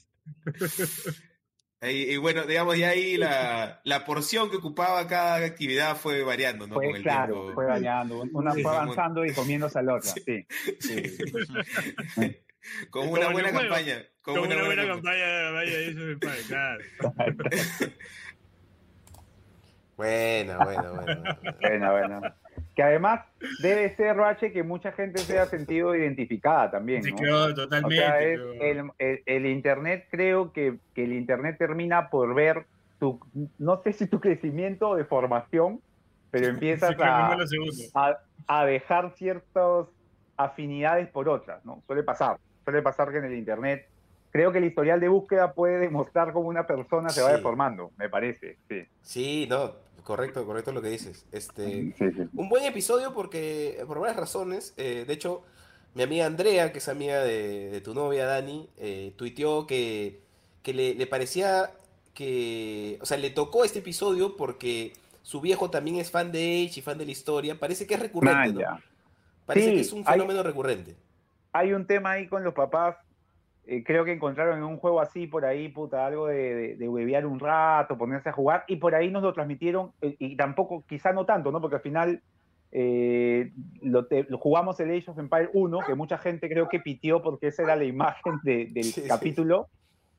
Y, 1.82 2.12
y 2.12 2.16
bueno, 2.16 2.44
digamos, 2.44 2.78
ya 2.78 2.90
ahí 2.90 3.16
la, 3.16 3.80
la 3.84 4.04
porción 4.04 4.48
que 4.50 4.56
ocupaba 4.58 5.06
cada 5.08 5.44
actividad 5.44 5.96
fue 5.96 6.22
variando, 6.22 6.66
¿no? 6.68 6.74
Con 6.74 6.84
Fue 6.84 6.96
el 6.96 7.02
claro, 7.02 7.34
tiempo. 7.34 7.54
fue 7.54 7.66
variando. 7.66 8.22
Una 8.32 8.52
Sí, 8.52 8.62
fue 8.62 8.70
avanzando 8.76 9.24
y 9.24 9.32
comiéndose 9.32 9.78
a 9.80 9.82
la 9.82 9.94
otra. 9.96 10.10
Sí. 10.12 10.46
sí. 10.78 11.02
Con 12.90 13.08
una 13.08 13.30
buena 13.30 13.48
juego. 13.50 13.68
campaña. 13.68 14.04
Con 14.20 14.38
una, 14.38 14.54
una 14.54 14.64
buena 14.64 14.82
buena 14.84 14.94
campaña. 14.94 15.50
vaya 15.50 15.76
de 15.78 15.86
Age 15.88 15.96
of 16.00 16.08
Empires, 16.10 16.46
claro. 16.46 16.84
Bueno, 19.96 20.58
bueno, 20.64 20.94
bueno. 20.94 21.22
Bueno, 21.60 21.92
bueno. 21.92 22.20
Que 22.74 22.82
además 22.82 23.20
debe 23.62 23.94
ser, 23.96 24.16
Rache, 24.16 24.50
que 24.50 24.62
mucha 24.62 24.92
gente 24.92 25.18
se 25.18 25.38
ha 25.38 25.44
sentido 25.46 25.94
identificada 25.94 26.70
también. 26.70 27.02
Sí, 27.02 27.12
totalmente. 27.12 27.87
O 27.87 27.90
sea, 27.90 28.22
es 28.22 28.38
pero- 28.40 28.52
el, 28.62 28.90
el- 28.98 29.22
el 29.26 29.46
Internet, 29.46 30.06
creo 30.11 30.52
que, 30.52 30.78
que 30.94 31.04
el 31.04 31.12
Internet 31.12 31.56
termina 31.58 32.08
por 32.08 32.35
ver 32.35 32.64
tu, 32.98 33.20
no 33.58 33.82
sé 33.82 33.92
si 33.92 34.06
tu 34.06 34.20
crecimiento 34.20 34.90
o 34.90 34.96
de 34.96 35.04
formación, 35.04 35.80
pero 36.30 36.46
empiezas 36.46 36.96
a, 38.46 38.64
dejar 38.64 39.12
ciertas 39.16 39.87
afinidades 40.37 41.08
por 41.08 41.28
otras, 41.28 41.64
¿no? 41.64 41.82
Suele 41.87 42.02
pasar, 42.04 42.38
suele 42.64 42.80
pasar 42.80 43.11
que 43.11 43.18
en 43.18 43.24
el 43.24 43.35
Internet, 43.35 43.87
creo 44.30 44.50
que 44.50 44.58
el 44.58 44.64
historial 44.64 44.98
de 44.98 45.08
búsqueda 45.08 45.52
puede 45.52 45.78
demostrar 45.78 46.32
cómo 46.32 46.48
una 46.48 46.66
persona 46.66 47.11
se 47.11 47.20
va 47.20 47.32
deformando, 47.32 47.90
me 47.98 48.08
parece, 48.08 48.56
sí. 48.68 48.87
Sí, 49.02 49.46
no, 49.50 49.72
correcto, 50.04 50.44
correcto 50.46 50.72
lo 50.72 50.82
que 50.82 50.88
dices. 50.88 51.26
Este, 51.32 51.64
Sí, 51.66 51.94
sí. 51.98 52.28
un 52.34 52.48
buen 52.48 52.64
episodio 52.64 53.12
porque, 53.14 53.82
por 53.86 53.98
varias 54.00 54.16
razones, 54.16 54.74
eh, 54.76 55.04
de 55.06 55.12
hecho, 55.12 55.42
mi 55.94 56.02
amiga 56.02 56.26
Andrea, 56.26 56.72
que 56.72 56.78
es 56.78 56.88
amiga 56.88 57.22
de, 57.22 57.70
de 57.70 57.80
tu 57.80 57.94
novia 57.94 58.26
Dani, 58.26 58.68
eh, 58.78 59.12
tuiteó 59.16 59.66
que, 59.66 60.20
que 60.62 60.72
le, 60.74 60.94
le 60.94 61.06
parecía 61.06 61.70
que, 62.14 62.98
o 63.00 63.06
sea, 63.06 63.16
le 63.16 63.30
tocó 63.30 63.64
este 63.64 63.78
episodio 63.80 64.36
porque 64.36 64.92
su 65.22 65.40
viejo 65.40 65.70
también 65.70 65.96
es 65.96 66.10
fan 66.10 66.32
de 66.32 66.66
Age 66.66 66.80
y 66.80 66.82
fan 66.82 66.98
de 66.98 67.06
la 67.06 67.12
historia. 67.12 67.58
Parece 67.58 67.86
que 67.86 67.94
es 67.94 68.00
recurrente, 68.00 68.52
¿no? 68.52 68.60
Manja. 68.60 68.82
Parece 69.46 69.68
Sí, 69.70 69.74
que 69.74 69.80
es 69.80 69.92
un 69.92 70.00
hay- 70.06 70.14
fenómeno 70.14 70.42
recurrente. 70.42 70.94
hay 71.52 71.72
un 71.72 71.86
tema 71.86 72.12
ahí 72.12 72.26
con 72.28 72.42
los 72.44 72.54
papás. 72.54 72.96
Eh, 73.72 73.82
creo 73.85 74.04
que 74.04 74.12
encontraron 74.12 74.58
en 74.58 74.64
un 74.64 74.76
juego 74.76 75.00
así 75.00 75.26
por 75.26 75.44
ahí, 75.44 75.68
puta, 75.68 76.04
algo 76.06 76.26
de, 76.26 76.54
de, 76.54 76.76
de 76.76 76.88
huevear 76.88 77.24
un 77.26 77.40
rato, 77.40 77.96
ponerse 77.96 78.28
a 78.28 78.32
jugar, 78.32 78.64
y 78.68 78.76
por 78.76 78.94
ahí 78.94 79.11
nos 79.11 79.22
lo 79.22 79.32
transmitieron, 79.32 79.92
eh, 80.02 80.14
y 80.18 80.37
tampoco, 80.37 80.85
quizá 80.87 81.12
no 81.12 81.24
tanto, 81.24 81.50
¿no? 81.50 81.61
Porque 81.61 81.76
al 81.76 81.82
final 81.82 82.20
eh, 82.70 83.52
lo, 83.82 84.06
te- 84.06 84.24
lo 84.28 84.38
jugamos 84.38 84.80
el 84.80 84.90
Age 84.90 85.11
of 85.11 85.18
Empire 85.18 85.50
1, 85.52 85.80
que 85.87 85.94
mucha 85.94 86.18
gente 86.18 86.48
creo 86.48 86.68
que 86.68 86.80
pitió 86.80 87.22
porque 87.22 87.48
esa 87.48 87.62
era 87.62 87.76
la 87.76 87.85
imagen 87.85 88.40
de- 88.42 88.66
del 88.72 88.85
Sí, 88.85 89.02
sí. 89.02 89.08
capítulo, 89.08 89.68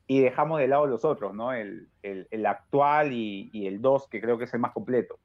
y 0.06 0.20
dejamos 0.20 0.60
de 0.60 0.68
lado 0.68 0.86
los 0.86 1.06
otros, 1.06 1.34
¿no? 1.34 1.54
El, 1.54 1.88
el- 2.04 2.28
el 2.30 2.46
actual 2.46 3.14
y, 3.14 3.50
y 3.54 3.68
el 3.68 3.82
2, 3.82 4.08
que 4.08 4.20
creo 4.22 4.38
que 4.38 4.44
es 4.46 4.54
el 4.54 4.60
más 4.60 4.72
completo. 4.74 5.18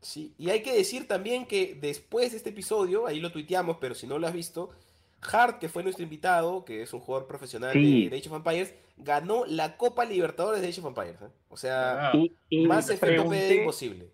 Sí, 0.00 0.32
y 0.38 0.48
hay 0.48 0.62
que 0.62 0.74
decir 0.74 1.06
también 1.06 1.44
que 1.46 1.76
después 1.80 2.30
de 2.30 2.38
este 2.38 2.50
episodio, 2.50 3.06
ahí 3.06 3.20
lo 3.20 3.30
tuiteamos, 3.32 3.76
pero 3.78 3.94
si 3.94 4.06
no 4.06 4.18
lo 4.18 4.26
has 4.26 4.32
visto, 4.32 4.70
Hart, 5.32 5.58
que 5.58 5.68
fue 5.68 5.82
nuestro 5.82 6.02
invitado, 6.04 6.64
que 6.64 6.82
es 6.82 6.92
un 6.94 7.00
jugador 7.00 7.26
profesional 7.28 7.72
Sí. 7.72 8.04
de, 8.04 8.10
de 8.10 8.16
Age 8.16 8.28
of 8.30 8.36
Empires, 8.36 8.74
ganó 8.96 9.44
la 9.46 9.76
Copa 9.76 10.04
Libertadores 10.04 10.62
de 10.62 10.68
Age 10.68 10.80
of 10.80 10.86
Empires. 10.86 11.20
¿eh? 11.22 11.28
O 11.48 11.56
sea, 11.56 12.08
Ah. 12.08 12.12
Y, 12.14 12.34
y 12.48 12.66
más 12.66 12.88
efecto 12.90 13.24
imposible. 13.34 14.10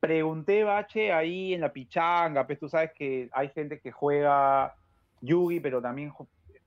pregunté, 0.00 0.64
Bache, 0.64 1.12
ahí 1.12 1.54
en 1.54 1.60
la 1.60 1.72
pichanga, 1.72 2.46
pues 2.46 2.58
tú 2.58 2.68
sabes 2.68 2.90
que 2.96 3.28
hay 3.32 3.48
gente 3.50 3.80
que 3.80 3.92
juega 3.92 4.74
Yugi, 5.20 5.60
pero 5.60 5.82
también 5.82 6.12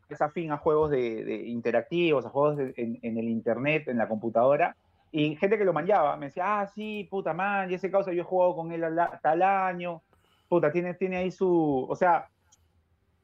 es 0.09 0.21
afín 0.21 0.51
a 0.51 0.57
juegos 0.57 0.91
de, 0.91 1.23
de 1.25 1.47
interactivos, 1.47 2.25
a 2.25 2.29
juegos 2.29 2.57
de- 2.57 2.73
en, 2.77 2.99
en 3.01 3.17
el 3.17 3.27
internet, 3.27 3.87
en 3.87 3.97
la 3.97 4.07
computadora, 4.07 4.75
y 5.11 5.35
gente 5.35 5.57
que 5.57 5.65
lo 5.65 5.73
manchaba, 5.73 6.15
me 6.17 6.27
decía, 6.27 6.59
ah, 6.61 6.67
sí, 6.67 7.07
puta 7.09 7.33
man, 7.33 7.71
y 7.71 7.75
ese 7.75 7.89
causa 7.89 8.13
yo 8.13 8.21
he 8.21 8.25
jugado 8.25 8.55
con 8.55 8.71
él 8.71 8.83
al 8.83 8.99
tal 9.21 9.41
año, 9.41 10.03
puta, 10.47 10.71
tiene, 10.71 10.93
tiene 10.93 11.17
ahí 11.17 11.31
su, 11.31 11.87
o 11.89 11.95
sea, 11.95 12.29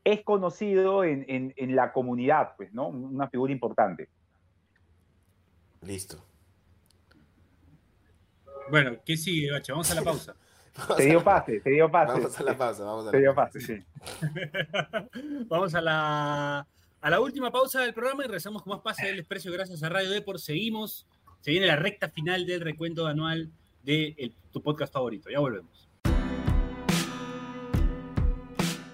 es 0.04 0.24
conocido 0.24 1.04
en, 1.04 1.26
en, 1.28 1.54
en 1.58 1.76
la 1.76 1.92
comunidad, 1.92 2.56
pues, 2.58 2.74
¿no? 2.74 2.88
Una 2.88 3.28
figura 3.30 3.52
importante. 3.52 4.10
Listo. 5.82 6.24
Bueno, 8.70 8.98
¿qué 9.06 9.18
sigue, 9.18 9.52
Bache? 9.52 9.72
Vamos 9.72 9.90
a 9.92 9.96
la 9.96 10.02
pausa. 10.04 10.36
Te 10.98 11.06
dio 11.08 11.22
pase, 11.24 11.60
te 11.60 11.72
dio 11.72 11.92
pase. 11.92 12.14
Vamos 12.14 12.40
a 12.40 12.44
la 12.44 12.58
pausa, 12.58 12.84
vamos 12.86 13.08
a 13.08 13.12
Te 13.12 13.18
la 13.18 13.22
dio 13.22 13.36
pausa. 13.36 13.52
pase, 13.60 13.60
sí. 13.66 13.84
Vamos 15.50 15.76
a 15.76 15.82
la, 15.82 16.66
a 17.02 17.10
la 17.10 17.20
última 17.20 17.52
pausa 17.52 17.82
del 17.82 17.94
programa 17.94 18.24
y 18.24 18.28
regresamos 18.28 18.62
con 18.64 18.72
más 18.74 18.82
pase 18.82 19.08
del 19.08 19.18
desprecio 19.18 19.52
gracias 19.52 19.84
a 19.84 19.90
Radio 19.90 20.10
Deport. 20.12 20.40
Seguimos. 20.40 21.06
Se 21.42 21.52
viene 21.52 21.68
la 21.68 21.76
recta 21.76 22.08
final 22.08 22.46
del 22.46 22.62
recuento 22.62 23.08
anual 23.08 23.50
de 23.84 24.16
el- 24.18 24.36
tu 24.54 24.62
podcast 24.62 24.94
favorito. 24.94 25.30
Ya 25.30 25.40
volvemos. 25.40 25.89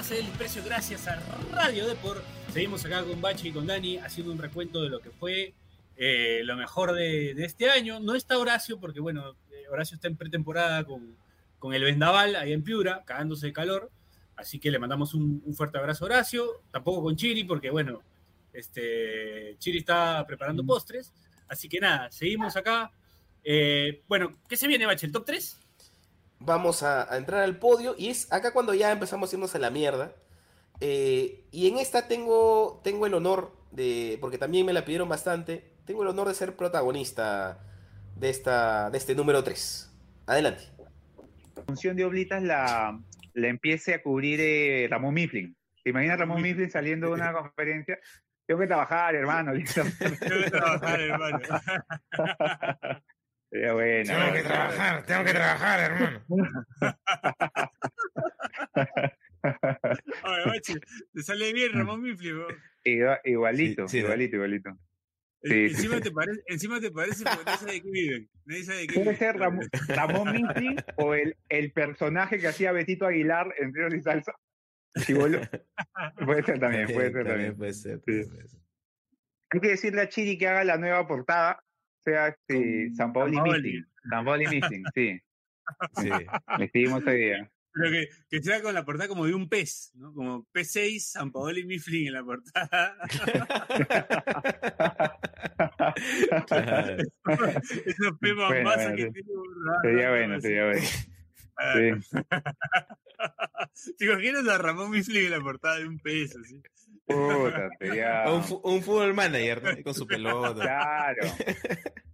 Pase 0.00 0.14
del 0.14 0.24
desprecio 0.28 0.62
gracias 0.64 1.06
a 1.08 1.16
Radio 1.52 1.86
Deport. 1.86 2.24
Seguimos 2.54 2.82
acá 2.86 3.04
con 3.04 3.20
Bachi 3.20 3.48
y 3.48 3.52
con 3.52 3.66
Dani 3.66 3.98
haciendo 3.98 4.32
un 4.32 4.38
recuento 4.38 4.82
de 4.82 4.88
lo 4.88 5.00
que 5.00 5.10
fue 5.10 5.52
eh, 5.98 6.40
lo 6.44 6.56
mejor 6.56 6.94
de, 6.94 7.34
de 7.34 7.44
este 7.44 7.68
año. 7.68 8.00
No 8.00 8.14
está 8.14 8.38
Horacio 8.38 8.80
porque, 8.80 8.98
bueno, 8.98 9.36
eh, 9.50 9.68
Horacio 9.70 9.96
está 9.96 10.08
en 10.08 10.16
pretemporada 10.16 10.84
con, 10.84 11.18
con 11.58 11.74
el 11.74 11.84
Vendaval 11.84 12.34
ahí 12.36 12.54
en 12.54 12.64
Piura, 12.64 13.02
cagándose 13.04 13.48
de 13.48 13.52
calor. 13.52 13.90
Así 14.36 14.58
que 14.58 14.70
le 14.70 14.78
mandamos 14.78 15.12
un, 15.12 15.42
un 15.44 15.54
fuerte 15.54 15.76
abrazo 15.76 16.06
a 16.06 16.06
Horacio. 16.06 16.62
Tampoco 16.70 17.02
con 17.02 17.14
Chiri 17.14 17.44
porque, 17.44 17.68
bueno, 17.68 18.00
este, 18.54 19.56
Chiri 19.58 19.80
está 19.80 20.24
preparando 20.26 20.64
postres. 20.64 21.12
Así 21.46 21.68
que 21.68 21.78
nada, 21.78 22.10
seguimos 22.10 22.56
acá. 22.56 22.90
Eh, 23.44 24.00
bueno, 24.08 24.32
¿qué 24.48 24.56
se 24.56 24.66
viene, 24.66 24.86
Bachi? 24.86 25.04
¿El 25.04 25.12
top 25.12 25.26
3? 25.26 25.60
Vamos 26.40 26.82
a, 26.82 27.12
a 27.12 27.16
entrar 27.16 27.42
al 27.42 27.58
podio 27.58 27.94
y 27.96 28.08
es 28.08 28.32
acá 28.32 28.52
cuando 28.52 28.74
ya 28.74 28.90
empezamos 28.90 29.32
a 29.32 29.36
irnos 29.36 29.54
a 29.54 29.58
la 29.58 29.70
mierda. 29.70 30.14
Eh, 30.80 31.44
y 31.50 31.68
en 31.68 31.78
esta 31.78 32.08
tengo, 32.08 32.80
tengo 32.82 33.06
el 33.06 33.14
honor 33.14 33.52
de, 33.70 34.18
porque 34.20 34.38
también 34.38 34.66
me 34.66 34.72
la 34.72 34.84
pidieron 34.84 35.08
bastante, 35.08 35.74
tengo 35.84 36.02
el 36.02 36.08
honor 36.08 36.28
de 36.28 36.34
ser 36.34 36.56
protagonista 36.56 37.58
de, 38.16 38.30
esta, 38.30 38.90
de 38.90 38.98
este 38.98 39.14
número 39.14 39.44
3. 39.44 39.92
Adelante. 40.26 40.64
La 41.54 41.62
función 41.64 41.96
de 41.96 42.04
Oblitas 42.04 42.42
la, 42.42 42.98
la 43.34 43.48
empiece 43.48 43.94
a 43.94 44.02
cubrir 44.02 44.40
eh, 44.40 44.88
Ramón 44.90 45.14
Mifflin. 45.14 45.54
¿Te 45.84 45.90
imaginas 45.90 46.18
Ramón 46.18 46.42
Mifflin 46.42 46.70
saliendo 46.70 47.08
de 47.08 47.12
una 47.12 47.32
conferencia? 47.34 47.98
Tengo 48.46 48.60
que 48.60 48.66
trabajar, 48.66 49.14
hermano. 49.14 49.52
Tengo 49.74 50.44
que 50.44 50.50
trabajar, 50.50 51.00
hermano. 51.00 51.38
Sería. 53.50 53.74
Tengo 54.04 54.32
que 54.32 54.42
trabajar, 54.42 55.06
tengo 55.06 55.24
que 55.24 55.32
trabajar, 55.32 55.80
hermano. 55.80 56.24
Ay, 60.22 60.44
Bachi, 60.46 60.74
te 61.12 61.22
sale 61.22 61.52
bien 61.52 61.72
Ramón. 61.72 62.04
Igua- 62.84 63.20
Igualito, 63.24 63.88
Sí, 63.88 63.96
sí, 63.96 64.02
¿no? 64.02 64.06
igualito, 64.06 64.36
igualito. 64.36 64.68
En- 64.70 64.78
Sí, 65.42 65.70
sí, 65.70 65.74
encima, 65.86 66.00
te 66.02 66.10
parece, 66.10 66.42
encima 66.46 66.80
te 66.80 66.90
parece 66.90 67.24
porque 67.24 67.44
nadie 67.46 67.58
sabe 67.58 67.72
de 67.72 67.80
qué 67.82 67.90
viven. 67.90 68.28
Nadie 68.44 68.64
sabe 68.64 68.78
de 68.80 68.86
qué 68.88 69.00
Puede 69.00 69.16
ser 69.16 69.36
Ramón, 69.38 69.68
Ramón 69.88 70.32
Mifflin 70.32 70.76
o 70.96 71.14
el, 71.14 71.34
el 71.48 71.72
personaje 71.72 72.38
que 72.38 72.48
hacía 72.48 72.72
Betito 72.72 73.06
Aguilar 73.06 73.54
en 73.58 73.72
Ríos 73.74 73.94
y 73.94 74.02
Salsa. 74.02 74.32
Chibolo. 74.98 75.40
Puede 76.26 76.42
ser 76.42 76.58
también, 76.60 76.88
puede 76.92 77.10
ser 77.12 77.26
también. 77.26 77.56
puede 77.56 77.72
ser. 77.72 77.96
Sí. 78.00 78.04
también 78.04 78.28
puede 78.28 78.48
ser. 78.48 78.60
Hay 79.52 79.60
que 79.60 79.68
decirle 79.68 80.02
a 80.02 80.08
Chiri 80.10 80.36
que 80.36 80.46
haga 80.46 80.62
la 80.64 80.76
nueva 80.76 81.08
portada, 81.08 81.62
sea 82.04 82.28
este, 82.28 82.86
Con 82.88 82.94
San 82.96 83.12
Paoli 83.12 83.34
Sampaoli. 83.36 83.62
Meeting. 83.62 83.84
San 84.10 84.24
Paoli 84.24 84.46
Meeting, 84.46 84.84
sí. 84.94 85.20
Sí. 85.96 86.08
Le 86.58 86.64
escribimos 86.64 87.02
ese 87.02 87.12
día. 87.14 87.50
Pero 87.72 87.90
que, 87.92 88.08
que 88.28 88.42
sea 88.42 88.60
con 88.60 88.74
la 88.74 88.84
portada 88.84 89.06
como 89.06 89.24
de 89.26 89.34
un 89.34 89.48
pez, 89.48 89.92
¿no? 89.94 90.12
Como 90.12 90.44
P6, 90.52 90.98
San 90.98 91.30
Paolo 91.30 91.56
y 91.60 91.64
Mifflin 91.64 92.08
en 92.08 92.14
la 92.14 92.24
portada. 92.24 92.96
Claro. 96.46 96.96
Esos 97.86 98.18
P 98.20 98.32
Bueno, 98.32 98.50
mambazos 98.50 98.82
bueno, 98.92 98.96
que 98.96 99.06
sí. 99.06 99.12
tiene 99.12 99.30
un 99.32 99.66
raro, 99.66 99.80
Sería 99.82 100.10
bueno, 100.10 100.40
sería 100.40 100.64
bueno. 100.66 100.80
Ah. 101.62 101.74
¿Te 103.98 104.04
imaginas 104.06 104.48
a 104.48 104.56
Ramón 104.58 104.90
Mifflin 104.90 105.24
en 105.26 105.30
la 105.32 105.40
portada 105.40 105.78
de 105.78 105.86
un 105.86 105.98
pez 105.98 106.34
así? 106.36 106.62
Puta, 107.06 107.68
sería. 107.78 108.24
Un, 108.30 108.42
un 108.64 108.82
fútbol 108.82 109.12
manager 109.14 109.82
con 109.82 109.94
su 109.94 110.06
pelota. 110.06 110.54
Claro. 110.54 111.22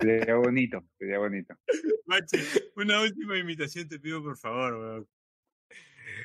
Sería 0.00 0.34
bonito, 0.34 0.84
sería 0.98 1.18
bonito. 1.18 1.54
Mache, 2.06 2.42
una 2.74 3.00
última 3.00 3.38
invitación 3.38 3.88
te 3.88 4.00
pido 4.00 4.20
por 4.20 4.36
favor, 4.36 4.74
weón. 4.74 5.08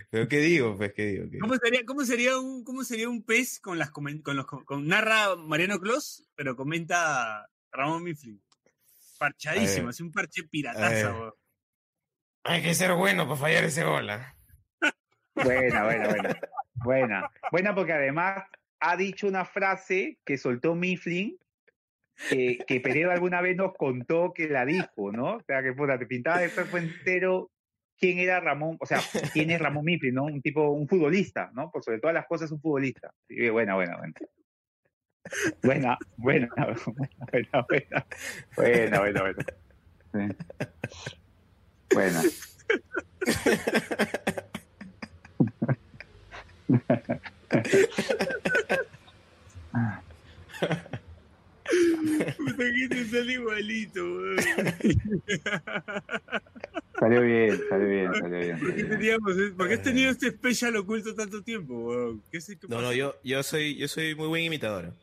Pero 0.09 0.27
¿qué 0.27 0.39
digo? 0.39 0.75
Pues, 0.75 0.93
¿qué 0.93 1.05
digo? 1.05 1.29
¿Qué- 1.29 1.37
¿Cómo 1.37 1.55
sería, 1.57 1.85
cómo 1.85 2.03
sería 2.03 2.39
un, 2.39 2.63
cómo 2.63 2.83
sería 2.83 3.07
un 3.07 3.23
pez 3.23 3.59
con 3.59 3.77
las 3.77 3.91
con 3.91 4.35
los 4.35 4.45
con, 4.47 4.87
narra 4.87 5.35
Mariano 5.35 5.79
Clos, 5.79 6.27
pero 6.35 6.55
comenta 6.55 7.47
Ramón 7.71 8.03
Mifflin? 8.03 8.41
Parchadísimo, 9.19 9.89
así 9.89 10.01
un 10.01 10.11
parche 10.11 10.43
pirataza, 10.49 11.13
weón. 11.13 11.33
Hay 12.47 12.61
que 12.61 12.73
ser 12.73 12.93
bueno 12.93 13.25
para 13.25 13.35
fallar 13.35 13.65
ese 13.65 13.83
gol. 13.83 14.09
¿ah? 14.09 14.33
Buena, 15.35 15.83
buena, 15.83 16.07
buena. 16.09 16.39
Buena. 16.75 17.31
Buena 17.51 17.75
porque 17.75 17.91
además 17.91 18.45
ha 18.79 18.95
dicho 18.95 19.27
una 19.27 19.43
frase 19.43 20.17
que 20.25 20.37
soltó 20.37 20.73
Mifflin, 20.73 21.37
que, 22.29 22.59
que 22.65 22.79
Peredo 22.79 23.11
alguna 23.11 23.41
vez 23.41 23.57
nos 23.57 23.73
contó 23.73 24.31
que 24.33 24.47
la 24.47 24.65
dijo, 24.65 25.11
¿no? 25.11 25.35
O 25.35 25.43
sea, 25.45 25.61
que 25.61 25.73
puta, 25.73 25.99
te 25.99 26.05
pintaba 26.05 26.39
de 26.39 26.49
cuerpo 26.49 26.77
entero 26.77 27.51
quién 27.99 28.17
era 28.19 28.39
Ramón, 28.39 28.77
o 28.79 28.85
sea, 28.85 29.01
quién 29.33 29.51
es 29.51 29.59
Ramón 29.59 29.83
Mifflin, 29.83 30.15
¿no? 30.15 30.23
Un 30.23 30.41
tipo, 30.41 30.69
un 30.69 30.87
futbolista, 30.87 31.51
¿no? 31.53 31.69
Por 31.69 31.83
sobre 31.83 31.99
todas 31.99 32.13
las 32.13 32.27
cosas, 32.27 32.49
un 32.51 32.61
futbolista. 32.61 33.11
Buena, 33.27 33.75
buena, 33.75 33.97
buena. 33.97 34.13
Buena, 35.61 35.97
buena, 36.15 36.47
buena, 36.55 36.75
buena, 37.31 37.65
buena. 37.67 38.07
Buena, 38.55 38.99
buena, 38.99 39.21
buena. 39.21 39.45
Sí. 40.13 41.17
Buena. 41.93 42.21
Puta 52.37 52.63
que 52.75 52.87
te 52.89 53.05
sale 53.05 53.33
igualito, 53.33 54.03
weón. 54.03 54.37
Salió 56.99 57.21
bien, 57.21 57.61
salió 57.69 57.87
bien, 57.87 58.13
salió 58.15 58.39
bien. 58.39 58.59
¿Por 58.59 58.75
qué, 58.75 58.83
teníamos, 58.83 59.37
eh? 59.37 59.53
¿Por 59.55 59.67
qué 59.67 59.73
has 59.75 59.83
tenido 59.83 60.11
este 60.11 60.27
especial 60.27 60.75
oculto 60.77 61.13
tanto 61.13 61.43
tiempo, 61.43 61.73
weón? 61.73 62.23
¿Qué 62.31 62.39
qué 62.39 62.67
No, 62.67 62.81
no, 62.81 62.91
yo, 62.91 63.15
yo, 63.23 63.43
soy, 63.43 63.75
yo 63.75 63.87
soy 63.87 64.15
muy 64.15 64.27
buen 64.27 64.43
imitador. 64.43 64.93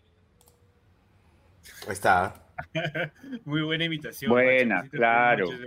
Ahí 1.86 1.92
está. 1.92 2.40
Muy 3.44 3.62
buena 3.62 3.84
imitación. 3.84 4.30
Buena, 4.30 4.76
macho. 4.76 4.90
Claro. 4.90 5.46
mucho 5.46 5.58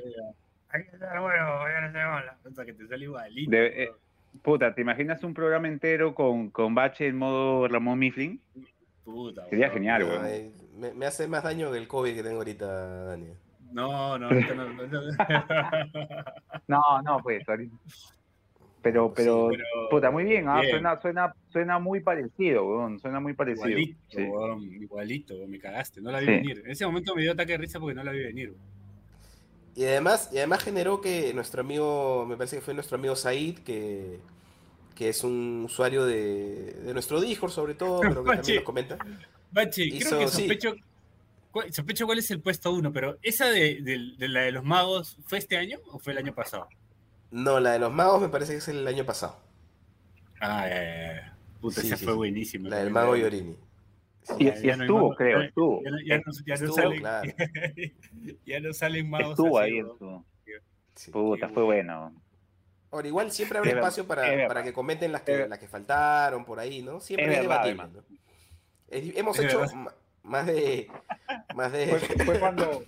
ese- 0.78 0.86
Hay 0.86 0.90
que 0.90 0.96
estar 1.06 1.20
bueno, 1.22 1.46
voy 1.60 1.72
a 1.72 1.86
hacer 1.86 2.06
bola. 2.06 2.38
Puta, 2.44 2.66
que 2.66 2.74
te 2.74 2.88
sale 2.88 3.04
igualito. 3.04 3.52
De- 3.52 3.84
eh, 3.84 3.92
puta, 4.42 4.74
¿te 4.74 4.82
imaginas 4.82 5.24
un 5.24 5.34
programa 5.34 5.68
entero 5.68 6.14
con, 6.16 6.50
con 6.50 6.76
Bache 6.76 7.08
en 7.08 7.18
modo 7.18 7.68
Ramón 7.68 8.00
Mifflin? 8.00 8.40
Puta, 9.04 9.46
Sería 9.50 9.68
weón. 9.68 9.74
genial, 9.76 10.04
weón. 10.04 10.26
Ay, 10.26 10.52
me, 10.78 10.94
me 10.94 11.06
hace 11.06 11.28
más 11.28 11.44
daño 11.44 11.72
que 11.72 11.78
el 11.78 11.88
COVID 11.88 12.14
que 12.14 12.24
tengo 12.24 12.38
ahorita, 12.38 13.06
Dani. 13.06 13.28
No, 13.72 14.18
no, 14.18 14.28
ahorita 14.28 14.54
no, 14.56 14.70
no, 14.70 14.88
no. 14.88 15.02
No, 16.68 17.02
no, 17.04 17.20
pues. 17.24 17.48
ahorita- 17.48 17.76
Pero, 18.82 19.14
pero, 19.14 19.50
pero- 19.50 19.90
puta, 19.90 20.12
muy 20.12 20.24
bien, 20.24 20.48
¿ah? 20.48 20.60
bien. 20.62 20.72
Suena, 20.72 21.02
suena, 21.02 21.34
suena 21.50 21.80
muy 21.80 22.00
parecido, 22.00 22.66
weón. 22.66 23.00
Suena 23.00 23.20
muy 23.20 23.34
parecido. 23.34 23.68
Igualito, 23.68 23.98
Sí. 24.10 24.22
weón, 24.24 24.64
igualito, 24.64 25.34
me 25.48 25.60
cagaste, 25.60 26.00
no 26.02 26.12
la 26.12 26.20
vi 26.20 26.26
Sí. 26.26 26.32
venir. 26.32 26.62
En 26.66 26.72
ese 26.72 26.86
momento 26.86 27.16
me 27.16 27.22
dio 27.24 27.32
ataque 27.34 27.54
de 27.54 27.58
risa 27.58 27.80
porque 27.80 27.96
no 27.96 28.04
la 28.04 28.12
vi 28.12 28.24
venir. 28.24 28.50
weón. 28.52 28.77
Y 29.78 29.86
además, 29.86 30.30
y 30.34 30.40
además 30.40 30.64
generó 30.64 31.02
que 31.02 31.34
nuestro 31.36 31.62
amigo, 31.62 32.26
me 32.28 32.36
parece 32.38 32.58
que 32.58 32.64
fue 32.64 32.74
nuestro 32.74 32.98
amigo 32.98 33.16
Said, 33.16 33.60
que, 33.60 34.20
que 34.96 35.10
es 35.10 35.24
un 35.24 35.64
usuario 35.66 36.06
de, 36.06 36.74
de 36.84 36.94
nuestro 36.94 37.22
Discord 37.22 37.52
sobre 37.52 37.76
todo, 37.76 38.02
pero 38.10 38.24
que 38.26 38.32
Bache. 38.32 38.38
también 38.38 38.56
nos 38.58 38.66
comenta. 38.66 39.02
Bache, 39.52 39.92
Hizo- 39.92 40.18
creo 40.18 40.20
que 40.20 40.28
sí. 40.28 40.48
sospecho, 40.48 40.76
sospecho 41.72 42.06
cuál 42.06 42.20
es 42.20 42.32
el 42.32 42.42
puesto 42.42 42.72
uno, 42.74 42.92
pero 42.94 43.18
¿esa 43.22 43.48
de, 43.50 43.82
de- 43.82 44.14
de 44.18 44.28
la 44.30 44.42
de 44.42 44.52
los 44.52 44.64
magos 44.64 45.18
fue 45.26 45.38
este 45.40 45.58
año 45.58 45.80
o 45.92 46.00
fue 46.00 46.14
el 46.14 46.20
año 46.20 46.34
pasado? 46.34 46.68
No, 47.32 47.60
la 47.62 47.72
de 47.72 47.80
los 47.80 47.94
magos 47.94 48.22
me 48.22 48.28
parece 48.30 48.54
que 48.54 48.58
es 48.60 48.68
el 48.68 48.86
año 48.88 49.06
pasado. 49.06 49.40
Ah, 50.40 50.68
ya. 50.70 51.38
Puta, 51.62 51.82
Sí, 51.82 51.88
esa 51.88 51.98
sí, 51.98 52.06
fue 52.06 52.14
buenísima. 52.16 52.70
La 52.70 52.78
del 52.78 52.92
mago 52.92 53.16
Yorini. 53.16 53.58
Y, 54.40 54.46
Ya- 54.46 54.58
y 54.58 54.62
ya 54.64 54.76
no 54.76 54.84
hay 54.84 54.88
estuvo, 54.90 55.16
creo, 55.16 55.40
ya- 55.40 55.46
estuvo. 55.46 55.82
Ya, 55.84 55.92
no- 55.92 55.98
ya 56.02 56.18
no- 56.18 56.24
ya 56.46 56.48
no 56.48 56.54
Estuvo, 56.54 56.74
salen, 56.76 57.00
claro. 57.00 57.32
ya 58.46 58.60
no 58.60 58.74
salen 58.74 59.10
magos. 59.10 59.30
Estuvo 59.32 59.60
así, 59.60 59.72
ahí. 59.72 59.80
estuvo. 59.80 60.26
Sí. 60.96 61.12
Puta, 61.12 61.50
fue 61.50 61.64
bueno. 61.64 62.14
Ahora, 62.90 63.08
igual 63.08 63.32
siempre 63.32 63.58
habrá 63.60 63.72
espacio 63.72 64.04
es 64.04 64.08
para, 64.10 64.48
para 64.48 64.64
que 64.64 64.74
comenten 64.74 65.12
las 65.12 65.22
que, 65.22 65.48
las 65.48 65.60
que 65.60 65.68
faltaron 65.68 66.44
por 66.46 66.60
ahí, 66.60 66.82
¿no? 66.82 67.00
Siempre 67.00 67.32
Es 67.40 67.48
además. 67.48 67.92
¿no? 67.92 68.04
Hemos 68.90 69.38
hecho 69.40 69.62
más 70.24 70.46
de. 70.48 70.88
Más 71.56 71.72
de. 71.72 71.88
Fue, 71.88 72.00
fue 72.26 72.40
cuando, 72.40 72.84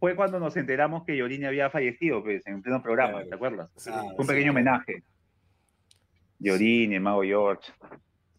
fue 0.00 0.16
cuando 0.16 0.38
nos 0.40 0.56
enteramos 0.56 1.04
que 1.04 1.16
Yorini 1.16 1.44
había 1.46 1.68
fallecido, 1.70 2.22
pues, 2.22 2.46
en 2.46 2.62
pleno 2.62 2.80
programa, 2.82 3.12
Claro. 3.14 3.28
¿te 3.28 3.34
acuerdas? 3.34 3.70
Sí, 3.76 3.90
Ah, 3.92 4.00
Fue 4.02 4.14
un 4.18 4.22
sí. 4.24 4.28
pequeño 4.28 4.50
homenaje. 4.52 5.02
Yorini, 6.38 6.94
el 6.96 7.00
mago 7.00 7.22
George. 7.22 7.72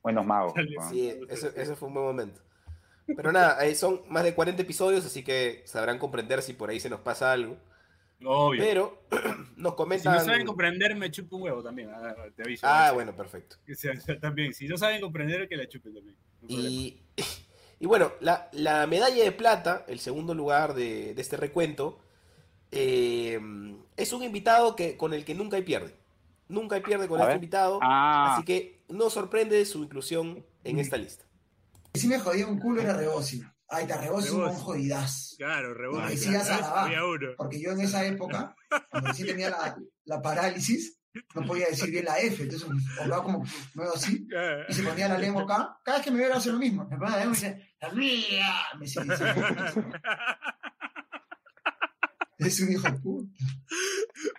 Buenos 0.06 0.26
magos. 0.28 0.53
Sí, 0.89 1.12
eso, 1.30 1.49
eso 1.56 1.76
fue 1.76 1.88
un 1.88 1.95
buen 1.95 2.06
momento. 2.06 2.39
Pero 3.08 3.32
nada, 3.32 3.66
eh, 3.66 3.74
son 3.74 4.01
más 4.08 4.24
de 4.24 4.36
40 4.36 4.62
episodios, 4.62 5.03
así 5.03 5.24
que 5.24 5.64
sabrán 5.66 5.97
comprender 5.97 6.43
si 6.43 6.53
por 6.53 6.70
ahí 6.70 6.80
se 6.80 6.91
nos 6.91 6.99
pasa 6.99 7.32
algo. 7.32 7.58
Obvio. 8.24 8.64
Pero 8.64 9.01
nos 9.58 9.72
si 9.74 9.76
comentan. 9.78 10.14
no 10.14 10.20
saben 10.20 10.45
comprender, 10.45 10.95
me 10.95 11.10
chupo 11.10 11.38
un 11.38 11.41
huevo 11.41 11.64
también. 11.64 11.89
ah, 11.91 12.14
te 12.36 12.43
aviso. 12.43 12.68
Ah, 12.70 12.91
bueno, 12.93 13.16
perfecto. 13.16 13.56
O 13.68 13.74
sea, 13.74 13.93
también, 14.20 14.53
si 14.53 14.68
no 14.68 14.78
saben 14.78 15.01
comprender, 15.01 15.49
que 15.49 15.58
la 15.58 15.68
chupen 15.68 15.95
también. 15.95 16.16
no. 16.41 16.47
Y, 16.47 17.01
y 17.80 17.86
bueno, 17.88 18.12
la, 18.22 18.47
la 18.51 18.86
medalla 18.86 19.24
de 19.24 19.32
plata, 19.32 19.86
el 19.88 19.99
segundo 19.99 20.36
lugar 20.36 20.76
de, 20.76 21.16
de 21.16 21.22
este 21.22 21.36
recuento, 21.36 21.99
eh, 22.72 23.39
es 23.97 24.14
un 24.14 24.22
invitado 24.22 24.76
que, 24.76 24.97
con 24.97 25.16
el 25.16 25.26
que 25.26 25.34
nunca 25.34 25.58
hay 25.58 25.64
pierde. 25.64 25.95
Nunca 26.47 26.76
hay 26.76 26.82
pierde 26.82 27.08
con 27.08 27.18
A 27.20 27.24
este 27.24 27.28
ver. 27.30 27.36
invitado. 27.38 27.80
Ah, 27.82 28.34
Así 28.36 28.45
que 28.45 28.74
no 28.89 29.09
sorprende 29.09 29.63
su 29.65 29.83
inclusión 29.83 30.45
en 30.63 30.79
esta 30.79 30.97
lista. 30.97 31.25
Si 31.93 32.07
me 32.07 32.19
jodía 32.19 32.47
un 32.47 32.59
culo 32.59 32.81
era 32.81 32.93
Rebosi. 32.93 33.43
Ahí 33.67 33.83
está, 33.83 33.99
Rebosi 33.99 34.29
un 34.29 34.41
Rebosi. 34.41 34.61
jodidas. 34.61 35.36
Claro, 35.38 35.73
rebote. 35.73 36.05
Y 36.07 36.15
decías 36.17 36.49
a 36.49 36.59
la 36.59 36.69
baja. 36.69 36.86
Había 36.86 37.05
uno. 37.05 37.29
Porque 37.38 37.59
yo 37.59 37.71
en 37.71 37.81
esa 37.81 38.05
época, 38.05 38.55
cuando 38.91 39.09
recién 39.09 39.27
tenía 39.29 39.49
la, 39.49 39.75
la 40.03 40.21
parálisis, 40.21 40.99
no 41.33 41.45
podía 41.45 41.67
decir 41.67 41.89
bien 41.89 42.05
la 42.05 42.19
F. 42.19 42.43
Entonces 42.43 42.67
hablaba 42.99 43.23
como 43.23 43.43
medio 43.73 43.93
así. 43.95 44.27
Y 44.69 44.73
se 44.73 44.83
ponía 44.83 45.07
la 45.07 45.17
lengua 45.17 45.43
acá. 45.43 45.79
Cada 45.83 45.97
vez 45.97 46.05
que 46.05 46.11
me 46.11 46.19
veía 46.19 46.36
hacer 46.36 46.53
lo 46.53 46.59
mismo. 46.59 46.83
Me 46.89 46.97
ponía 46.97 47.15
la 47.15 47.23
lengua 47.25 47.38
y 47.38 47.41
decía, 47.41 47.69
¡la 47.81 47.89
mía! 47.93 48.53
Me 48.77 48.86
decía, 48.86 49.03
es 52.38 52.59
un 52.59 52.71
hijo 52.71 52.83
de 52.89 52.99
puta. 52.99 53.31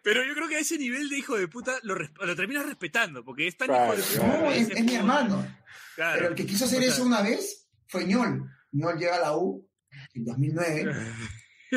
Pero 0.03 0.25
yo 0.25 0.35
creo 0.35 0.49
que 0.49 0.57
a 0.57 0.61
ese 0.61 0.79
nivel 0.79 1.09
de 1.09 1.19
hijo 1.19 1.37
de 1.37 1.49
puta 1.49 1.79
lo, 1.83 1.95
lo 1.97 2.37
terminas 2.37 2.67
respetando, 2.67 3.25
porque 3.25 3.47
es 3.49 3.57
tan 3.57 3.69
Claro. 3.69 3.95
hijo 3.95 4.03
de 4.03 4.19
puta. 4.21 4.39
No, 4.39 4.51
es, 4.53 4.85
mi 4.85 4.95
hermano. 4.95 5.47
Claro. 5.95 6.17
Pero 6.19 6.29
el 6.31 6.35
que 6.35 6.47
quiso 6.47 6.65
hacer 6.67 6.83
eso 6.83 7.03
una 7.05 7.23
vez 7.23 7.69
fue 7.89 8.05
Ñol. 8.07 8.51
Ñol 8.73 8.99
llega 8.99 9.17
a 9.17 9.21
la 9.21 9.37
U 9.37 9.69
en 10.15 10.25
2009. 10.25 10.95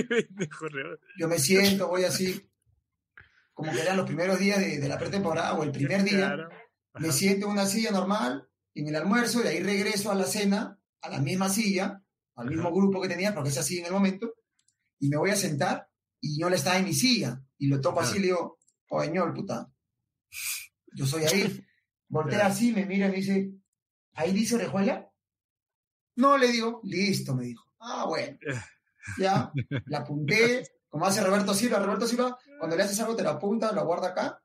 pendejo, 0.08 0.68
rebote. 0.68 1.06
Yo 1.18 1.28
me 1.28 1.40
siento, 1.40 1.88
voy 1.88 2.04
así, 2.04 2.50
como 3.54 3.72
que 3.72 3.82
eran 3.82 3.98
los 3.98 4.06
primeros 4.06 4.40
días 4.40 4.60
de, 4.60 4.80
de 4.80 4.88
la 4.88 4.98
pretemporada 4.98 5.54
o 5.54 5.64
el 5.64 5.72
primer 5.72 6.04
día. 6.04 6.18
Claro. 6.18 6.50
Me 6.96 7.12
siento 7.12 7.46
en 7.48 7.54
una 7.54 7.66
silla 7.66 7.92
normal, 7.92 8.48
en 8.76 8.88
el 8.88 8.96
almuerzo, 8.96 9.44
y 9.44 9.48
ahí 9.48 9.64
regreso 9.64 10.12
a 10.12 10.16
la 10.16 10.26
cena, 10.26 10.80
a 11.02 11.10
la 11.10 11.20
misma 11.20 11.50
silla, 11.50 12.02
al 12.36 12.48
mismo 12.50 12.72
grupo 12.74 13.02
que 13.02 13.08
tenía, 13.08 13.34
porque 13.34 13.50
es 13.50 13.58
así 13.58 13.80
en 13.80 13.86
el 13.86 13.92
momento, 13.92 14.34
y 15.00 15.10
me 15.10 15.18
voy 15.18 15.30
a 15.32 15.36
sentar, 15.36 15.89
y 16.22 16.38
Ñol 16.38 16.54
está 16.54 16.78
en 16.78 16.86
mi 16.86 16.94
silla, 16.94 17.42
y 17.58 17.68
lo 17.68 17.80
toco 17.82 18.02
así 18.02 18.18
y 18.18 18.20
le 18.20 18.26
digo, 18.28 18.58
oye 18.90 19.12
Ñol, 19.12 19.34
puta, 19.34 19.70
yo 20.94 21.06
soy 21.06 21.24
ahí. 21.26 21.66
Voltea 22.12 22.48
así, 22.48 22.72
me 22.72 22.86
mira 22.86 23.08
y 23.08 23.12
me 23.12 23.18
dice, 23.18 23.52
¿ahí 24.14 24.32
dice 24.34 24.56
orejuela? 24.56 25.08
No, 26.16 26.38
le 26.38 26.48
digo, 26.48 26.82
listo, 26.84 27.36
me 27.36 27.46
dijo. 27.46 27.66
Ah, 27.80 28.06
bueno. 28.08 28.38
Ya, 29.18 29.52
la 29.86 30.00
apunté, 30.00 30.64
como 30.90 31.06
hace 31.06 31.22
Roberto 31.22 31.54
Silva. 31.56 31.80
Roberto 31.80 32.06
Silva, 32.06 32.38
cuando 32.60 32.76
le 32.76 32.84
haces 32.84 33.00
algo, 33.00 33.16
te 33.16 33.24
la 33.24 33.32
apunta, 33.32 33.72
la 33.72 33.82
guarda 33.82 34.10
acá. 34.10 34.44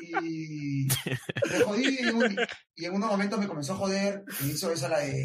Y 0.00 0.88
me 1.50 1.60
jodí 1.64 1.96
y 1.96 1.98
en, 2.08 2.16
un- 2.16 2.36
y 2.74 2.84
en 2.84 2.94
unos 2.94 3.10
momentos 3.10 3.38
me 3.38 3.46
comenzó 3.48 3.72
a 3.74 3.76
joder. 3.76 4.24
Me 4.42 4.48
hizo 4.48 4.70
esa 4.72 4.88
la 4.88 4.98
de 4.98 5.22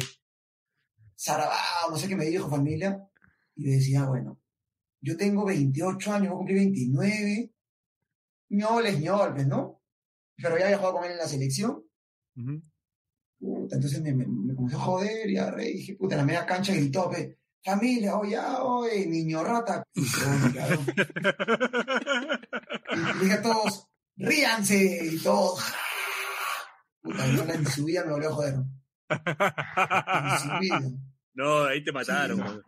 Sarabao, 1.20 1.90
no 1.90 1.98
sé 1.98 2.08
qué 2.08 2.16
me 2.16 2.24
dijo 2.24 2.48
familia. 2.48 3.06
Y 3.54 3.64
decía, 3.70 4.06
bueno, 4.06 4.40
yo 5.02 5.18
tengo 5.18 5.44
28 5.44 6.12
años, 6.14 6.28
voy 6.28 6.34
a 6.34 6.38
cumplir 6.38 6.58
29. 6.60 7.52
ñol 8.48 8.86
es 8.86 9.00
ñol, 9.00 9.34
pues, 9.34 9.46
¿no? 9.46 9.82
Pero 10.36 10.56
ya 10.56 10.64
había 10.64 10.78
jugado 10.78 10.96
con 10.96 11.04
él 11.04 11.12
en 11.12 11.18
la 11.18 11.28
selección. 11.28 11.84
Puta, 13.38 13.76
entonces 13.76 14.00
me, 14.00 14.14
me, 14.14 14.26
me 14.26 14.54
comenzó 14.54 14.78
a 14.78 14.80
joder 14.80 15.28
y 15.28 15.36
agarré 15.36 15.68
y 15.68 15.74
dije, 15.74 15.96
puta, 15.96 16.14
en 16.14 16.20
la 16.20 16.24
media 16.24 16.46
cancha 16.46 16.72
gritó, 16.72 17.10
pe, 17.10 17.38
familia, 17.62 18.16
oye, 18.16 18.38
oye, 18.38 19.06
niño 19.06 19.44
rata. 19.44 19.82
Y. 19.92 20.00
Y 22.92 23.24
dije 23.24 23.34
a 23.34 23.42
todos, 23.42 23.88
ríanse, 24.16 25.00
y 25.04 25.18
todos, 25.18 25.62
puta, 27.02 27.26
yo 27.26 27.44
en 27.44 27.66
su 27.66 27.84
vida 27.84 28.04
me 28.06 28.12
volvió 28.12 28.30
a 28.30 28.32
joder. 28.32 28.54
En 29.10 30.38
su 30.38 30.58
vida. 30.60 31.09
No, 31.40 31.64
ahí 31.64 31.82
te 31.82 31.90
mataron. 31.92 32.36
Sí. 32.36 32.42
weón. 32.42 32.62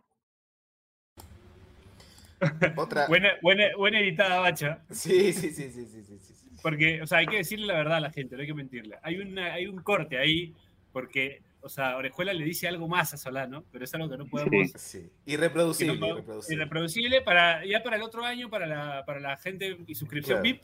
Otra. 2.75 3.07
Buena, 3.07 3.29
buena, 3.41 3.65
buena 3.77 3.99
editada, 3.99 4.39
bacha. 4.39 4.79
Sí, 4.89 5.31
sí, 5.31 5.51
sí, 5.51 5.71
sí, 5.71 5.85
sí, 5.85 6.03
sí, 6.03 6.17
sí. 6.19 6.33
Porque, 6.61 7.01
o 7.01 7.07
sea, 7.07 7.19
hay 7.19 7.27
que 7.27 7.37
decirle 7.37 7.67
la 7.67 7.75
verdad 7.75 7.97
a 7.97 8.01
la 8.01 8.11
gente, 8.11 8.35
no 8.35 8.41
hay 8.41 8.47
que 8.47 8.53
mentirle. 8.53 8.97
Hay, 9.01 9.17
una, 9.17 9.53
hay 9.53 9.67
un 9.67 9.81
corte 9.81 10.17
ahí, 10.17 10.53
porque, 10.91 11.41
o 11.61 11.69
sea, 11.69 11.95
Orejuela 11.97 12.33
le 12.33 12.43
dice 12.45 12.67
algo 12.67 12.87
más 12.87 13.13
a 13.13 13.17
Solano, 13.17 13.63
pero 13.71 13.83
es 13.85 13.93
algo 13.95 14.09
que 14.09 14.17
no 14.17 14.25
podemos. 14.27 14.71
Sí. 14.77 15.09
que 15.25 15.33
Irreproducible, 15.33 15.93
no 15.93 15.99
podemos- 15.99 16.17
irreproducible. 16.19 16.55
irreproducible 16.55 17.21
para, 17.21 17.65
ya 17.65 17.81
para 17.83 17.95
el 17.97 18.01
otro 18.01 18.23
año, 18.25 18.49
para 18.49 18.65
la, 18.65 19.03
para 19.05 19.19
la 19.19 19.37
gente 19.37 19.77
y 19.87 19.95
suscripción 19.95 20.41
Claro. 20.41 20.43
VIP. 20.57 20.61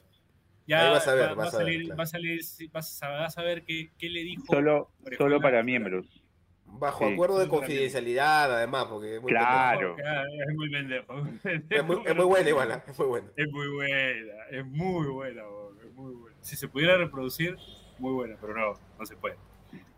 Ya 0.68 0.86
Ahí 0.86 0.92
vas 0.92 1.08
a 1.08 1.16
ver, 1.16 1.30
va, 1.30 1.34
vas 1.34 1.38
va 1.38 1.42
a 1.42 1.64
ver, 1.64 1.66
salir, 1.66 1.82
claro. 1.86 1.98
va 1.98 2.04
a 2.04 2.08
salir, 2.08 2.42
vas 2.72 3.04
a, 3.04 3.10
vas 3.10 3.38
a 3.38 3.42
ver 3.42 3.64
qué, 3.64 3.90
qué 3.98 4.10
le 4.10 4.24
dijo. 4.24 4.44
Solo, 4.46 4.92
Orejuela. 5.02 5.18
solo 5.18 5.42
para 5.42 5.64
miembros. 5.64 6.06
Bajo 6.80 7.06
Sí. 7.08 7.14
acuerdo 7.14 7.40
de 7.40 7.48
confidencialidad, 7.48 8.56
además, 8.56 8.86
porque 8.86 9.16
es 9.16 9.22
muy 9.22 9.32
Claro. 9.32 9.96
Ah, 10.06 10.24
Es 10.48 10.56
muy 10.56 10.70
pendejo. 10.70 11.14
Es 11.70 11.84
muy, 11.84 12.02
es 12.06 12.16
muy 12.16 12.26
buena 12.26 12.50
igual, 12.50 12.72
¿eh? 12.72 12.82
es 12.88 12.98
muy 12.98 13.08
buena. 13.08 13.28
Es 13.36 13.52
muy 13.52 13.68
buena, 13.68 14.44
es 14.52 14.66
muy 14.66 15.08
buena, 15.08 15.44
weón, 15.48 15.78
es 15.86 15.94
muy 15.94 16.14
buena. 16.14 16.38
Si 16.42 16.56
se 16.56 16.68
pudiera 16.68 16.98
reproducir, 16.98 17.58
muy 17.98 18.14
buena, 18.14 18.38
pero 18.40 18.54
no, 18.56 18.80
no 18.98 19.06
se 19.06 19.16
puede. 19.18 19.36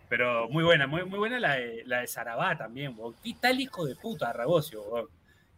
Pero 0.10 0.50
muy 0.50 0.64
buena, 0.64 0.88
muy, 0.88 1.06
muy 1.06 1.20
buena 1.20 1.40
la 1.40 1.56
de, 1.56 1.84
la 1.86 2.02
de 2.02 2.08
Sarabá 2.08 2.58
también, 2.58 2.94
weón. 2.98 3.16
¿Qué 3.24 3.34
tal 3.40 3.60
hijo 3.62 3.86
de 3.86 3.96
puta, 3.96 4.34
Ragocio, 4.34 4.82
weón? 4.84 5.08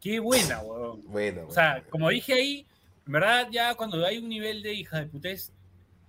Qué 0.02 0.20
buena, 0.20 0.60
weón. 0.62 1.02
Bueno, 1.08 1.46
O 1.48 1.52
sea, 1.52 1.82
como 1.90 2.10
dije 2.10 2.34
ahí, 2.34 2.68
en 3.08 3.14
verdad 3.14 3.48
ya 3.52 3.74
cuando 3.76 4.06
hay 4.06 4.18
un 4.18 4.28
nivel 4.30 4.62
de 4.62 4.74
hija 4.74 5.00
de 5.00 5.06
putés, 5.08 5.54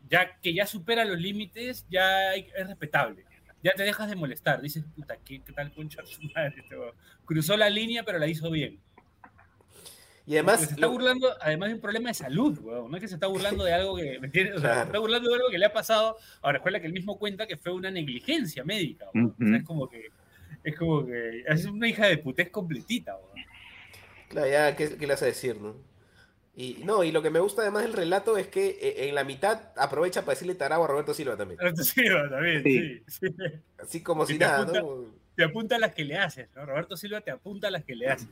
ya 0.08 0.36
que 0.40 0.52
ya 0.52 0.66
supera 0.66 1.04
los 1.04 1.18
límites, 1.18 1.86
ya 1.88 2.30
hay- 2.30 2.48
es 2.56 2.66
respetable. 2.66 3.24
Ya 3.64 3.72
te 3.74 3.82
dejas 3.82 4.08
de 4.08 4.14
molestar. 4.14 4.60
Dices, 4.60 4.84
puta, 4.94 5.16
¿qué, 5.24 5.40
qué 5.42 5.52
tal 5.52 5.72
concha 5.72 6.02
de 6.02 6.06
su 6.08 6.22
madre? 6.34 6.64
Cruzó 7.24 7.56
la 7.56 7.68
línea, 7.70 8.04
pero 8.04 8.18
la 8.18 8.26
hizo 8.28 8.50
bien. 8.50 8.78
Y 10.26 10.34
además, 10.34 10.60
se 10.60 10.66
está 10.66 10.80
lo- 10.82 10.90
burlando, 10.92 11.28
además 11.40 11.68
de 11.70 11.74
un 11.74 11.80
problema 11.80 12.08
de 12.08 12.14
salud, 12.14 12.58
weón. 12.62 12.90
No 12.90 12.96
es 12.96 13.00
que 13.02 13.08
se 13.08 13.14
está 13.14 13.26
burlando 13.26 13.64
de 13.64 13.72
algo 13.74 13.96
que, 13.96 14.18
¿me 14.20 14.26
entiendes? 14.26 14.56
O 14.56 14.60
sea, 14.60 14.68
Claro. 14.70 14.80
se 14.82 14.86
está 14.86 14.98
burlando 14.98 15.28
de 15.28 15.34
algo 15.36 15.48
que 15.50 15.58
le 15.58 15.66
ha 15.66 15.72
pasado 15.72 16.16
a 16.42 16.52
la 16.52 16.58
escuela 16.58 16.80
que 16.80 16.86
él 16.86 16.92
mismo 16.94 17.18
cuenta 17.18 17.46
que 17.46 17.56
fue 17.58 17.72
una 17.72 17.90
negligencia 17.90 18.64
médica, 18.64 19.06
weón. 19.14 19.34
O 19.38 19.46
sea, 19.46 19.56
es 19.58 19.64
como 19.64 19.88
que, 19.88 20.08
es 20.62 20.76
como 20.76 21.04
que, 21.04 21.42
es 21.46 21.64
una 21.66 21.88
hija 21.88 22.06
de 22.06 22.18
putés 22.18 22.48
completita, 22.50 23.16
weón. 23.16 23.46
Claro, 24.28 24.50
ya, 24.50 24.76
¿qué, 24.76 24.96
qué 24.96 25.06
le 25.06 25.12
vas 25.12 25.22
a 25.22 25.26
decir, 25.26 25.60
no? 25.60 25.74
Y 26.56 26.82
no, 26.84 27.02
y 27.02 27.10
lo 27.10 27.20
que 27.20 27.30
me 27.30 27.40
gusta 27.40 27.62
además 27.62 27.82
del 27.82 27.92
relato 27.94 28.36
es 28.36 28.46
que 28.46 28.68
eh, 28.80 29.08
en 29.08 29.14
la 29.16 29.24
mitad 29.24 29.72
aprovecha 29.76 30.20
para 30.22 30.34
decirle 30.34 30.54
tarao 30.54 30.84
a 30.84 30.86
Roberto 30.86 31.12
Silva 31.12 31.36
también. 31.36 31.58
Roberto 31.58 31.82
Silva 31.82 32.28
también, 32.30 32.62
sí. 32.62 33.02
sí. 33.08 33.26
Así 33.78 34.02
como 34.02 34.22
Y 34.22 34.26
si 34.28 34.38
nada, 34.38 34.58
apunta- 34.62 34.80
¿no? 34.82 35.04
Te 35.34 35.42
apunta 35.42 35.74
a 35.74 35.78
las 35.80 35.92
que 35.94 36.04
le 36.04 36.16
haces, 36.16 36.48
¿no? 36.54 36.64
Roberto 36.64 36.96
Silva 36.96 37.20
te 37.20 37.32
apunta 37.32 37.66
a 37.66 37.70
las 37.72 37.84
que 37.84 37.96
le 37.96 38.08
haces. 38.08 38.28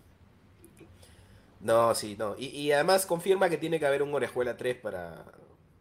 No, 1.60 1.94
sí, 1.94 2.16
no. 2.18 2.36
Y, 2.38 2.46
y 2.46 2.72
además 2.72 3.06
confirma 3.06 3.48
que 3.48 3.56
tiene 3.58 3.78
que 3.78 3.86
haber 3.86 4.02
un 4.02 4.12
Orejuela 4.14 4.56
3 4.56 4.76
para, 4.76 5.24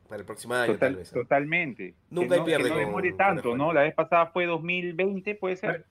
para 0.07 0.19
el 0.19 0.25
próximo 0.25 0.53
año, 0.55 0.73
Total- 0.73 0.79
tal 0.89 0.95
vez. 0.95 1.13
¿no? 1.13 1.21
Totalmente. 1.21 1.95
Nunca 2.09 2.27
que 2.29 2.33
hay 2.35 2.39
no, 2.39 2.45
pierde 2.45 2.63
que 2.63 2.69
no 2.69 2.77
demore 2.77 3.13
tanto, 3.13 3.49
Orejuela. 3.49 3.57
¿no? 3.65 3.73
La 3.73 3.81
vez 3.83 3.93
pasada 3.95 4.27
fue 4.27 4.45
2020, 4.47 5.35
puede 5.35 5.57
ser. 5.57 5.85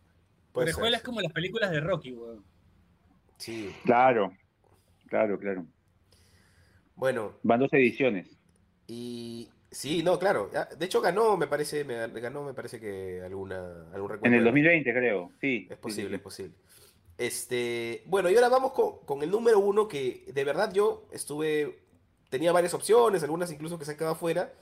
Puede 0.52 0.64
Orejuela 0.66 0.96
ser. 0.98 1.02
es 1.02 1.02
como 1.04 1.20
las 1.20 1.32
películas 1.32 1.70
de 1.70 1.80
Rocky, 1.80 2.12
weón. 2.12 2.44
Sí. 3.36 3.72
Claro, 3.84 4.32
claro, 5.06 5.38
claro. 5.38 5.64
Bueno, 7.00 7.32
Van 7.42 7.58
dos 7.60 7.72
ediciones. 7.72 8.26
y 8.86 9.48
sí, 9.70 10.02
no, 10.02 10.18
claro. 10.18 10.50
ya, 10.52 10.66
De 10.66 10.84
hecho 10.86 11.00
ganó, 11.00 11.36
me 11.36 11.46
parece, 11.46 11.82
me 11.84 12.06
ganó, 12.20 12.44
me 12.44 12.52
parece 12.54 12.78
que 12.78 13.22
alguna, 13.24 13.86
algún 13.94 14.10
recuerdo. 14.10 14.26
En 14.26 14.34
el 14.34 14.40
de- 14.40 14.50
2020, 14.50 14.92
creo. 14.92 15.30
Sí. 15.40 15.66
Es 15.70 15.78
posible, 15.78 16.16
es 16.16 16.22
posible. 16.22 16.54
Este, 17.16 18.02
bueno, 18.06 18.30
y 18.30 18.34
ahora 18.34 18.48
vamos 18.48 18.72
con, 18.72 18.98
con 19.04 19.22
el 19.22 19.30
número 19.30 19.58
uno 19.58 19.88
que 19.88 20.24
de 20.32 20.44
verdad 20.44 20.72
yo 20.72 21.06
estuve, 21.12 21.78
tenía 22.30 22.52
varias 22.52 22.72
opciones, 22.74 23.22
algunas 23.22 23.50
incluso 23.52 23.78
que 23.78 23.84
se 23.84 23.90
han 23.92 23.96
quedado 23.98 24.14
fuera, 24.14 24.52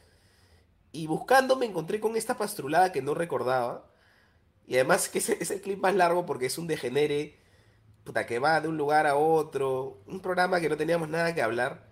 y 0.93 1.07
buscando 1.07 1.57
me 1.57 1.67
encontré 1.67 2.01
con 2.01 2.17
esta 2.17 2.37
pastrulada 2.37 2.91
que 2.93 3.03
no 3.03 3.15
recordaba, 3.15 3.85
y 4.67 4.75
además 4.75 5.09
que 5.09 5.19
es, 5.19 5.29
es 5.29 5.51
el 5.53 5.61
clip 5.61 5.79
más 5.81 5.95
largo 5.95 6.27
porque 6.27 6.47
es 6.47 6.59
un 6.59 6.67
degenere, 6.67 7.37
puta, 8.05 8.27
que 8.27 8.39
va 8.41 8.61
de 8.61 8.69
un 8.69 8.77
lugar 8.77 9.07
a 9.07 9.15
otro, 9.17 10.03
un 10.07 10.21
programa 10.21 10.61
que 10.61 10.69
no 10.69 10.77
teníamos 10.77 11.09
nada 11.09 11.35
que 11.35 11.43
hablar, 11.43 11.88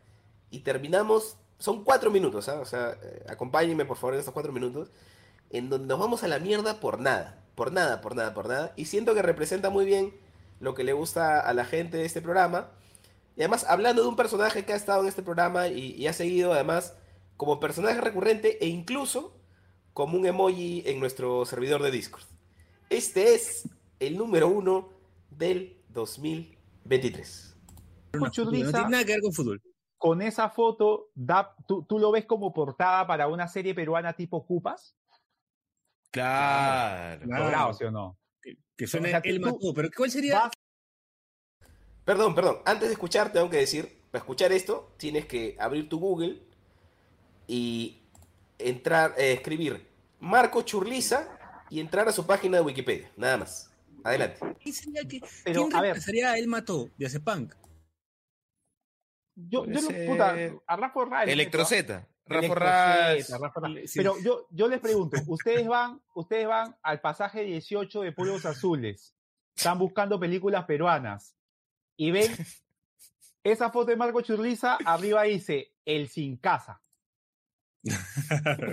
y 0.51 0.61
terminamos, 0.61 1.37
son 1.59 1.85
cuatro 1.85 2.11
minutos, 2.11 2.49
¿ah? 2.49 2.61
O 2.61 2.65
sea, 2.65 2.99
eh, 3.03 3.25
acompáñenme 3.29 3.85
por 3.85 3.97
favor 3.97 4.15
en 4.15 4.21
estos 4.21 4.35
cuatro 4.35 4.53
minutos, 4.53 4.91
en 5.51 5.69
donde 5.69 5.87
nos 5.87 5.99
vamos 5.99 6.23
a 6.23 6.29
la 6.29 6.39
mierda 6.39 6.81
por 6.81 7.01
nada, 7.01 7.43
por 7.55 7.73
nada, 7.73 8.01
por 8.01 8.15
nada, 8.15 8.35
por 8.35 8.49
nada, 8.49 8.73
y 8.77 8.87
siento 8.87 9.15
que 9.15 9.23
representa 9.23 9.71
muy 9.71 9.85
bien 9.85 10.15
lo 10.61 10.75
que 10.75 10.85
le 10.85 10.93
gusta 10.93 11.41
a 11.41 11.53
la 11.55 11.65
gente 11.65 11.97
de 11.99 12.05
este 12.05 12.23
programa. 12.23 12.71
Y 13.37 13.43
además, 13.43 13.67
hablando 13.69 14.03
de 14.03 14.09
un 14.09 14.17
personaje 14.17 14.65
que 14.65 14.73
ha 14.73 14.77
estado 14.77 15.03
en 15.03 15.09
este 15.09 15.23
programa 15.23 15.69
y, 15.69 15.93
y 15.93 16.07
ha 16.07 16.13
seguido 16.13 16.53
además 16.53 16.95
como 17.37 17.61
personaje 17.61 18.01
recurrente 18.01 18.65
e 18.65 18.69
incluso 18.69 19.37
como 19.93 20.19
un 20.19 20.27
emoji 20.27 20.83
en 20.87 21.01
nuestro 21.01 21.45
servidor 21.45 21.83
de 21.83 21.91
Discord. 21.91 22.25
Este 22.91 23.35
es 23.35 23.69
el 23.99 24.17
número 24.17 24.49
uno 24.49 24.91
del 25.31 25.77
2023. 25.89 27.57
Churriza, 28.31 28.65
No 28.65 28.73
tiene 28.73 28.91
nada 28.91 29.05
que 29.05 29.13
ver 29.13 29.21
con 29.23 29.33
fútbol. 29.33 29.63
Con 29.99 30.21
esa 30.23 30.51
foto, 30.51 31.11
da, 31.15 31.55
tú, 31.67 31.85
¿tú 31.85 31.99
lo 31.99 32.11
ves 32.13 32.27
como 32.27 32.53
portada 32.53 33.07
para 33.07 33.29
una 33.29 33.49
serie 33.49 33.75
peruana 33.75 34.13
tipo 34.13 34.45
Cupas? 34.47 34.95
Claro. 36.11 37.27
Logrado, 37.27 37.73
¿sí 37.75 37.85
o 37.85 37.91
no? 37.91 38.19
Que, 38.43 38.57
que 38.77 38.85
O 38.85 38.89
sea, 38.89 39.21
el 39.25 39.41
mató, 39.41 39.73
pero 39.75 39.89
¿cuál 39.97 40.11
sería? 40.11 40.41
Vas- 40.41 40.53
Perdón, 42.05 42.35
perdón. 42.35 42.59
Antes 42.65 42.89
de 42.89 42.93
escuchar, 42.93 43.33
tengo 43.33 43.51
que 43.51 43.57
decir, 43.57 44.01
para 44.11 44.21
escuchar 44.23 44.53
esto, 44.53 44.93
tienes 44.97 45.27
que 45.27 45.57
abrir 45.59 45.89
tu 45.89 45.99
Google 45.99 46.41
y 47.49 48.01
entrar, 48.59 49.15
eh, 49.19 49.33
escribir 49.33 49.89
Marco 50.21 50.63
Churliza 50.63 51.29
y 51.69 51.81
entrar 51.81 52.07
a 52.09 52.13
su 52.13 52.25
página 52.25 52.59
de 52.59 52.63
Wikipedia. 52.63 53.11
Nada 53.17 53.39
más. 53.39 53.73
Adelante. 54.05 54.39
¿Quién 54.63 54.75
sería 54.75 55.03
que- 55.03 55.21
Pero, 55.45 55.63
¿Quién 55.63 55.75
a 55.77 55.81
ver. 55.81 55.91
reemplazaría 55.95 56.31
a 56.31 56.39
El 56.39 56.47
Mató 56.47 56.91
de 56.97 57.07
hace 57.07 57.19
punk? 57.19 57.55
Yo, 59.37 59.67
no, 59.67 59.81
puta, 60.07 60.35
a 60.67 60.77
Rafa. 60.77 61.01
Z. 61.05 61.07
Rafa 61.07 61.23
Electro. 61.25 61.65
Z, 61.67 62.09
Rafa. 63.39 63.61
Sí. 63.87 63.99
Pero 63.99 64.15
yo, 64.23 64.47
yo 64.51 64.67
les 64.69 64.81
pregunto, 64.81 65.17
ustedes 65.29 65.67
van, 65.69 66.01
ustedes 66.15 66.47
van 66.47 66.75
al 66.83 67.01
pasaje 67.01 67.43
18 67.43 68.01
de 68.01 68.13
Pueblos 68.13 68.47
Azules, 68.47 69.15
están 69.55 69.79
buscando 69.79 70.19
películas 70.19 70.65
peruanas 70.65 71.37
y 71.97 72.11
ven 72.11 72.33
esa 73.45 73.71
foto 73.71 73.91
de 73.91 73.97
Marco 73.97 74.23
Churliza, 74.23 74.79
arriba 74.85 75.23
dice 75.25 75.73
El 75.85 76.09
sin 76.09 76.39
casa. 76.39 76.83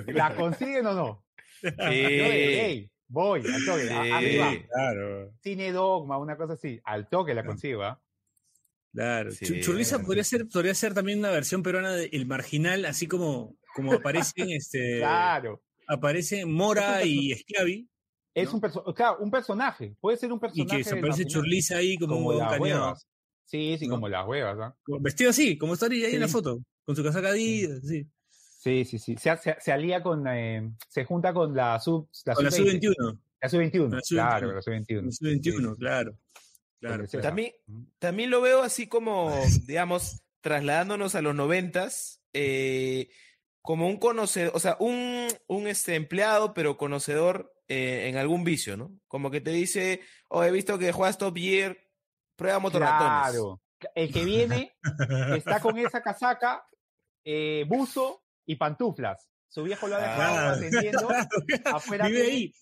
¿La 0.07 0.33
consiguen 0.35 0.87
o 0.87 0.93
no? 0.93 1.25
Yo 1.61 1.69
de, 1.71 2.65
"Ey, 2.65 2.91
voy, 3.07 3.41
al 3.41 3.65
toque, 3.65 3.87
Sí. 3.87 3.93
arriba. 4.11 4.51
Claro, 4.73 5.31
Cine 5.41 5.71
Dogma, 5.71 6.17
una 6.17 6.35
cosa 6.37 6.53
así, 6.53 6.79
al 6.83 7.07
toque 7.09 7.33
la 7.33 7.45
consigo, 7.45 7.83
¿ah? 7.83 8.01
Claro. 8.93 9.31
Sí. 9.31 9.45
Chu- 9.45 9.59
Churliza 9.61 9.99
podría 9.99 10.23
ser, 10.23 10.47
podría 10.47 10.73
ser 10.75 10.93
también 10.93 11.19
una 11.19 11.31
versión 11.31 11.63
peruana 11.63 11.91
de 11.93 12.05
El 12.13 12.25
Marginal, 12.25 12.85
así 12.85 13.07
como, 13.07 13.57
como 13.75 13.93
aparecen 14.33 14.49
este 14.51 14.99
Claro. 14.99 15.61
aparecen 15.87 16.51
Mora 16.51 17.03
y 17.03 17.31
Esclavi, 17.33 17.89
Es 18.35 18.49
¿no? 18.49 18.55
un, 18.55 18.61
perso- 18.61 18.93
claro, 18.95 19.17
un 19.19 19.29
personaje, 19.31 19.95
puede 19.99 20.17
ser 20.17 20.31
un 20.31 20.37
y 20.37 20.41
personaje. 20.41 20.77
que 20.77 20.83
se 20.83 20.97
aparece. 20.97 21.25
Churliza 21.25 21.77
ahí 21.77 21.97
como, 21.97 22.15
un 22.17 22.23
como 22.23 22.39
las 22.39 22.57
cañado. 22.57 22.95
Sí, 23.45 23.75
sí, 23.77 23.87
¿no? 23.87 23.95
como 23.95 24.07
las 24.09 24.25
huevas, 24.27 24.57
¿ah? 24.59 24.75
Como 24.83 24.99
Vestido 25.01 25.29
así, 25.29 25.57
como 25.57 25.73
está 25.73 25.87
ahí 25.87 26.03
en 26.05 26.19
la 26.21 26.27
Sí. 26.27 26.33
foto, 26.33 26.59
con 26.85 26.95
su 26.95 27.03
casaca 27.03 27.29
Adidas, 27.29 27.81
sí. 27.85 28.07
Sí, 28.29 28.85
sí, 28.85 28.97
sí. 28.97 29.15
Se, 29.17 29.35
se, 29.37 29.57
se 29.59 29.71
alía 29.73 30.01
con. 30.01 30.25
eh, 30.25 30.71
se 30.87 31.03
junta 31.03 31.33
con 31.33 31.53
la 31.53 31.77
sub. 31.81 32.07
La 32.25 32.33
Con 32.33 32.45
la 32.45 32.49
sub-20. 32.51 32.79
sub-21. 32.93 33.19
La 33.41 33.49
sub-21. 33.49 33.77
Con 33.81 33.91
la 33.91 33.99
sub-21. 34.01 34.15
Claro, 34.15 34.53
la 34.55 34.61
sub-21. 34.61 34.95
Con 34.95 35.05
la 35.05 35.11
sub-21, 35.11 35.77
claro. 35.77 36.17
Claro, 36.87 37.07
claro. 37.07 37.21
También, 37.23 37.51
también 37.99 38.29
lo 38.29 38.41
veo 38.41 38.61
así 38.61 38.87
como, 38.87 39.33
digamos, 39.65 40.21
trasladándonos 40.41 41.15
a 41.15 41.21
los 41.21 41.33
noventas, 41.35 42.21
eh, 42.33 43.09
como 43.61 43.87
un 43.87 43.97
conocedor, 43.97 44.51
o 44.55 44.59
sea, 44.59 44.75
un, 44.79 45.27
un 45.47 45.67
este, 45.67 45.95
empleado, 45.95 46.53
pero 46.53 46.77
conocedor 46.77 47.53
eh, 47.69 48.07
en 48.09 48.17
algún 48.17 48.43
vicio, 48.43 48.75
¿no? 48.75 48.91
Como 49.07 49.31
que 49.31 49.39
te 49.39 49.51
dice, 49.51 50.01
oh, 50.29 50.43
he 50.43 50.51
visto 50.51 50.77
que 50.77 50.91
juegas 50.91 51.17
Top 51.17 51.37
Gear, 51.37 51.77
prueba 52.35 52.59
motorratones. 52.59 53.31
Claro. 53.31 53.61
El 53.95 54.11
que 54.13 54.25
viene 54.25 54.75
está 55.35 55.59
con 55.61 55.77
esa 55.77 56.01
casaca, 56.01 56.65
eh, 57.23 57.65
buzo 57.67 58.23
y 58.45 58.55
pantuflas. 58.57 59.29
Su 59.47 59.63
viejo 59.63 59.87
lo 59.87 59.95
ha 59.95 59.99
dejado 59.99 60.17
Claro. 60.33 60.55
atendiendo. 60.55 61.07
Claro. 61.07 61.27
Afuera 61.77 62.07
Vive 62.07 62.21
ahí. 62.23 62.53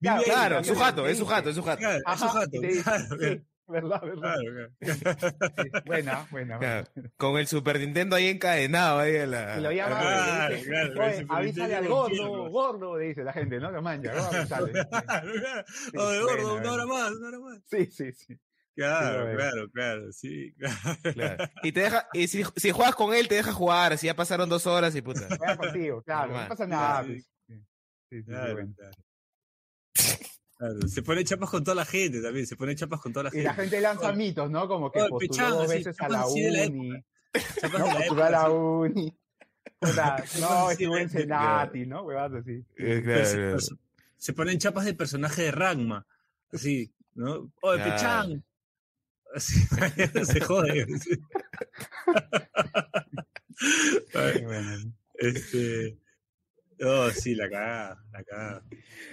Claro, 0.00 0.22
Claro, 0.24 0.64
su 0.64 0.74
jato, 0.74 1.06
es 1.06 1.16
su 1.18 1.24
jato, 1.26 1.48
es 1.50 1.56
su 1.56 1.62
jato. 1.62 1.78
Claro, 1.78 1.96
es 1.96 2.02
su 2.18 2.24
Ajá, 2.24 2.28
jato. 2.40 2.50
y 2.56 2.60
te 2.60 2.66
dice, 2.66 2.82
Claro, 2.82 3.04
sí, 3.20 3.42
verdad, 3.72 4.00
verdad. 4.02 4.36
claro, 4.78 5.52
Sí, 5.64 5.70
buena, 5.84 6.26
buena. 6.30 6.58
Claro, 6.58 6.86
Con 7.16 7.38
el 7.38 7.46
Super 7.48 7.80
Nintendo 7.80 8.14
ahí 8.14 8.28
encadenado 8.28 9.00
ahí 9.00 9.26
la. 9.26 9.58
Y 9.58 9.62
lo 9.62 9.72
llama, 9.72 9.98
a- 9.98 10.02
Claro, 10.02 10.54
dice, 10.54 10.66
claro, 10.70 10.92
"Oye, 11.04 11.26
avísale 11.28 11.74
al 11.74 11.88
gordo, 11.88 12.08
infierno". 12.10 12.50
gordo, 12.50 12.98
le 12.98 13.04
dice 13.06 13.24
la 13.24 13.32
gente, 13.32 13.58
¿no? 13.58 13.70
Lo 13.72 13.82
manja, 13.82 14.12
gordo, 14.12 14.28
avísale. 14.38 14.72
claro. 14.72 15.64
Sí, 15.66 15.90
buena, 15.94 16.20
gordo, 16.22 16.54
una 16.56 16.72
hora 16.72 16.86
más, 16.86 17.10
una 17.12 17.28
hora 17.28 17.38
más. 17.40 17.58
Sí, 17.68 17.86
sí, 17.86 18.12
sí. 18.12 18.38
Claro, 18.74 19.36
claro, 19.36 19.70
claro, 19.70 20.12
sí. 20.12 20.54
claro. 20.56 20.76
Claro. 21.12 21.44
Y 21.62 21.72
te 21.72 21.80
deja, 21.80 22.08
y 22.14 22.26
si, 22.28 22.42
si 22.56 22.70
juegas 22.70 22.94
con 22.94 23.12
él, 23.14 23.28
te 23.28 23.34
deja 23.34 23.52
jugar, 23.52 23.92
así 23.92 24.06
ya 24.06 24.14
pasaron 24.16 24.48
dos 24.48 24.66
horas 24.66 24.94
y 24.94 25.02
puta. 25.02 25.26
Juega 25.36 25.56
contigo, 25.56 26.00
claro, 26.02 26.32
no 26.40 26.48
pasa 26.48 26.66
nada. 26.66 27.00
Claro. 27.02 27.06
pues. 27.08 27.24
Sí, 27.46 27.54
sí, 28.10 28.18
sí, 28.18 28.24
Claro, 28.24 28.52
bueno. 28.54 28.74
Claro. 30.62 30.74
Claro, 30.74 30.88
Se 30.88 31.02
pone 31.02 31.24
chapas 31.24 31.50
con 31.50 31.64
toda 31.64 31.74
la 31.74 31.84
gente 31.84 32.20
también, 32.22 32.46
se 32.46 32.56
pone 32.56 32.74
chapas 32.74 33.00
con 33.00 33.12
toda 33.12 33.24
la 33.24 33.28
Y 33.30 33.32
gente. 33.32 33.44
la 33.48 33.54
gente 33.54 33.80
lanza 33.80 34.12
mitos, 34.12 34.50
¿no? 34.50 34.68
Como 34.68 34.90
que 34.92 35.00
Oye, 35.00 35.08
postuló 35.10 35.30
pechanga, 35.32 35.56
dos 35.56 35.70
sí, 35.70 35.76
veces 35.78 35.86
a 35.88 35.92
chapas 36.04 36.12
la 36.12 36.20
así 36.22 36.40
de 36.42 36.50
la 36.52 36.66
uni. 36.68 37.04
Chapas 37.60 37.80
No, 37.80 37.86
la 37.86 37.94
postuló 37.94 38.24
a 38.24 38.30
la 38.30 38.44
sí. 38.46 38.52
uni. 38.52 39.16
Puta, 39.78 40.24
no, 40.40 40.48
así 40.68 40.72
estuvo 40.84 40.96
en 40.98 41.08
Senati, 41.10 41.86
¿no? 41.86 42.02
Huevas 42.04 42.32
así. 42.34 42.64
Eh, 42.76 43.02
Pero 43.04 43.24
se, 43.24 43.36
claro. 43.36 43.58
se 44.16 44.32
ponen 44.32 44.58
chapas 44.58 44.84
de 44.84 44.94
personaje 44.94 45.42
de 45.42 45.50
Ragma, 45.50 46.06
así, 46.52 46.92
¿no? 47.14 47.50
Oye, 47.62 47.82
Claro. 47.82 47.96
Pechán. 47.96 48.44
Así, 49.34 49.60
se 50.26 50.40
jode. 50.42 50.86
sí. 50.98 51.18
Qué 54.12 54.44
bueno. 54.44 54.92
Este. 55.14 55.98
Oh, 56.84 57.10
sí, 57.10 57.34
la 57.34 57.48
cagada, 57.48 58.02
la 58.12 58.24
cagada. 58.24 58.64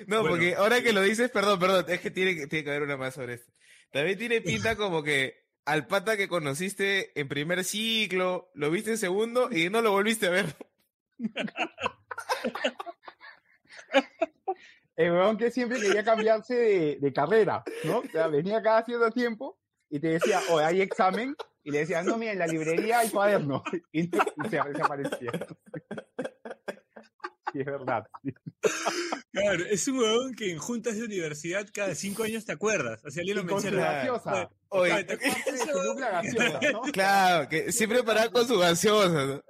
No, 0.08 0.22
Bueno. 0.22 0.30
porque 0.30 0.56
ahora 0.56 0.82
que 0.82 0.92
lo 0.94 1.02
dices, 1.02 1.30
perdón, 1.30 1.60
perdón, 1.60 1.86
es 1.88 2.00
que 2.02 2.10
tiene, 2.12 2.36
que 2.36 2.48
tiene 2.48 2.64
que 2.64 2.70
haber 2.72 2.84
una 2.84 2.98
más 2.98 3.14
sobre 3.14 3.36
esto. 3.36 3.52
También 3.92 4.18
tiene 4.18 4.42
pinta 4.42 4.76
como 4.76 5.04
que 5.04 5.46
al 5.66 5.86
pata 5.88 6.18
que 6.18 6.28
conociste 6.28 7.12
en 7.20 7.28
primer 7.28 7.64
ciclo, 7.64 8.50
lo 8.56 8.72
viste 8.72 8.92
en 8.92 8.98
segundo 8.98 9.50
y 9.52 9.70
no 9.70 9.82
lo 9.82 9.92
volviste 9.92 10.28
a 10.28 10.32
ver. 10.32 10.46
El 14.96 15.12
weón 15.14 15.38
que 15.38 15.50
siempre 15.52 15.80
quería 15.80 16.04
cambiarse 16.04 16.56
de, 16.56 16.98
de 17.00 17.14
carrera, 17.14 17.64
¿no? 17.86 18.00
O 18.00 18.08
sea, 18.12 18.28
venía 18.28 18.62
cada 18.62 18.84
cierto 18.84 19.10
tiempo 19.12 19.58
y 19.90 20.00
te 20.00 20.10
decía, 20.10 20.42
oye, 20.50 20.66
hay 20.66 20.82
examen. 20.82 21.36
Y 21.64 21.72
le 21.72 21.80
decía, 21.80 22.04
no, 22.04 22.18
mira, 22.18 22.34
en 22.34 22.40
la 22.40 22.48
librería 22.48 23.00
hay 23.00 23.10
cuaderno. 23.10 23.64
Y, 23.92 24.02
y 24.06 24.50
se 24.50 24.60
desaparecía. 24.62 25.32
Sí, 27.54 27.60
es 27.62 27.66
verdad. 27.66 28.04
sí. 28.24 28.34
Claro, 29.32 29.66
es 29.66 29.88
un 29.88 30.00
huevón 30.00 30.34
que 30.36 30.52
en 30.52 30.58
juntas 30.60 30.98
de 30.98 31.04
universidad 31.04 31.68
cada 31.74 31.96
cinco 31.96 32.24
años 32.24 32.46
te 32.46 32.52
acuerdas. 32.52 33.04
Así 33.06 33.20
alguien 33.20 33.38
lo 33.38 33.44
menciona. 33.44 33.78
gaseosa. 33.82 34.50
Oye, 34.70 34.94
O 34.94 35.04
sea. 36.00 36.22
Claro, 36.94 37.50
que 37.50 37.72
siempre 37.72 38.04
paraba 38.04 38.32
con 38.32 38.48
su 38.48 38.58
gaseosa, 38.58 39.26
¿no? 39.26 39.44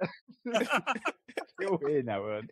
Qué 1.58 1.66
buena, 1.66 2.20
weón. 2.20 2.48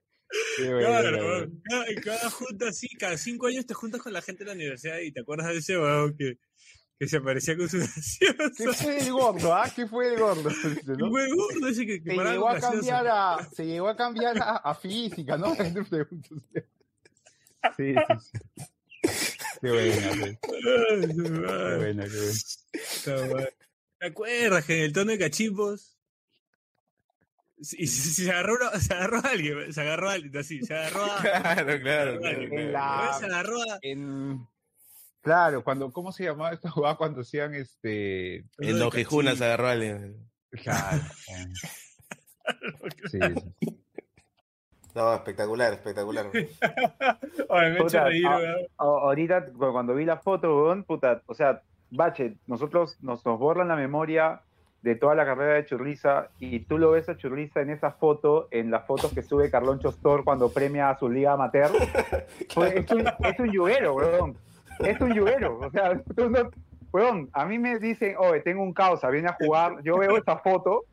Qué 0.57 0.73
buena, 0.73 0.89
Claro, 1.01 1.27
weón. 1.27 1.63
cada, 1.69 1.85
cada 2.03 2.31
junta 2.31 2.69
así, 2.69 2.89
cada 2.99 3.17
cinco 3.17 3.47
años 3.47 3.67
te 3.67 3.75
juntas 3.75 4.03
con 4.03 4.13
la 4.13 4.23
gente 4.23 4.45
de 4.45 4.49
la 4.51 4.55
universidad 4.57 4.99
y 4.99 5.13
te 5.13 5.21
acuerdas 5.21 5.49
de 5.49 5.59
ese 5.59 5.79
huevón 5.79 6.17
que, 6.17 6.39
que 6.99 7.07
se 7.07 7.17
aparecía 7.19 7.57
con 7.57 7.69
su 7.69 7.79
gaseosa. 7.79 8.53
¿Qué 8.57 8.73
fue 8.73 8.99
el 8.99 9.13
gordo, 9.13 9.55
ah? 9.55 9.71
¿Qué 9.75 9.87
fue 9.87 10.13
el 10.13 10.19
gordo? 10.19 10.51
¿no? 10.87 11.11
Fue 11.11 11.29
gordo 11.31 11.69
ese 11.69 11.87
que, 11.87 12.03
que 12.03 12.11
Se 12.11 12.17
llegó 12.25 12.49
a 12.49 12.59
cambiar 12.59 13.07
a, 13.07 13.49
se 13.55 13.67
llegó 13.67 13.89
a 13.89 13.97
cambiar 13.97 14.39
a, 14.43 14.57
a 14.57 14.75
física, 14.75 15.37
¿no? 15.37 15.55
Sí, 17.77 17.95
sí, 17.95 17.95
sí. 18.21 18.39
Qué 19.61 19.69
buena, 19.71 20.11
pues. 20.21 20.39
Qué 20.41 21.09
Qué 21.09 21.77
buena, 21.77 22.05
qué 22.05 23.15
buena. 23.15 23.49
¿Te 23.99 24.07
acuerdas 24.07 24.65
que 24.65 24.79
en 24.79 24.85
el 24.85 24.93
tono 24.93 25.11
de 25.11 25.19
cachimbos? 25.19 25.97
Y 27.59 27.65
si, 27.65 27.87
si 27.87 28.25
se 28.25 28.31
agarró 28.31 28.57
se 28.79 28.95
agarró 28.95 29.19
a 29.19 29.31
alguien, 29.31 29.73
se 29.73 29.81
agarró 29.81 30.09
a 30.09 30.13
alguien, 30.13 30.37
así, 30.37 30.63
se 30.63 30.73
agarró 30.75 31.05
a. 31.05 31.21
Claro, 31.21 31.81
claro, 31.81 32.21
se 32.21 32.29
agarró 32.29 32.59
a 32.59 32.63
la- 32.71 33.19
Se 33.19 33.25
agarró 33.27 33.61
a. 33.61 33.79
en- 33.83 34.47
Claro, 35.29 35.63
cuando, 35.63 35.93
¿cómo 35.93 36.11
se 36.11 36.25
llamaba 36.25 36.53
esta 36.55 36.71
jugada 36.71 36.97
cuando 36.97 37.21
hacían 37.21 37.55
este? 37.55 38.37
En 38.59 38.79
Nojejuna 38.79 39.37
se 39.37 39.45
agarró 39.45 39.69
a 39.69 39.73
alguien. 39.73 40.17
Claro. 40.51 41.03
Sí, 43.11 43.19
sí. 43.61 43.79
No, 44.95 45.15
espectacular, 45.15 45.75
espectacular. 45.75 46.31
Ay, 46.33 46.41
me 46.41 47.67
he 47.69 47.73
hecho 47.75 47.85
Puta, 47.85 48.05
reír, 48.05 48.27
a- 48.27 48.37
weón. 48.39 48.57
a- 48.79 48.85
ahorita 48.85 49.45
cu- 49.53 49.73
cuando 49.73 49.95
vi 49.95 50.07
la 50.07 50.17
foto, 50.17 50.57
weón, 50.65 50.85
puta, 50.85 51.21
o 51.27 51.35
sea, 51.35 51.61
Bache, 51.91 52.37
nosotros 52.47 52.97
nos, 53.03 53.25
nos 53.27 53.39
borran 53.39 53.69
la 53.69 53.77
memoria 53.77 54.41
de 54.81 54.95
toda 54.95 55.15
la 55.15 55.27
carrera 55.27 55.55
de 55.57 55.67
Churliza 55.67 56.29
y 56.39 56.61
tú 56.61 56.79
lo 56.79 56.93
ves 56.93 57.07
a 57.11 57.19
Churliza 57.19 57.61
en 57.61 57.69
esa 57.69 57.91
foto, 57.93 58.49
en 58.51 58.71
las 58.71 58.87
fotos 58.87 59.13
que 59.13 59.23
sube 59.23 59.51
Carlón 59.51 59.79
Chostor 59.81 60.25
cuando 60.25 60.51
premia 60.51 60.89
a 60.89 60.99
su 60.99 61.11
liga 61.11 61.33
amateur. 61.35 61.71
Pues 62.55 62.75
es, 62.77 62.91
un, 62.91 63.07
es 63.07 63.39
un 63.39 63.53
yuguero, 63.53 63.95
weón. 63.95 64.39
Es 64.81 65.01
un 65.01 65.15
yuguero. 65.15 65.59
O 65.61 65.71
sea, 65.71 66.01
tú 66.17 66.31
no, 66.31 66.51
weón, 66.93 67.29
a 67.33 67.45
mí 67.45 67.59
me 67.59 67.79
dicen, 67.79 68.17
oye, 68.19 68.41
tengo 68.41 68.63
un 68.63 68.73
causa, 68.73 69.11
viene 69.11 69.29
a 69.29 69.35
jugar, 69.35 69.83
yo 69.83 69.99
veo 69.99 70.17
esta 70.17 70.39
foto, 70.39 70.85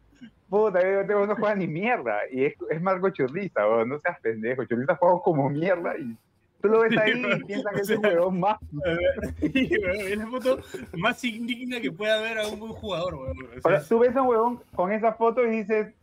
puta, 0.49 0.81
yo 0.81 1.05
tengo, 1.05 1.25
no 1.25 1.35
juega 1.35 1.55
ni 1.55 1.67
mierda. 1.67 2.19
Y 2.31 2.45
es, 2.45 2.53
es 2.69 2.81
Marco 2.81 3.09
Churliza, 3.09 3.67
weón, 3.67 3.89
no 3.89 3.99
seas 3.99 4.19
pendejo. 4.19 4.65
Churliza 4.65 4.95
juega 4.95 5.19
como 5.23 5.49
mierda 5.49 5.97
y 5.97 6.15
tú 6.61 6.67
lo 6.69 6.81
ves 6.81 6.97
ahí 6.97 7.11
y 7.11 7.43
piensas 7.43 7.73
que 7.73 7.81
es 7.81 7.89
un 7.89 7.97
huevón 8.05 8.39
más. 8.39 8.59
Sí, 9.39 9.69
es 9.71 10.17
la 10.17 10.27
foto 10.27 10.59
más 10.93 11.23
indigna 11.23 11.79
que 11.79 11.91
pueda 11.91 12.17
haber 12.17 12.39
a 12.39 12.47
un 12.47 12.59
buen 12.59 12.73
jugador, 12.73 13.15
weón. 13.15 13.37
O 13.37 13.51
sea, 13.51 13.61
Ahora, 13.63 13.83
tú 13.83 13.99
ves 13.99 14.15
a 14.15 14.21
un 14.21 14.27
huevón 14.27 14.61
con 14.73 14.91
esa 14.91 15.13
foto 15.13 15.45
y 15.45 15.49
dices, 15.49 15.93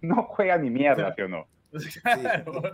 no 0.00 0.22
juega 0.24 0.56
ni 0.58 0.70
mierda, 0.70 1.14
¿sí 1.14 1.22
o 1.22 1.28
no? 1.28 1.46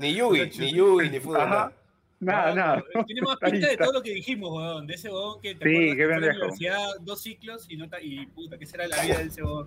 Ni 0.01 0.15
Yugi, 0.15 0.51
ni 0.59 0.73
Yugi, 0.73 1.11
ni 1.11 1.21
fútbol. 1.21 1.41
Ajá. 1.41 1.49
nada. 1.51 1.73
Nada, 2.21 2.55
nada. 2.55 2.85
Tiene 3.07 3.21
más 3.23 3.37
pinta 3.39 3.69
de 3.69 3.77
todo 3.77 3.93
lo 3.93 4.03
que 4.03 4.11
dijimos, 4.15 4.51
weón. 4.53 4.87
De 4.87 4.95
ese 4.95 5.11
weón 5.11 5.41
que 5.41 5.55
te 5.55 5.65
Sí, 5.69 5.97
que 5.97 6.07
la 6.07 6.17
universidad 6.19 6.79
dos 7.01 7.23
ciclos 7.23 7.67
y, 7.69 7.77
no 7.77 7.87
y 8.01 8.27
puta, 8.27 8.57
¿qué 8.59 8.67
será 8.67 8.87
la 8.89 9.03
vida 9.03 9.19
de 9.19 9.25
ese 9.25 9.43
weón? 9.43 9.67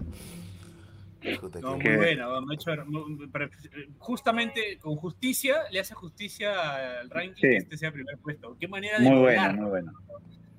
No, 1.62 1.78
muy 1.78 1.96
buena, 1.96 2.28
justamente 3.98 4.78
con 4.80 4.96
justicia 4.96 5.56
le 5.72 5.80
hace 5.80 5.94
justicia 5.94 7.00
al 7.00 7.10
ranking 7.10 7.34
Sí. 7.42 7.48
que 7.50 7.58
este 7.58 7.78
sea 7.78 7.92
primer 7.92 8.18
puesto. 8.18 8.56
Qué 8.60 8.68
manera 8.68 9.00
de 9.00 9.10
Muy 9.10 9.20
volar, 9.20 9.50
bueno, 9.56 9.62
muy 9.64 9.70
bueno. 9.70 9.94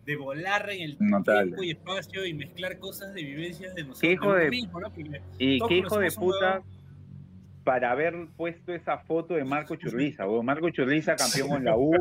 de 0.05 0.16
volar 0.16 0.70
en 0.70 0.82
el 0.82 0.97
Notable. 0.99 1.43
tiempo 1.57 1.62
y 1.62 1.70
espacio 1.70 2.26
y 2.26 2.34
mezclar 2.34 2.78
cosas 2.78 3.14
de 3.14 3.22
vivencias 3.22 3.74
de 3.74 3.82
nosotros. 3.82 4.01
Qué 4.01 4.12
hijo 4.12 4.32
de 4.32 4.39
de- 4.41 4.47
uno 4.49 4.51
mismo, 4.51 4.80
¿no? 4.80 4.93
Y 5.39 5.59
qué 5.68 5.74
hijo 5.78 5.99
de 5.99 6.11
puta 6.12 6.62
para 7.69 7.91
haber 7.91 8.29
puesto 8.35 8.73
esa 8.73 8.97
foto 8.97 9.35
de 9.35 9.45
Marco 9.45 9.77
Churliza. 9.77 10.27
weón. 10.27 10.47
Marco 10.47 10.71
Churliza, 10.71 11.16
campeón 11.16 11.49
con 11.51 11.64
la 11.66 11.77
U, 11.77 11.93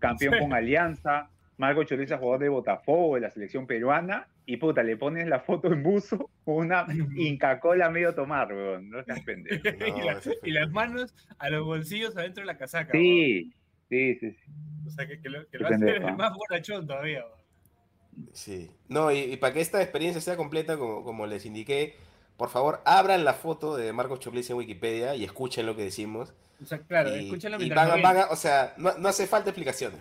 campeón 0.00 0.34
Sí. 0.34 0.40
con 0.40 0.52
Alianza. 0.52 1.30
Marco 1.56 1.84
Churliza, 1.84 2.18
jugador 2.18 2.40
de 2.40 2.48
Botafogo, 2.48 3.14
de 3.14 3.20
la 3.20 3.30
selección 3.30 3.64
peruana. 3.68 4.26
Y 4.44 4.56
puta, 4.56 4.82
le 4.82 4.96
pones 4.96 5.28
la 5.28 5.38
foto 5.38 5.72
en 5.72 5.84
buzo 5.84 6.28
con 6.44 6.56
una 6.66 6.84
Inca 7.16 7.60
Cola 7.60 7.88
medio 7.90 8.12
tomar, 8.12 8.52
weón. 8.52 8.90
No 8.90 9.04
seas 9.04 9.20
pendejo. 9.20 9.62
y, 9.64 10.02
la- 10.02 10.20
y 10.42 10.50
las 10.50 10.70
manos 10.72 11.14
a 11.38 11.48
los 11.48 11.64
bolsillos 11.64 12.16
adentro 12.16 12.42
de 12.42 12.46
la 12.46 12.58
casaca. 12.58 12.90
Sí, 12.90 13.52
sí, 13.88 14.16
sí. 14.16 14.32
sí. 14.32 14.50
O 14.86 14.90
sea, 14.90 15.06
que, 15.06 15.20
que 15.20 15.28
lo, 15.28 15.46
que 15.48 15.58
lo 15.58 15.66
hace 15.68 15.78
pendejo. 15.78 16.16
más 16.16 16.32
borrachón 16.34 16.86
todavía. 16.88 17.20
weón. 17.24 18.28
Sí. 18.32 18.68
No, 18.88 19.12
y, 19.12 19.18
y 19.20 19.36
para 19.36 19.54
que 19.54 19.60
esta 19.60 19.80
experiencia 19.80 20.20
sea 20.20 20.36
completa, 20.36 20.76
como, 20.76 21.04
como 21.04 21.24
les 21.26 21.46
indiqué, 21.46 21.94
por 22.36 22.48
favor, 22.48 22.80
abran 22.84 23.24
la 23.24 23.34
foto 23.34 23.76
de 23.76 23.92
Marcos 23.92 24.20
Churliza 24.20 24.52
en 24.52 24.58
Wikipedia 24.58 25.14
y 25.14 25.24
escuchen 25.24 25.66
lo 25.66 25.76
que 25.76 25.84
decimos. 25.84 26.34
O 26.62 26.66
sea, 26.66 26.78
claro, 26.78 27.14
y, 27.16 27.26
escúchalo 27.26 27.60
y 27.62 27.68
van, 27.68 28.02
van 28.02 28.16
a- 28.18 28.26
o 28.30 28.36
sea, 28.36 28.74
no, 28.76 28.96
no 28.98 29.08
hace 29.08 29.26
falta 29.26 29.50
explicaciones. 29.50 30.00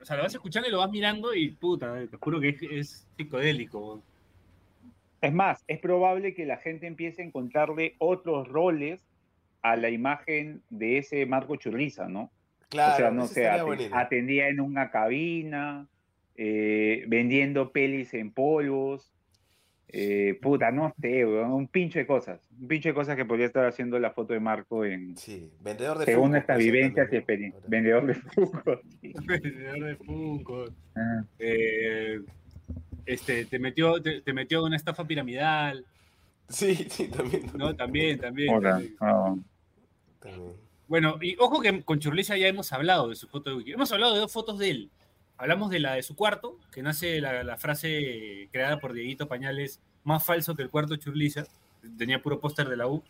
O 0.00 0.04
sea, 0.04 0.16
lo 0.16 0.24
vas 0.24 0.34
escuchando 0.34 0.68
y 0.68 0.72
lo 0.72 0.78
vas 0.78 0.90
mirando 0.90 1.34
y 1.34 1.50
puta, 1.50 1.94
te 2.10 2.16
juro 2.16 2.40
que 2.40 2.48
es, 2.50 2.62
es 2.62 3.06
psicodélico. 3.16 4.02
Es 5.20 5.32
más, 5.32 5.62
es 5.68 5.78
probable 5.78 6.34
que 6.34 6.44
la 6.44 6.56
gente 6.56 6.86
empiece 6.86 7.22
a 7.22 7.24
encontrarle 7.24 7.94
otros 7.98 8.48
roles 8.48 9.00
a 9.62 9.76
la 9.76 9.90
imagen 9.90 10.62
de 10.70 10.98
ese 10.98 11.24
Marco 11.26 11.54
Churliza, 11.54 12.08
¿no? 12.08 12.32
Claro, 12.68 12.94
o 12.94 12.96
sea, 12.96 13.10
no 13.10 13.26
sé, 13.28 13.48
atendía 13.48 14.48
en 14.48 14.58
una 14.60 14.90
cabina, 14.90 15.86
eh, 16.36 17.04
vendiendo 17.06 17.70
pelis 17.70 18.14
en 18.14 18.32
polvos, 18.32 19.12
eh, 19.94 20.38
puta, 20.40 20.70
no 20.70 20.94
sé, 21.00 21.26
un 21.26 21.68
pincho 21.68 21.98
de 21.98 22.06
cosas, 22.06 22.40
un 22.58 22.66
pincho 22.66 22.88
de 22.88 22.94
cosas 22.94 23.14
que 23.14 23.26
podría 23.26 23.44
estar 23.44 23.66
haciendo 23.66 23.98
la 23.98 24.10
foto 24.10 24.32
de 24.32 24.40
Marco 24.40 24.86
en, 24.86 25.14
vendedor 25.60 25.98
de 25.98 26.06
según 26.06 26.32
ser 26.32 26.56
vivencias 26.56 27.12
y 27.12 27.16
experiencias. 27.16 27.68
Vendedor 27.68 28.06
de 28.06 28.14
Funko. 28.14 28.80
sí. 29.02 29.12
Vendedor 29.26 29.84
de 29.84 29.96
Funko. 29.96 30.64
Ah. 30.96 31.24
Eh, 31.38 32.20
este, 33.04 33.44
te 33.44 33.58
metió, 33.58 34.00
te, 34.00 34.22
te 34.22 34.32
metió 34.32 34.64
una 34.64 34.76
estafa 34.76 35.06
piramidal. 35.06 35.84
Sí, 36.48 36.74
sí, 36.88 37.08
también. 37.08 37.50
No, 37.54 37.76
también, 37.76 38.18
también. 38.18 38.54
Hola, 38.54 38.70
también. 38.70 38.96
ah, 39.00 39.34
Bueno, 40.88 41.18
y 41.20 41.36
ojo 41.38 41.60
que 41.60 41.82
con 41.82 41.98
Churliza 41.98 42.38
ya 42.38 42.48
hemos 42.48 42.72
hablado 42.72 43.08
de 43.08 43.16
su 43.16 43.28
foto 43.28 43.50
de 43.50 43.56
Wiki. 43.56 43.72
Hemos 43.72 43.92
hablado 43.92 44.14
de 44.14 44.20
dos 44.20 44.32
fotos 44.32 44.58
de 44.58 44.70
él. 44.70 44.90
Hablamos 45.36 45.70
de 45.70 45.80
la 45.80 45.94
de 45.94 46.02
su 46.02 46.14
cuarto, 46.14 46.58
que 46.70 46.82
nace 46.82 47.20
la, 47.20 47.42
la 47.42 47.56
frase 47.56 48.48
creada 48.52 48.78
por 48.78 48.92
Dieguito 48.92 49.26
Pañales, 49.28 49.80
más 50.04 50.24
falso 50.24 50.54
que 50.54 50.62
el 50.62 50.70
cuarto 50.70 50.96
Churliza. 50.96 51.44
Tenía 51.98 52.22
puro 52.22 52.38
póster 52.38 52.68
de 52.68 52.76
la 52.76 52.86
U. 52.86 53.02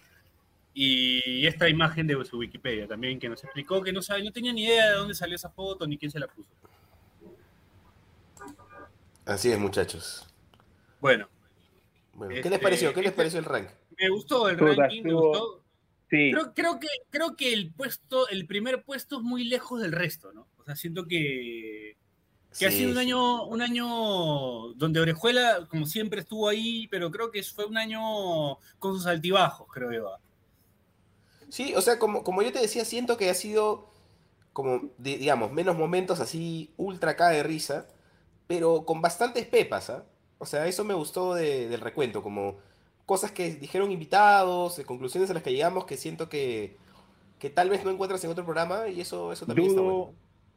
Y 0.74 1.46
esta 1.46 1.68
imagen 1.68 2.06
de 2.06 2.24
su 2.24 2.38
Wikipedia 2.38 2.86
también, 2.88 3.18
que 3.18 3.28
nos 3.28 3.44
explicó 3.44 3.82
que 3.82 3.92
no 3.92 4.00
sabe, 4.00 4.22
no 4.24 4.32
tenía 4.32 4.54
ni 4.54 4.64
idea 4.64 4.88
de 4.90 4.94
dónde 4.96 5.14
salió 5.14 5.36
esa 5.36 5.50
foto 5.50 5.86
ni 5.86 5.98
quién 5.98 6.10
se 6.10 6.18
la 6.18 6.26
puso. 6.26 6.48
Así 9.26 9.52
es, 9.52 9.58
muchachos. 9.58 10.26
Bueno. 11.00 11.28
Bueno, 12.14 12.32
¿qué 12.32 12.38
Este, 12.38 12.50
les 12.50 12.58
pareció? 12.58 12.92
¿Qué 12.94 13.00
les 13.00 13.08
este- 13.08 13.16
pareció 13.16 13.38
el 13.38 13.44
ranking? 13.44 13.74
Me 13.98 14.08
gustó 14.08 14.48
el 14.48 14.58
ranking, 14.58 15.02
me 15.02 15.12
gustó. 15.12 15.62
Sí. 16.10 16.30
Creo, 16.32 16.52
creo 16.54 16.80
que, 16.80 16.88
creo 17.10 17.36
que 17.36 17.52
el 17.52 17.72
puesto, 17.72 18.28
el 18.28 18.46
primer 18.46 18.82
puesto 18.84 19.18
es 19.18 19.22
muy 19.22 19.44
lejos 19.44 19.80
del 19.80 19.92
resto, 19.92 20.32
¿no? 20.32 20.46
O 20.58 20.64
sea, 20.64 20.76
siento 20.76 21.06
que, 21.06 21.96
que 22.58 22.66
ha 22.66 22.72
sido 22.72 22.90
un 22.90 22.98
sí. 22.98 22.98
año, 22.98 23.44
un 23.46 23.62
año 23.62 23.86
donde 24.76 25.00
Orejuela, 25.00 25.66
como 25.68 25.86
siempre, 25.86 26.20
estuvo 26.20 26.48
ahí, 26.48 26.88
pero 26.88 27.10
creo 27.10 27.30
que 27.30 27.42
fue 27.42 27.66
un 27.66 27.76
año 27.78 28.00
con 28.78 28.94
sus 28.94 29.06
altibajos, 29.06 29.66
creo 29.72 29.92
yo. 29.92 30.08
Sí, 31.48 31.74
o 31.76 31.82
sea, 31.82 31.98
como, 31.98 32.24
como 32.24 32.42
yo 32.42 32.52
te 32.52 32.60
decía, 32.60 32.84
siento 32.84 33.16
que 33.16 33.28
ha 33.30 33.34
sido 33.34 33.88
como, 34.52 34.90
di- 34.98 35.16
digamos, 35.18 35.52
menos 35.52 35.76
momentos 35.76 36.20
así 36.20 36.72
ultra 36.78 37.16
cae 37.16 37.38
de 37.38 37.42
risa, 37.44 37.88
pero 38.48 38.84
con 38.86 39.02
bastantes 39.02 39.46
pepas, 39.46 39.90
¿ah? 39.90 40.06
O 40.38 40.46
sea, 40.46 40.66
eso 40.68 40.84
me 40.84 40.94
gustó 40.94 41.34
de- 41.34 41.68
del 41.68 41.80
recuento, 41.80 42.22
como 42.22 42.58
cosas 43.06 43.32
que 43.32 43.52
dijeron 43.56 43.92
invitados, 43.92 44.76
de 44.76 44.84
conclusiones 44.86 45.30
a 45.30 45.34
las 45.34 45.42
que 45.44 45.52
llegamos 45.52 45.86
que 45.86 45.96
siento 45.98 46.28
que, 46.28 46.78
que 47.38 47.50
tal 47.50 47.70
vez 47.70 47.84
no 47.84 47.90
encuentras 47.92 48.24
en 48.24 48.30
otro 48.32 48.44
programa 48.44 48.88
y 48.88 49.00
eso, 49.02 49.32
eso 49.32 49.46
también 49.46 49.68
está 49.68 49.82
bueno. 49.82 50.06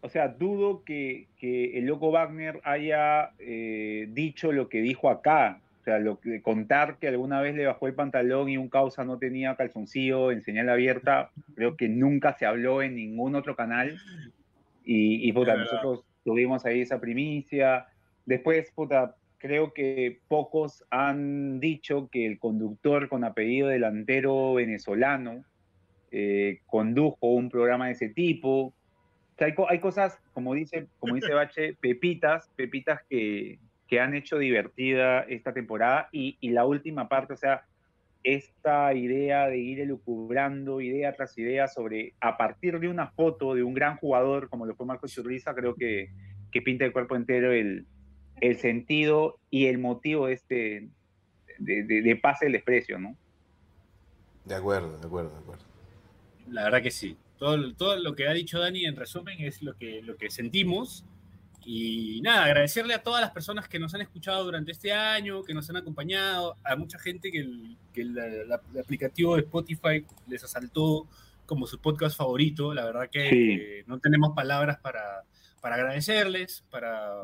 O 0.02 0.10
sea, 0.10 0.28
dudo 0.28 0.84
que, 0.84 1.28
que 1.38 1.78
el 1.78 1.86
loco 1.86 2.12
Wagner 2.12 2.60
haya 2.64 3.32
eh, 3.40 4.08
dicho 4.12 4.52
lo 4.52 4.70
que 4.70 4.82
dijo 4.82 5.10
acá. 5.10 5.62
O 5.82 5.84
sea, 5.84 6.00
lo 6.00 6.20
que, 6.20 6.42
contar 6.42 6.98
que 6.98 7.08
alguna 7.08 7.42
vez 7.42 7.56
le 7.56 7.68
bajó 7.68 7.88
el 7.88 7.94
pantalón 7.94 8.50
y 8.50 8.58
un 8.58 8.70
causa 8.70 9.04
no 9.04 9.20
tenía 9.20 9.56
calzoncillo 9.56 10.32
en 10.32 10.42
señal 10.42 10.70
abierta, 10.70 11.30
creo 11.54 11.78
que 11.78 11.90
nunca 11.90 12.34
se 12.34 12.46
habló 12.46 12.82
en 12.82 12.96
ningún 12.96 13.36
otro 13.36 13.56
canal. 13.56 13.98
Y, 14.84 15.28
y 15.28 15.32
puta, 15.32 15.56
nosotros 15.56 16.04
tuvimos 16.24 16.66
ahí 16.66 16.82
esa 16.82 17.00
primicia. 17.00 17.88
Después, 18.26 18.72
puta, 18.72 19.16
creo 19.38 19.74
que 19.74 20.20
pocos 20.28 20.84
han 20.90 21.60
dicho 21.60 22.10
que 22.12 22.26
el 22.26 22.40
conductor 22.40 23.10
con 23.10 23.24
apellido 23.24 23.68
delantero 23.68 24.56
venezolano 24.56 25.44
eh, 26.12 26.62
condujo 26.66 27.28
un 27.28 27.50
programa 27.50 27.88
de 27.88 27.92
ese 27.92 28.10
tipo. 28.10 28.74
Sea, 29.38 29.48
hay, 29.48 29.56
co- 29.56 29.70
hay 29.70 29.80
cosas, 29.80 30.18
como 30.34 30.54
dice, 30.54 30.88
como 31.00 31.16
dice 31.16 31.34
Bache, 31.34 31.76
pepitas, 31.82 32.50
pepitas 32.56 33.02
que, 33.10 33.60
que 33.88 34.00
han 34.00 34.14
hecho 34.16 34.38
divertida 34.38 35.22
esta 35.22 35.54
temporada. 35.54 36.08
Y, 36.12 36.38
y 36.40 36.50
la 36.52 36.66
última 36.66 37.08
parte, 37.10 37.34
o 37.34 37.38
sea, 37.38 37.64
esta 38.24 38.94
idea 38.94 39.48
de 39.48 39.58
ir 39.60 39.80
elucubrando 39.82 40.82
idea 40.82 41.14
tras 41.14 41.38
idea 41.38 41.68
sobre, 41.68 42.14
a 42.22 42.38
partir 42.38 42.80
de 42.80 42.88
una 42.88 43.12
foto 43.12 43.54
de 43.54 43.62
un 43.64 43.74
gran 43.76 43.98
jugador 43.98 44.50
como 44.50 44.66
lo 44.66 44.76
fue 44.76 44.86
Marco 44.88 45.06
Churriza, 45.08 45.54
creo 45.54 45.76
que, 45.76 46.08
que 46.52 46.62
pinta 46.62 46.86
el 46.86 46.92
cuerpo 46.94 47.16
entero 47.16 47.52
el, 47.52 47.86
el 48.42 48.56
sentido 48.58 49.40
y 49.52 49.68
el 49.68 49.78
motivo 49.78 50.28
de 50.28 50.34
este 50.34 50.90
de, 51.60 51.84
de- 51.84 52.02
de 52.02 52.16
pase 52.16 52.46
del 52.46 52.54
desprecio, 52.54 52.98
¿no? 53.00 53.16
De 54.46 54.56
acuerdo, 54.56 54.98
de 54.98 55.06
acuerdo, 55.06 55.30
de 55.32 55.38
acuerdo. 55.40 55.64
La 56.50 56.64
verdad 56.64 56.82
que 56.82 56.92
sí. 56.92 57.18
Todo, 57.38 57.74
todo 57.76 57.98
lo 57.98 58.16
que 58.16 58.28
ha 58.28 58.34
dicho 58.34 58.60
Dani 58.60 58.86
en 58.86 58.96
resumen 58.96 59.42
es 59.42 59.62
lo 59.62 59.76
que, 59.76 60.02
lo 60.02 60.16
que 60.18 60.30
sentimos 60.30 61.04
Y 61.68 62.22
nada, 62.22 62.46
agradecerle 62.46 62.94
a 62.94 63.02
todas 63.02 63.22
las 63.22 63.32
personas 63.32 63.68
que 63.68 63.80
nos 63.80 63.94
han 63.96 64.02
escuchado 64.02 64.44
durante 64.44 64.72
este 64.72 64.94
año, 64.94 65.44
que 65.44 65.54
nos 65.56 65.68
han 65.70 65.78
acompañado, 65.78 66.56
a 66.64 66.76
mucha 66.76 67.00
gente 67.00 67.32
que 67.32 67.40
el, 67.40 67.76
que 67.92 68.04
la- 68.06 68.28
el 68.28 68.52
aplicativo 68.80 69.36
de 69.36 69.42
Spotify 69.42 70.06
les 70.28 70.44
asaltó 70.44 71.08
como 71.48 71.66
su 71.66 71.80
podcast 71.80 72.16
favorito. 72.16 72.72
La 72.74 72.86
verdad 72.86 73.10
que 73.12 73.30
Sí. 73.30 73.52
eh, 73.60 73.84
no 73.88 73.98
tenemos 74.00 74.36
palabras 74.36 74.78
para, 74.80 75.24
para 75.60 75.76
agradecerles, 75.78 76.64
para 76.70 77.24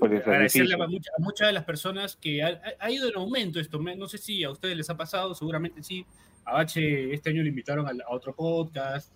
agradecerle 0.00 0.74
a, 0.74 0.78
mucha- 0.88 1.10
a 1.16 1.22
muchas 1.22 1.46
de 1.46 1.52
las 1.52 1.64
personas 1.64 2.16
que 2.16 2.42
ha, 2.42 2.60
ha- 2.80 2.90
ido 2.90 3.08
en 3.08 3.14
aumento 3.16 3.60
esto. 3.60 3.78
No 3.78 4.08
sé 4.08 4.18
si 4.18 4.42
a 4.42 4.50
ustedes 4.50 4.76
les 4.76 4.90
ha 4.90 4.96
pasado, 4.96 5.34
seguramente 5.36 5.82
sí. 5.84 6.04
A 6.44 6.54
Bache 6.54 7.14
este 7.14 7.30
año 7.30 7.42
le 7.44 7.50
invitaron 7.50 7.86
al- 7.86 8.00
a, 8.02 8.10
otro 8.10 8.34
podcast. 8.34 9.12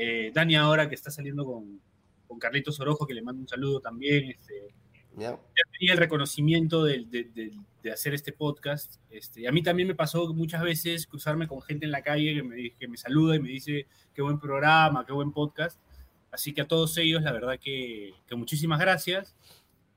Eh, 0.00 0.30
Dani 0.32 0.54
ahora 0.56 0.88
que 0.88 0.94
está 0.94 1.10
saliendo 1.10 1.44
con, 1.44 1.80
con 2.26 2.38
Carlitos 2.38 2.78
Orojo, 2.80 3.06
que 3.06 3.14
le 3.14 3.22
mando 3.22 3.42
un 3.42 3.48
saludo 3.48 3.80
también. 3.80 4.30
Este, 4.30 4.74
Ya. 5.16 5.30
ya 5.32 5.62
tenía 5.76 5.92
el 5.94 5.98
reconocimiento 5.98 6.84
del- 6.84 7.10
de, 7.10 7.24
de- 7.24 7.58
de 7.82 7.92
hacer 7.92 8.14
este 8.14 8.32
podcast. 8.32 8.96
Este, 9.10 9.48
a 9.48 9.52
mí 9.52 9.62
también 9.62 9.88
me 9.88 9.94
pasó 9.94 10.32
muchas 10.34 10.62
veces 10.62 11.06
cruzarme 11.06 11.48
con 11.48 11.60
gente 11.62 11.86
en 11.86 11.92
la 11.92 12.02
calle 12.02 12.34
que 12.34 12.42
me, 12.42 12.70
que 12.78 12.86
me 12.88 12.96
saluda 12.96 13.34
y 13.36 13.40
me 13.40 13.48
dice 13.48 13.86
qué 14.14 14.22
buen 14.22 14.38
programa, 14.38 15.04
qué 15.06 15.12
buen 15.12 15.32
podcast. 15.32 15.80
Así 16.30 16.52
que 16.52 16.60
a 16.60 16.68
todos 16.68 16.96
ellos, 16.98 17.22
la 17.22 17.32
verdad 17.32 17.58
que, 17.58 18.12
que 18.26 18.34
muchísimas 18.36 18.78
gracias. 18.78 19.34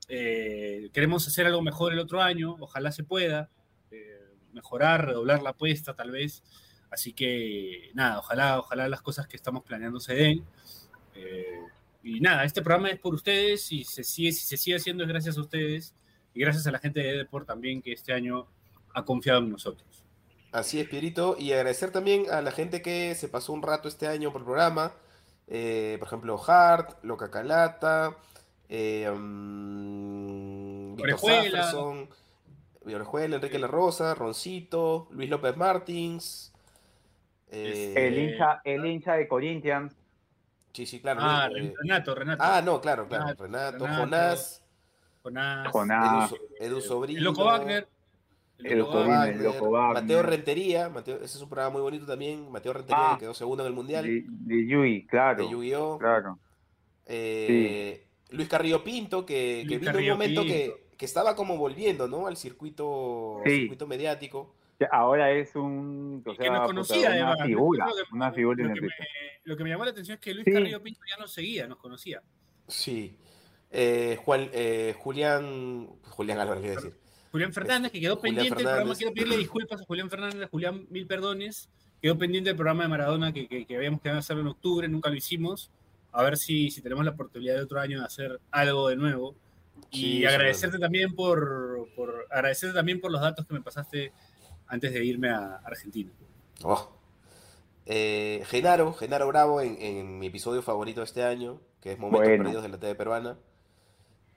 Eh, 0.07 0.89
queremos 0.93 1.27
hacer 1.27 1.45
algo 1.45 1.61
mejor 1.61 1.93
el 1.93 1.99
otro 1.99 2.21
año, 2.21 2.55
ojalá 2.59 2.91
se 2.91 3.03
pueda. 3.03 3.49
eh, 3.91 4.17
mejorar, 4.53 5.05
redoblar 5.05 5.41
la 5.41 5.51
apuesta 5.51 5.93
tal 5.95 6.11
vez. 6.11 6.43
Así 6.91 7.13
que 7.13 7.89
nada, 7.93 8.19
ojalá, 8.19 8.59
ojalá 8.59 8.89
las 8.89 9.01
cosas 9.01 9.27
que 9.27 9.37
estamos 9.37 9.63
planeando 9.63 9.99
se 9.99 10.13
den. 10.13 10.45
Eh, 11.15 11.61
y 12.03 12.19
nada, 12.19 12.43
este 12.43 12.61
programa 12.61 12.89
es 12.89 12.99
por 12.99 13.13
ustedes 13.13 13.71
y 13.71 13.85
se 13.85 14.03
sigue, 14.03 14.33
si 14.33 14.45
se 14.45 14.57
sigue 14.57 14.75
haciendo 14.75 15.03
es 15.03 15.09
gracias 15.09 15.37
a 15.37 15.41
ustedes 15.41 15.95
y 16.33 16.41
gracias 16.41 16.67
a 16.67 16.71
la 16.71 16.79
gente 16.79 16.99
de 16.99 17.17
Deport 17.17 17.47
también 17.47 17.81
que 17.81 17.93
este 17.93 18.13
año 18.13 18.47
ha 18.93 19.05
confiado 19.05 19.39
en 19.39 19.51
nosotros. 19.51 20.03
Así 20.51 20.81
es, 20.81 20.89
Pierito. 20.89 21.37
Y 21.39 21.53
agradecer 21.53 21.91
también 21.91 22.29
a 22.29 22.41
la 22.41 22.51
gente 22.51 22.81
que 22.81 23.15
se 23.15 23.29
pasó 23.29 23.53
un 23.53 23.61
rato 23.61 23.87
este 23.87 24.07
año 24.07 24.33
por 24.33 24.41
el 24.41 24.45
programa. 24.45 24.93
Eh, 25.47 25.95
por 25.99 26.07
ejemplo, 26.07 26.41
Hart, 26.45 27.03
Loca 27.03 27.31
Calata, 27.31 28.17
eh, 28.67 29.07
Orejuela, 32.85 33.35
Enrique 33.35 33.59
La 33.59 33.67
Rosa, 33.67 34.13
Roncito, 34.13 35.07
Luis 35.11 35.29
López 35.29 35.55
Martins. 35.55 36.50
Eh, 37.51 37.93
El 38.07 38.17
hincha, 38.17 38.61
el 38.63 38.85
hincha 38.85 39.13
de 39.15 39.27
Corinthians. 39.27 39.95
Sí, 40.73 40.85
sí, 40.85 40.99
claro. 41.01 41.19
Ah, 41.23 41.49
Luis, 41.51 41.69
eh, 41.71 41.73
Renato, 41.81 42.15
Renato. 42.15 42.43
Ah, 42.43 42.61
no, 42.63 42.79
claro, 42.79 43.07
claro. 43.07 43.23
Renato, 43.25 43.43
Renato, 43.43 43.77
Renato, 43.85 44.01
Jonás, 44.01 44.63
Jonás, 45.21 45.67
Jonás. 45.71 46.31
Edu, 46.31 46.37
Edu 46.77 46.81
Sobrino. 46.81 47.17
el 47.19 47.23
Loco 47.25 47.43
Wagner. 47.45 47.87
El 48.63 48.77
Loco 48.79 48.99
Wagner, 49.05 49.35
el 49.35 49.43
Loco 49.43 49.69
Wagner. 49.71 50.01
Mateo 50.03 50.21
Rentería, 50.23 50.87
Mateo, 50.89 51.15
ese 51.17 51.25
es 51.37 51.41
un 51.41 51.49
programa 51.49 51.73
muy 51.73 51.81
bonito 51.81 52.05
también. 52.05 52.49
Mateo 52.51 52.73
Rentería 52.73 53.11
Ah. 53.11 53.13
que 53.15 53.21
quedó 53.25 53.33
segundo 53.33 53.63
en 53.63 53.67
el 53.67 53.73
mundial 53.73 54.05
De, 54.05 54.23
de 54.27 54.67
Yui, 54.67 55.05
claro. 55.07 55.43
de 55.43 55.49
Yu-Gi-Oh! 55.51 55.97
Claro. 55.97 56.39
Eh, 57.05 58.05
Luis 58.29 58.47
Carrillo 58.47 58.83
Pinto, 58.83 59.25
que, 59.25 59.65
que 59.67 59.77
vino 59.77 59.97
un 59.97 60.07
momento 60.09 60.43
que, 60.43 60.85
que 60.95 61.05
estaba 61.05 61.35
como 61.35 61.57
volviendo, 61.57 62.07
¿no? 62.07 62.27
Al 62.27 62.37
circuito, 62.37 63.41
Sí. 63.45 63.61
circuito 63.61 63.87
mediático. 63.87 64.53
Que 64.81 64.87
Ahora 64.91 65.29
es 65.29 65.55
un, 65.55 66.23
o 66.25 66.35
que 66.35 66.49
nos 66.49 66.61
puta, 66.61 66.65
conocía, 66.65 67.07
una 67.09 67.09
además. 67.33 67.37
figura, 67.45 67.85
Lo 67.85 67.93
que- 67.95 68.01
una 68.15 68.31
figura 68.31 68.63
lo 68.65 68.73
que, 68.73 68.79
el 68.79 68.85
me, 68.85 68.91
lo 69.43 69.57
que 69.57 69.63
me 69.63 69.69
llamó 69.69 69.85
la 69.85 69.91
atención 69.91 70.15
es 70.15 70.21
que 70.21 70.33
Luis 70.33 70.45
Sí. 70.45 70.51
Carrillo 70.53 70.81
Pinto 70.81 71.01
ya 71.07 71.21
nos 71.21 71.31
seguía, 71.31 71.67
nos 71.67 71.77
conocía. 71.77 72.23
Sí. 72.67 73.15
Eh, 73.69 74.17
Juan, 74.25 74.49
eh, 74.53 74.95
Julián, 74.97 75.87
Julián 76.09 76.39
Álvarez, 76.39 76.63
a 76.65 76.67
decir. 76.81 76.99
Julián 77.31 77.53
Fernández, 77.53 77.91
que 77.91 78.01
quedó 78.01 78.15
Julián 78.15 78.35
pendiente 78.37 78.55
del 78.55 78.63
programa. 78.63 78.77
Fernández. 78.79 78.97
Quiero 78.97 79.13
pedirle 79.13 79.37
disculpas 79.37 79.81
a 79.81 79.85
Julián 79.85 80.09
Fernández, 80.09 80.49
Julián, 80.49 80.87
mil 80.89 81.05
perdones. 81.05 81.69
Quedó 82.01 82.17
pendiente 82.17 82.49
del 82.49 82.57
programa 82.57 82.81
de 82.81 82.89
Maradona 82.89 83.31
que, 83.31 83.47
que, 83.47 83.67
que 83.67 83.75
habíamos 83.75 84.01
quedado 84.01 84.17
hacerlo 84.17 84.41
en 84.41 84.47
octubre, 84.47 84.87
nunca 84.87 85.09
lo 85.11 85.15
hicimos. 85.15 85.69
A 86.11 86.23
ver 86.23 86.37
si, 86.37 86.71
si 86.71 86.81
tenemos 86.81 87.05
la 87.05 87.11
oportunidad 87.11 87.53
de 87.55 87.61
otro 87.61 87.79
año 87.79 87.99
de 87.99 88.05
hacer 88.07 88.39
algo 88.49 88.89
de 88.89 88.95
nuevo. 88.95 89.35
Y 89.91 89.97
Sí, 90.21 90.25
agradecerte 90.25 90.79
también 90.79 91.13
por, 91.13 91.87
por 91.95 92.25
agradecerte 92.31 92.73
también 92.75 92.99
por 92.99 93.11
los 93.11 93.21
datos 93.21 93.45
que 93.45 93.53
me 93.53 93.61
pasaste 93.61 94.11
antes 94.71 94.91
de 94.93 95.03
irme 95.05 95.29
a 95.29 95.61
Argentina. 95.63 96.11
Oh. 96.63 96.89
Eh, 97.85 98.43
Genaro, 98.47 98.93
Genaro 98.93 99.27
Bravo 99.27 99.61
en, 99.61 99.77
en 99.81 100.19
mi 100.19 100.27
episodio 100.27 100.61
favorito 100.61 101.01
de 101.01 101.05
este 101.05 101.23
año, 101.23 101.59
que 101.81 101.91
es 101.93 101.99
Momentos 101.99 102.27
Bueno. 102.27 102.43
Perdidos 102.43 102.63
de 102.63 102.69
la 102.69 102.79
TV 102.79 102.95
peruana. 102.95 103.37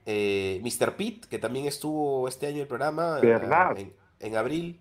Eh, 0.05 0.61
Mr. 0.63 0.95
Pitt, 0.95 1.25
que 1.25 1.39
también 1.39 1.65
estuvo 1.65 2.27
este 2.27 2.47
año 2.47 2.57
en 2.57 2.61
el 2.63 2.67
programa, 2.67 3.19
¿Verdad? 3.19 3.77
eh, 3.77 3.81
en, 4.19 4.27
en 4.27 4.35
abril. 4.37 4.79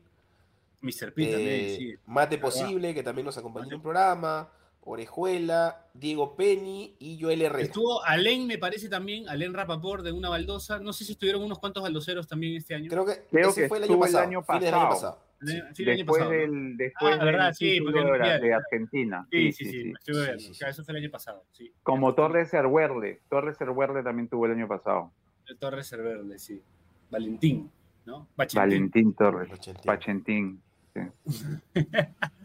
Mr. 0.83 1.15
P 1.15 1.27
también, 1.31 1.41
Eh, 1.49 1.77
sí. 1.79 1.95
Mate. 2.07 2.37
Posible, 2.39 2.93
que 2.95 3.03
también 3.03 3.25
nos 3.25 3.39
acompañó 3.39 3.67
en 3.67 3.73
el 3.75 3.81
programa. 3.81 4.51
Orejuela, 4.87 5.87
Diego 5.95 6.37
Penny 6.37 6.95
y 6.99 7.19
Joel 7.21 7.43
Herrera. 7.43 7.65
Estuvo 7.65 8.05
Alén, 8.05 8.47
me 8.47 8.59
parece 8.59 8.89
también, 8.89 9.29
Alén 9.29 9.55
Rapaport 9.55 10.05
de 10.05 10.13
una 10.13 10.29
baldosa. 10.29 10.79
No 10.79 10.93
sé 10.93 11.05
si 11.05 11.13
estuvieron 11.13 11.43
unos 11.43 11.59
cuantos 11.59 11.83
baldoseros 11.83 12.27
también 12.29 12.55
este 12.57 12.75
año. 12.75 12.91
Creo 12.91 13.07
que 13.07 13.25
Creo 13.31 13.49
ese 13.51 13.63
que 13.63 13.69
fue 13.69 13.79
el 13.79 13.85
año 13.85 13.93
estuvo 13.93 14.05
el 14.07 14.13
pasado, 14.13 14.29
año 14.29 14.43
fines 14.43 14.61
del 14.63 14.75
año 14.75 14.89
pasado. 14.89 15.15
pasado. 15.15 15.25
Sí, 15.45 15.61
sí, 15.75 15.83
el 15.83 15.89
año 15.91 15.97
Después 15.99 16.19
pasado, 16.19 16.33
¿no? 16.33 16.39
del, 16.41 16.77
después 16.77 17.17
Ah, 17.21 17.25
verdad, 17.25 17.47
del 17.47 17.55
sí, 17.55 17.81
porque 17.81 17.99
de, 18.01 18.05
Mundial. 18.07 18.41
de 18.41 18.55
Argentina. 18.55 19.27
Sí, 19.31 19.53
sí, 19.53 19.65
sí, 19.65 19.93
Sí, 20.03 20.65
Eso 20.67 20.85
fue 20.85 20.93
el 20.97 21.03
año 21.03 21.11
pasado, 21.11 21.45
sí. 21.53 21.73
Como 21.83 22.15
Torres 22.15 22.51
Cerverde. 22.51 23.21
Torres 23.29 23.59
Cerverde 23.59 24.03
también 24.03 24.29
tuvo 24.29 24.47
el 24.47 24.53
año 24.53 24.69
pasado. 24.69 25.13
El 25.47 25.59
Torres 25.59 25.89
Cerverde, 25.89 26.39
sí. 26.39 26.63
Valentín, 27.11 27.71
¿no? 28.07 28.29
Bachetín. 28.37 28.61
Valentín 28.61 29.15
Torres. 29.15 29.51
Ochentín. 29.53 29.83
Pachentín. 29.85 30.63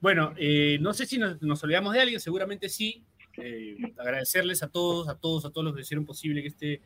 Bueno, 0.00 0.32
eh, 0.36 0.78
no 0.80 0.94
sé 0.94 1.06
si 1.06 1.18
nos, 1.18 1.62
olvidamos 1.64 1.92
de 1.92 2.00
alguien, 2.00 2.20
seguramente 2.20 2.68
sí. 2.68 3.02
Eh, 3.36 3.76
agradecerles 3.98 4.62
a 4.62 4.68
todos, 4.68 5.08
a 5.08 5.14
todos, 5.16 5.44
a 5.44 5.50
todos 5.50 5.64
los 5.64 5.74
que 5.74 5.82
hicieron 5.82 6.04
posible 6.04 6.42
que 6.42 6.48
este, 6.48 6.82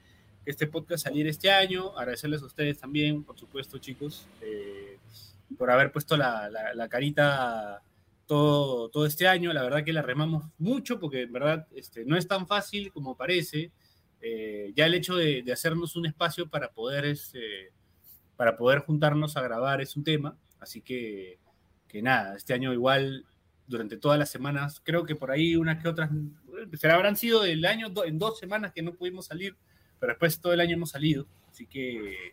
este 0.47 0.67
podcast 0.67 1.05
saliera 1.05 1.29
este 1.31 1.51
año. 1.51 1.97
Agradecerles 1.99 2.43
a 2.43 2.47
ustedes 2.47 2.79
también, 2.79 3.23
por 3.25 3.39
supuesto, 3.39 3.79
chicos, 3.79 4.27
eh, 4.41 4.99
por 5.59 5.71
haber 5.71 5.93
puesto 5.93 6.17
la, 6.17 6.49
la- 6.51 6.89
carita 6.89 7.83
todo, 8.27 8.89
todo 8.89 9.05
este 9.07 9.27
año. 9.29 9.53
La 9.53 9.63
verdad 9.63 9.85
que 9.85 9.93
la 9.93 10.03
remamos 10.03 10.45
mucho 10.59 10.99
porque 10.99 11.23
en 11.23 11.33
verdad 11.33 11.67
este, 11.75 12.05
no 12.05 12.17
es 12.17 12.27
tan 12.27 12.47
fácil 12.47 12.93
como 12.93 13.17
parece. 13.17 13.71
Eh, 14.21 14.73
ya 14.75 14.87
el 14.87 14.95
hecho 14.95 15.17
de, 15.17 15.43
de 15.43 15.53
hacernos 15.53 15.97
un 15.97 16.07
espacio 16.07 16.49
para 16.49 16.71
poder, 16.71 17.05
este, 17.05 17.73
para 18.37 18.57
poder 18.57 18.81
juntarnos 18.81 19.37
a 19.37 19.43
grabar 19.43 19.81
es 19.81 19.97
un 19.97 20.05
tema. 20.05 20.37
Así 20.61 20.81
que, 20.81 21.39
que 21.93 22.03
nada, 22.03 22.34
este 22.36 22.55
año 22.55 22.72
igual 22.72 23.24
durante 23.68 23.97
todas 23.97 24.18
las 24.18 24.30
semanas, 24.30 24.80
creo 24.82 25.05
que 25.05 25.14
por 25.14 25.30
ahí 25.30 25.55
unas 25.57 25.80
que 25.80 25.88
otras, 25.88 26.11
se 26.76 26.90
habrán 26.90 27.16
sido 27.16 27.43
del 27.43 27.64
año 27.64 27.88
do- 27.90 28.05
en 28.05 28.18
dos 28.18 28.38
semanas 28.38 28.72
que 28.72 28.82
no 28.82 28.95
pudimos 28.95 29.26
salir, 29.26 29.57
pero 30.01 30.12
después 30.12 30.40
todo 30.40 30.53
el 30.53 30.61
año 30.61 30.74
hemos 30.74 30.90
salido, 30.90 31.26
así 31.51 31.66
que, 31.66 32.32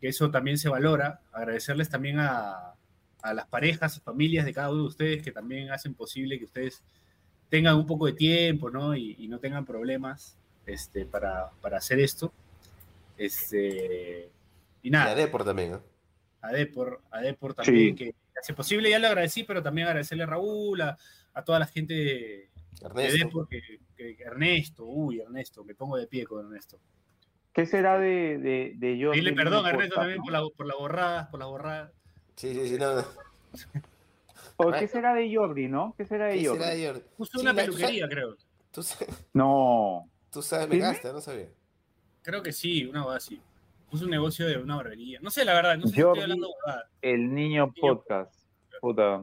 que 0.00 0.08
eso 0.08 0.30
también 0.30 0.56
se 0.56 0.68
valora. 0.70 1.20
Agradecerles 1.32 1.88
también 1.90 2.18
a, 2.20 2.72
a 3.22 3.34
las 3.34 3.46
parejas 3.46 3.96
y 3.96 4.00
familias 4.00 4.44
de 4.46 4.54
cada 4.54 4.70
uno 4.70 4.82
de 4.82 4.88
ustedes 4.88 5.22
que 5.22 5.30
también 5.32 5.70
hacen 5.70 5.94
posible 5.94 6.38
que 6.38 6.44
ustedes 6.46 6.82
tengan 7.50 7.76
un 7.76 7.86
poco 7.86 8.06
de 8.06 8.12
tiempo, 8.14 8.70
¿no? 8.70 8.96
Y, 8.96 9.14
y 9.18 9.28
no 9.28 9.38
tengan 9.38 9.64
problemas 9.66 10.36
este, 10.64 11.04
para, 11.06 11.50
para 11.60 11.76
hacer 11.78 12.00
esto. 12.00 12.32
Este, 13.16 14.30
y 14.82 14.88
Y 14.88 14.90
nada 14.90 15.12
a 15.12 15.14
Depor 15.14 15.44
también, 15.44 15.72
¿no? 15.72 15.82
a 16.42 16.52
Depor, 16.52 17.00
a 17.10 17.20
Depor 17.20 17.54
también, 17.54 17.96
Sí. 17.96 18.04
que 18.04 18.14
hace 18.40 18.54
posible, 18.54 18.90
ya 18.90 18.98
lo 18.98 19.08
agradecí, 19.08 19.44
pero 19.44 19.62
también 19.62 19.86
agradecerle 19.88 20.24
a 20.24 20.26
Raúl, 20.26 20.80
a, 20.80 20.96
a 21.34 21.44
toda 21.44 21.58
la 21.58 21.66
gente 21.66 21.94
de, 21.94 22.04
de 22.04 22.50
Ernesto. 22.82 23.26
Depor, 23.26 23.48
que, 23.48 23.60
que- 23.96 24.16
que 24.16 24.22
Ernesto, 24.22 24.84
uy, 24.84 25.20
Ernesto, 25.20 25.64
me 25.64 25.74
pongo 25.74 25.96
de 25.96 26.06
pie 26.06 26.26
con 26.26 26.44
Ernesto. 26.44 26.78
¿Qué 27.52 27.64
será 27.64 27.98
de, 27.98 28.36
de, 28.38 28.72
de 28.76 29.02
Jordi? 29.02 29.20
Dile 29.20 29.32
perdón 29.32 29.64
a 29.64 29.70
Ernesto 29.70 29.94
también 29.96 30.20
por, 30.20 30.30
la, 30.32 30.42
por 30.54 30.66
las 30.66 30.76
borradas, 30.76 31.28
por 31.28 31.40
las 31.40 31.48
borradas. 31.48 31.92
Sí, 32.36 32.52
sí, 32.52 32.68
sí, 32.68 32.76
no. 32.78 32.96
no. 32.96 33.04
¿O 34.58 34.70
¿Qué 34.72 34.86
será 34.88 35.14
de 35.14 35.34
Jordi, 35.34 35.68
no? 35.68 35.94
¿Qué 35.96 36.04
será 36.04 36.26
de 36.26 36.38
¿Qué 36.38 36.46
Jordi? 36.46 36.62
será 36.62 36.74
de 36.74 36.86
Jordi? 36.86 37.00
Puso 37.16 37.32
Sí, 37.32 37.38
una 37.40 37.52
la- 37.54 37.62
peluquería, 37.64 38.08
creo. 38.08 38.36
Tú, 38.70 38.82
No. 39.32 40.08
tú 40.30 40.42
sabes, 40.42 40.68
me 40.68 40.78
gasta, 40.78 41.12
no 41.12 41.20
sabía. 41.22 41.48
Creo 42.22 42.42
que 42.42 42.52
sí, 42.52 42.84
una 42.84 43.04
boda 43.04 43.16
así. 43.16 43.40
Puso 43.90 44.04
un 44.04 44.10
negocio 44.10 44.46
de 44.46 44.58
una 44.58 44.76
barbería. 44.76 45.18
No 45.22 45.30
sé, 45.30 45.44
la 45.44 45.54
verdad, 45.54 45.76
no 45.76 45.86
sé 45.86 45.94
si 45.94 46.00
estoy 46.00 46.20
hablando 46.22 46.48
boda. 46.48 46.88
El 47.02 47.32
niño 47.34 47.72
podcast. 47.80 48.34
Puta. 48.80 49.22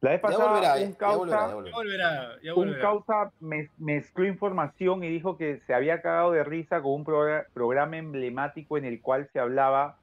La 0.00 0.10
vez 0.12 0.20
Ya 0.22 0.28
pasada 0.28 0.50
volverá, 0.50 0.74
un 0.86 0.92
causa, 0.94 1.18
volverá, 1.18 1.36
ya 1.36 1.46
Ya 1.48 1.54
volverá. 1.54 1.76
volverá, 1.76 2.42
ya 2.42 2.54
un 2.54 2.56
volverá. 2.56 2.80
causa 2.80 3.32
mez- 3.42 3.70
mezcló 3.76 4.24
información 4.26 5.04
y 5.04 5.10
dijo 5.10 5.36
que 5.36 5.60
se 5.66 5.74
había 5.74 6.00
cagado 6.00 6.32
de 6.32 6.42
risa 6.42 6.80
con 6.80 6.92
un 6.92 7.04
progra- 7.04 7.46
programa 7.52 7.98
emblemático 7.98 8.78
en 8.78 8.86
el 8.86 9.02
cual 9.02 9.28
se 9.30 9.40
hablaba 9.40 9.98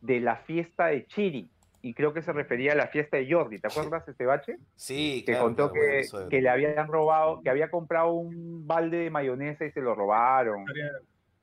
de 0.00 0.18
la 0.18 0.36
fiesta 0.36 0.86
de 0.86 1.06
Chiri 1.06 1.48
y 1.80 1.94
creo 1.94 2.12
que 2.12 2.22
se 2.22 2.32
refería 2.32 2.72
a 2.72 2.74
la 2.74 2.88
fiesta 2.88 3.18
de 3.18 3.32
Jordi. 3.32 3.60
¿Te 3.60 3.68
acuerdas 3.68 4.06
este 4.08 4.26
bache? 4.26 4.56
Sí, 4.74 5.20
Que 5.24 5.32
claro, 5.32 5.44
contó 5.44 5.70
claro, 5.70 6.28
que 6.28 6.42
le 6.42 6.48
habían 6.48 6.88
robado, 6.88 7.40
que 7.40 7.48
había 7.50 7.70
comprado 7.70 8.14
un 8.14 8.66
balde 8.66 8.96
de 8.96 9.10
mayonesa 9.10 9.64
y 9.64 9.70
se 9.70 9.80
lo 9.80 9.94
robaron. 9.94 10.64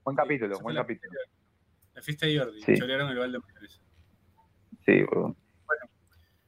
Buen 0.04 0.18
capítulo, 0.18 0.60
buen 0.60 0.76
capítulo. 0.76 1.14
La 1.94 2.02
fiesta 2.02 2.26
de 2.26 2.38
Jordi, 2.40 2.62
Sí. 2.62 2.74
chorearon 2.78 3.10
el 3.10 3.18
balde. 3.18 3.40
Sí, 4.86 5.04
weón. 5.12 5.36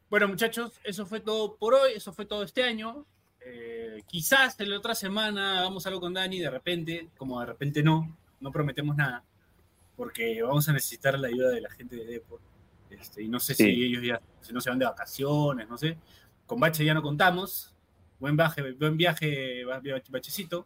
Bueno, 0.10 0.28
muchachos, 0.28 0.80
eso 0.84 1.06
fue 1.06 1.20
todo 1.20 1.56
por 1.58 1.74
hoy, 1.74 1.92
eso 1.96 2.14
fue 2.14 2.26
todo 2.26 2.44
este 2.44 2.64
año. 2.64 3.06
Eh, 3.46 4.02
quizás 4.08 4.60
en 4.60 4.70
la 4.70 4.78
otra 4.78 4.96
semana 4.96 5.60
hagamos 5.60 5.86
algo 5.88 6.00
con 6.00 6.14
Dani, 6.14 6.40
de 6.40 6.50
repente, 6.50 7.10
como 7.18 7.40
de 7.40 7.46
repente 7.48 7.84
no, 7.84 8.16
no 8.40 8.52
prometemos 8.52 8.96
nada, 8.96 9.24
porque 9.96 10.42
vamos 10.42 10.68
a 10.70 10.74
necesitar 10.74 11.18
la 11.20 11.28
ayuda 11.28 11.50
de 11.50 11.62
la 11.62 11.70
gente 11.70 11.96
de 11.96 12.06
Deport. 12.06 12.42
Este, 12.90 13.24
y 13.24 13.28
no 13.28 13.40
sé 13.40 13.56
Sí. 13.56 13.64
si 13.66 13.84
ellos 13.84 14.04
ya, 14.04 14.22
si 14.42 14.54
no 14.54 14.62
se 14.62 14.70
van 14.70 14.80
de 14.80 14.86
vacaciones, 14.86 15.68
no 15.68 15.78
sé. 15.78 15.98
Con 16.46 16.60
Bache 16.60 16.86
ya 16.86 16.94
no 16.94 17.02
contamos. 17.02 17.74
Buen 18.20 18.38
viaje, 18.38 18.72
buen 18.74 18.96
viaje, 18.98 19.66
Ba- 19.66 19.82
Bachecito. 20.10 20.66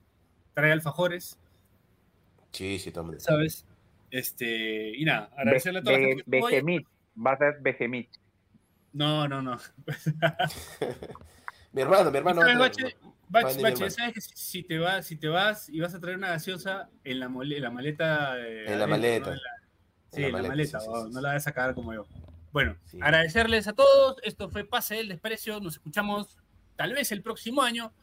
Trae 0.54 0.72
alfajores, 0.72 1.40
Sí, 2.52 2.78
sí, 2.80 2.92
también. 2.92 3.20
¿sabes? 3.20 3.66
Este, 4.12 4.97
y 4.97 5.05
nada, 5.05 5.30
agradecerle 5.38 5.80
a 5.80 5.84
toda 5.84 5.97
la 5.99 6.07
gente 6.07 6.24
que. 6.24 6.30
Bejemit, 6.30 6.88
va 7.16 7.34
a 7.34 7.38
ser 7.38 7.57
Bejemit. 7.62 8.10
No, 8.93 9.28
no, 9.28 9.41
no. 9.41 9.57
Mi 11.72 11.82
hermano, 11.84 12.10
mi 12.10 12.18
hermano. 12.18 12.41
¿Sabes, 12.41 13.62
Bache? 13.62 13.89
¿sabes 13.91 14.14
que 14.14 14.22
si, 14.22 14.64
te 14.64 14.80
vas, 14.80 15.05
si 15.05 15.16
te 15.18 15.28
vas 15.28 15.70
y 15.70 15.80
vas 15.80 15.93
a 15.93 15.99
traer 15.99 16.18
una 16.18 16.30
gaseosa 16.30 16.89
en 17.03 17.20
la, 17.20 17.30
mole- 17.30 17.60
la 17.60 17.70
maleta? 17.70 18.34
de 18.34 18.66
En 18.66 18.80
la 18.80 18.88
maleta. 18.88 19.34
En 19.34 19.38
sí, 20.12 20.24
En 20.24 20.32
la 20.32 20.39
en 20.39 20.47
maleta, 20.47 20.80
no 21.12 21.22
la 21.22 21.34
vas 21.34 21.45
a 21.45 21.51
cagar 21.51 21.76
como 21.76 21.93
yo. 21.93 22.07
Bueno, 22.51 22.76
agradecerles 22.99 23.68
a 23.68 23.74
todos. 23.74 24.18
Esto 24.24 24.49
fue 24.49 24.66
Pase 24.66 24.95
del 24.95 25.10
Desprecio. 25.10 25.60
Nos 25.60 25.76
escuchamos 25.76 26.39
tal 26.76 26.93
vez 26.93 27.12
el 27.12 27.22
próximo 27.22 27.62
año. 27.62 27.93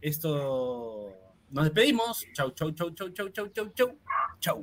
Esto. 0.00 1.12
Nos 1.50 1.64
despedimos. 1.64 2.24
Chau, 2.32 2.52
chau, 2.52 2.70
chau, 2.70 2.90
chau, 2.90 3.08
chau, 3.08 3.28
chau, 3.30 3.48
chau, 3.48 3.68
chau. 3.74 3.98
Chau. 4.38 4.62